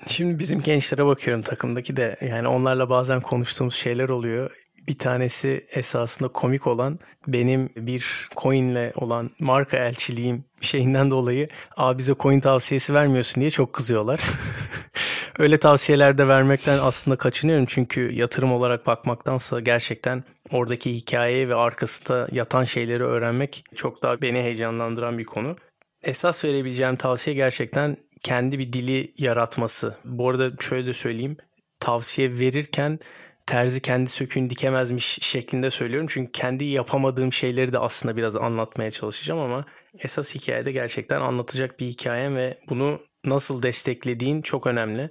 Şimdi 0.07 0.39
bizim 0.39 0.61
gençlere 0.61 1.05
bakıyorum 1.05 1.41
takımdaki 1.43 1.97
de 1.97 2.17
yani 2.21 2.47
onlarla 2.47 2.89
bazen 2.89 3.21
konuştuğumuz 3.21 3.75
şeyler 3.75 4.09
oluyor. 4.09 4.51
Bir 4.87 4.97
tanesi 4.97 5.65
esasında 5.71 6.29
komik 6.29 6.67
olan 6.67 6.99
benim 7.27 7.69
bir 7.75 8.29
coinle 8.37 8.93
olan 8.95 9.29
marka 9.39 9.77
elçiliğim 9.77 10.43
şeyinden 10.61 11.11
dolayı 11.11 11.47
abi 11.77 11.97
bize 11.97 12.13
coin 12.19 12.39
tavsiyesi 12.39 12.93
vermiyorsun 12.93 13.41
diye 13.41 13.49
çok 13.49 13.73
kızıyorlar. 13.73 14.21
Öyle 15.39 15.57
tavsiyeler 15.59 16.17
de 16.17 16.27
vermekten 16.27 16.79
aslında 16.81 17.17
kaçınıyorum 17.17 17.65
çünkü 17.65 18.11
yatırım 18.13 18.51
olarak 18.51 18.87
bakmaktansa 18.87 19.59
gerçekten 19.59 20.23
oradaki 20.51 20.93
hikaye 20.93 21.49
ve 21.49 21.55
arkasında 21.55 22.27
yatan 22.31 22.63
şeyleri 22.63 23.03
öğrenmek 23.03 23.63
çok 23.75 24.03
daha 24.03 24.21
beni 24.21 24.39
heyecanlandıran 24.39 25.17
bir 25.17 25.25
konu. 25.25 25.55
Esas 26.03 26.45
verebileceğim 26.45 26.95
tavsiye 26.95 27.35
gerçekten 27.35 27.97
kendi 28.23 28.59
bir 28.59 28.73
dili 28.73 29.13
yaratması. 29.17 29.97
Bu 30.05 30.29
arada 30.29 30.51
şöyle 30.59 30.87
de 30.87 30.93
söyleyeyim. 30.93 31.37
Tavsiye 31.79 32.39
verirken 32.39 32.99
terzi 33.47 33.81
kendi 33.81 34.09
söküğünü 34.09 34.49
dikemezmiş 34.49 35.19
şeklinde 35.21 35.71
söylüyorum. 35.71 36.07
Çünkü 36.11 36.31
kendi 36.31 36.63
yapamadığım 36.63 37.33
şeyleri 37.33 37.73
de 37.73 37.79
aslında 37.79 38.17
biraz 38.17 38.35
anlatmaya 38.35 38.91
çalışacağım 38.91 39.39
ama 39.39 39.65
esas 39.99 40.35
hikayede 40.35 40.71
gerçekten 40.71 41.21
anlatacak 41.21 41.79
bir 41.79 41.85
hikayem 41.85 42.35
ve 42.35 42.59
bunu 42.69 43.01
nasıl 43.25 43.63
desteklediğin 43.63 44.41
çok 44.41 44.67
önemli. 44.67 45.09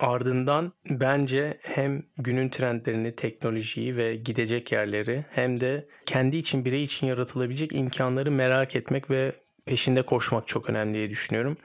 Ardından 0.00 0.72
bence 0.90 1.58
hem 1.62 2.02
günün 2.18 2.48
trendlerini, 2.48 3.16
teknolojiyi 3.16 3.96
ve 3.96 4.16
gidecek 4.16 4.72
yerleri 4.72 5.24
hem 5.30 5.60
de 5.60 5.88
kendi 6.06 6.36
için 6.36 6.64
birey 6.64 6.82
için 6.82 7.06
yaratılabilecek 7.06 7.72
imkanları 7.72 8.30
merak 8.30 8.76
etmek 8.76 9.10
ve 9.10 9.32
peşinde 9.66 10.02
koşmak 10.02 10.48
çok 10.48 10.70
önemli 10.70 10.94
diye 10.94 11.10
düşünüyorum. 11.10 11.56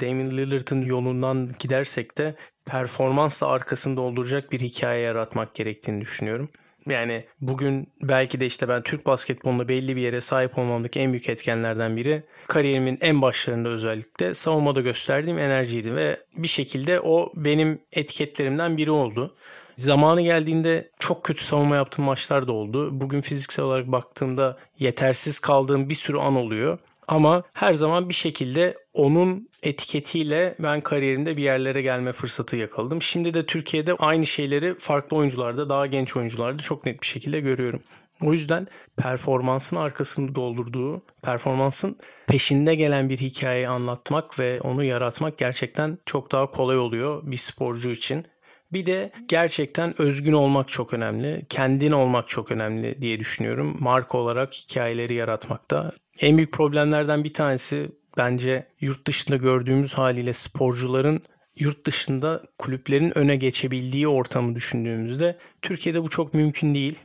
Damian 0.00 0.30
Lillard'ın 0.30 0.82
yolundan 0.82 1.50
gidersek 1.58 2.18
de 2.18 2.34
performansla 2.64 3.46
arkasını 3.46 3.96
dolduracak 3.96 4.52
bir 4.52 4.60
hikaye 4.60 5.00
yaratmak 5.00 5.54
gerektiğini 5.54 6.00
düşünüyorum. 6.00 6.48
Yani 6.86 7.24
bugün 7.40 7.88
belki 8.02 8.40
de 8.40 8.46
işte 8.46 8.68
ben 8.68 8.82
Türk 8.82 9.06
basketbolunda 9.06 9.68
belli 9.68 9.96
bir 9.96 10.00
yere 10.00 10.20
sahip 10.20 10.58
olmamdaki 10.58 11.00
en 11.00 11.12
büyük 11.12 11.28
etkenlerden 11.28 11.96
biri 11.96 12.22
kariyerimin 12.48 12.98
en 13.00 13.22
başlarında 13.22 13.68
özellikle 13.68 14.34
savunmada 14.34 14.80
gösterdiğim 14.80 15.38
enerjiydi 15.38 15.94
ve 15.94 16.20
bir 16.36 16.48
şekilde 16.48 17.00
o 17.00 17.32
benim 17.36 17.80
etiketlerimden 17.92 18.76
biri 18.76 18.90
oldu. 18.90 19.36
Zamanı 19.78 20.22
geldiğinde 20.22 20.90
çok 20.98 21.24
kötü 21.24 21.44
savunma 21.44 21.76
yaptığım 21.76 22.04
maçlar 22.04 22.46
da 22.46 22.52
oldu. 22.52 23.00
Bugün 23.00 23.20
fiziksel 23.20 23.64
olarak 23.64 23.86
baktığımda 23.86 24.58
yetersiz 24.78 25.38
kaldığım 25.38 25.88
bir 25.88 25.94
sürü 25.94 26.18
an 26.18 26.36
oluyor. 26.36 26.78
Ama 27.08 27.42
her 27.52 27.72
zaman 27.72 28.08
bir 28.08 28.14
şekilde 28.14 28.74
onun 28.94 29.49
etiketiyle 29.62 30.54
ben 30.58 30.80
kariyerimde 30.80 31.36
bir 31.36 31.42
yerlere 31.42 31.82
gelme 31.82 32.12
fırsatı 32.12 32.56
yakaladım. 32.56 33.02
Şimdi 33.02 33.34
de 33.34 33.46
Türkiye'de 33.46 33.94
aynı 33.94 34.26
şeyleri 34.26 34.78
farklı 34.78 35.16
oyuncularda, 35.16 35.68
daha 35.68 35.86
genç 35.86 36.16
oyuncularda 36.16 36.62
çok 36.62 36.86
net 36.86 37.00
bir 37.02 37.06
şekilde 37.06 37.40
görüyorum. 37.40 37.82
O 38.22 38.32
yüzden 38.32 38.66
performansın 38.96 39.76
arkasını 39.76 40.34
doldurduğu, 40.34 41.02
performansın 41.22 41.98
peşinde 42.26 42.74
gelen 42.74 43.08
bir 43.08 43.18
hikayeyi 43.18 43.68
anlatmak 43.68 44.38
ve 44.38 44.60
onu 44.60 44.84
yaratmak 44.84 45.38
gerçekten 45.38 45.98
çok 46.06 46.32
daha 46.32 46.50
kolay 46.50 46.78
oluyor 46.78 47.22
bir 47.24 47.36
sporcu 47.36 47.90
için. 47.90 48.26
Bir 48.72 48.86
de 48.86 49.12
gerçekten 49.28 50.02
özgün 50.02 50.32
olmak 50.32 50.68
çok 50.68 50.94
önemli. 50.94 51.46
Kendin 51.48 51.92
olmak 51.92 52.28
çok 52.28 52.52
önemli 52.52 53.02
diye 53.02 53.18
düşünüyorum. 53.18 53.76
Marka 53.80 54.18
olarak 54.18 54.54
hikayeleri 54.54 55.14
yaratmakta. 55.14 55.92
En 56.20 56.36
büyük 56.36 56.52
problemlerden 56.52 57.24
bir 57.24 57.32
tanesi 57.32 57.99
bence 58.16 58.68
yurt 58.80 59.06
dışında 59.06 59.36
gördüğümüz 59.36 59.94
haliyle 59.94 60.32
sporcuların 60.32 61.22
yurt 61.56 61.86
dışında 61.86 62.42
kulüplerin 62.58 63.18
öne 63.18 63.36
geçebildiği 63.36 64.08
ortamı 64.08 64.54
düşündüğümüzde 64.54 65.38
Türkiye'de 65.62 66.02
bu 66.02 66.08
çok 66.08 66.34
mümkün 66.34 66.74
değil. 66.74 66.98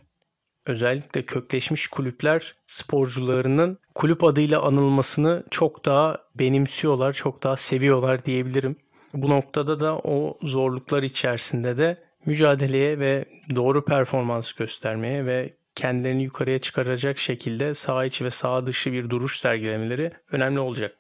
Özellikle 0.66 1.26
kökleşmiş 1.26 1.88
kulüpler 1.88 2.56
sporcularının 2.68 3.78
kulüp 3.96 4.24
adıyla 4.24 4.62
anılmasını 4.62 5.44
çok 5.52 5.86
daha 5.86 6.18
benimsiyorlar, 6.36 7.14
çok 7.14 7.44
daha 7.44 7.58
seviyorlar 7.58 8.26
diyebilirim. 8.26 8.76
Bu 9.14 9.30
noktada 9.30 9.80
da 9.80 9.98
o 9.98 10.38
zorluklar 10.42 11.04
içerisinde 11.04 11.78
de 11.78 11.98
mücadeleye 12.26 13.00
ve 13.00 13.26
doğru 13.56 13.86
performans 13.86 14.54
göstermeye 14.54 15.26
ve 15.26 15.54
kendilerini 15.76 16.24
yukarıya 16.24 16.60
çıkaracak 16.60 17.18
şekilde 17.18 17.74
sağ 17.74 18.06
içi 18.06 18.26
ve 18.26 18.32
sağ 18.32 18.66
dışı 18.66 18.92
bir 18.92 19.10
duruş 19.10 19.40
sergilemeleri 19.40 20.12
önemli 20.32 20.60
olacak. 20.60 20.96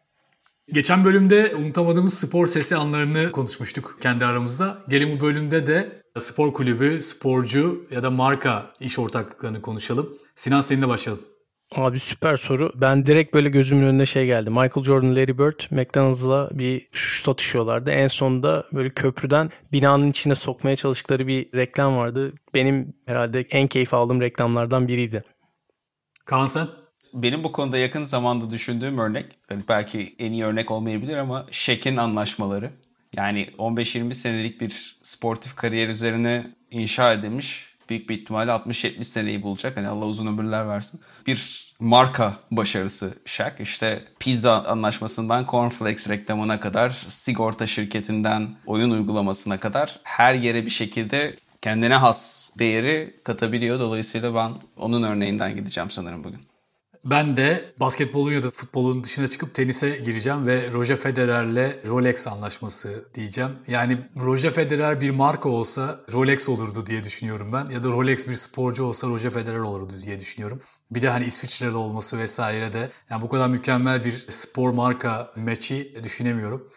Geçen 0.73 1.05
bölümde 1.05 1.55
unutamadığımız 1.55 2.13
spor 2.13 2.47
sesi 2.47 2.76
anlarını 2.76 3.32
konuşmuştuk 3.32 3.97
kendi 4.01 4.26
aramızda. 4.26 4.78
Gelin 4.89 5.17
bu 5.19 5.23
bölümde 5.23 5.67
de 5.67 6.01
spor 6.19 6.53
kulübü, 6.53 7.01
sporcu 7.01 7.86
ya 7.91 8.03
da 8.03 8.11
marka 8.11 8.73
iş 8.80 8.99
ortaklıklarını 8.99 9.61
konuşalım. 9.61 10.17
Sinan 10.36 10.61
seninle 10.61 10.88
başlayalım. 10.88 11.23
Abi 11.72 11.99
süper 11.99 12.36
soru. 12.36 12.72
Ben 12.76 13.05
direkt 13.05 13.34
böyle 13.34 13.49
gözümün 13.49 13.84
önüne 13.84 14.05
şey 14.05 14.26
geldi. 14.26 14.49
Michael 14.49 14.84
Jordan, 14.84 15.16
Larry 15.16 15.38
Bird 15.38 15.72
McDonald's'la 15.72 16.49
bir 16.51 16.88
şut 16.91 17.30
atışıyorlardı. 17.30 17.91
En 17.91 18.07
sonunda 18.07 18.66
böyle 18.74 18.89
köprüden 18.89 19.51
binanın 19.72 20.09
içine 20.09 20.36
sokmaya 20.36 20.76
çalıştıkları 20.76 21.28
bir 21.28 21.51
reklam 21.53 21.97
vardı. 21.97 22.34
Benim 22.53 22.93
herhalde 23.05 23.47
en 23.51 23.68
keyif 23.68 23.93
aldığım 23.93 24.22
reklamlardan 24.22 24.88
biriydi. 24.88 25.24
Kaan 26.26 26.45
sen? 26.45 26.68
Benim 27.13 27.43
bu 27.43 27.51
konuda 27.51 27.78
yakın 27.78 28.03
zamanda 28.03 28.49
düşündüğüm 28.49 28.97
örnek, 28.97 29.26
hani 29.49 29.63
belki 29.70 30.16
en 30.20 30.32
iyi 30.32 30.45
örnek 30.45 30.72
olmayabilir 30.72 31.18
ama 31.18 31.45
Shaq'in 31.51 31.97
anlaşmaları. 31.97 32.72
Yani 33.16 33.49
15-20 33.57 34.13
senelik 34.13 34.61
bir 34.61 34.97
sportif 35.01 35.55
kariyer 35.55 35.88
üzerine 35.88 36.55
inşa 36.72 37.13
edilmiş 37.13 37.74
büyük 37.89 38.09
bir 38.09 38.19
ihtimalle 38.19 38.51
60-70 38.51 39.03
seneyi 39.03 39.43
bulacak. 39.43 39.77
Hani 39.77 39.88
Allah 39.88 40.05
uzun 40.05 40.27
ömürler 40.27 40.67
versin. 40.67 41.01
Bir 41.27 41.71
marka 41.79 42.33
başarısı 42.51 43.17
Shaq. 43.25 43.51
İşte 43.59 44.03
pizza 44.19 44.63
anlaşmasından 44.63 45.45
cornflakes 45.45 46.09
reklamına 46.09 46.59
kadar, 46.59 46.89
sigorta 47.07 47.67
şirketinden 47.67 48.55
oyun 48.65 48.91
uygulamasına 48.91 49.59
kadar 49.59 49.99
her 50.03 50.33
yere 50.33 50.65
bir 50.65 50.69
şekilde 50.71 51.36
kendine 51.61 51.95
has 51.95 52.49
değeri 52.59 53.15
katabiliyor. 53.23 53.79
Dolayısıyla 53.79 54.36
ben 54.36 54.51
onun 54.77 55.03
örneğinden 55.03 55.55
gideceğim 55.55 55.91
sanırım 55.91 56.23
bugün. 56.23 56.54
Ben 57.05 57.37
de 57.37 57.73
basketbolun 57.79 58.31
ya 58.31 58.43
da 58.43 58.49
futbolun 58.49 59.03
dışına 59.03 59.27
çıkıp 59.27 59.53
tenise 59.53 59.89
gireceğim 59.89 60.47
ve 60.47 60.71
Roger 60.71 60.95
Federer'le 60.95 61.87
Rolex 61.87 62.27
anlaşması 62.27 63.05
diyeceğim. 63.13 63.51
Yani 63.67 63.97
Roger 64.19 64.51
Federer 64.51 65.01
bir 65.01 65.11
marka 65.11 65.49
olsa 65.49 65.99
Rolex 66.13 66.49
olurdu 66.49 66.85
diye 66.85 67.03
düşünüyorum 67.03 67.53
ben. 67.53 67.69
Ya 67.69 67.83
da 67.83 67.87
Rolex 67.87 68.27
bir 68.27 68.35
sporcu 68.35 68.83
olsa 68.83 69.07
Roger 69.07 69.29
Federer 69.29 69.59
olurdu 69.59 69.93
diye 70.05 70.19
düşünüyorum. 70.19 70.61
Bir 70.91 71.01
de 71.01 71.09
hani 71.09 71.25
İsviçreli 71.25 71.75
olması 71.75 72.17
vesaire 72.19 72.73
de 72.73 72.89
yani 73.09 73.21
bu 73.21 73.29
kadar 73.29 73.49
mükemmel 73.49 74.03
bir 74.03 74.25
spor 74.29 74.71
marka 74.71 75.31
maçı 75.35 76.03
düşünemiyorum. 76.03 76.67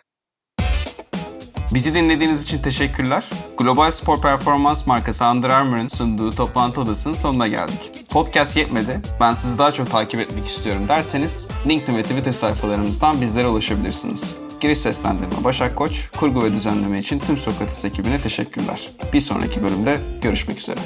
Bizi 1.75 1.95
dinlediğiniz 1.95 2.43
için 2.43 2.59
teşekkürler. 2.59 3.25
Global 3.59 3.91
spor 3.91 4.23
performans 4.23 4.87
markası 4.87 5.25
Under 5.25 5.51
Armour'ın 5.51 5.89
sunduğu 5.89 6.33
toplantı 6.33 6.81
odasının 6.81 7.15
sonuna 7.15 7.49
geldik. 7.49 8.09
Podcast 8.09 8.57
yetmedi, 8.57 9.01
ben 9.21 9.35
sizi 9.35 9.59
daha 9.59 9.73
çok 9.73 9.91
takip 9.91 10.21
etmek 10.21 10.47
istiyorum 10.47 10.89
derseniz 10.89 11.49
LinkedIn 11.67 11.97
ve 11.97 12.03
Twitter 12.03 12.33
sayfalarımızdan 12.33 13.21
bizlere 13.21 13.47
ulaşabilirsiniz. 13.47 14.39
Giriş 14.61 14.79
seslendirme 14.79 15.45
Başak 15.45 15.77
Koç, 15.77 16.09
kurgu 16.17 16.45
ve 16.45 16.53
düzenleme 16.53 16.99
için 16.99 17.19
tüm 17.19 17.37
Sokrates 17.37 17.85
ekibine 17.85 18.21
teşekkürler. 18.21 18.89
Bir 19.13 19.21
sonraki 19.21 19.63
bölümde 19.63 20.01
görüşmek 20.23 20.59
üzere. 20.59 20.81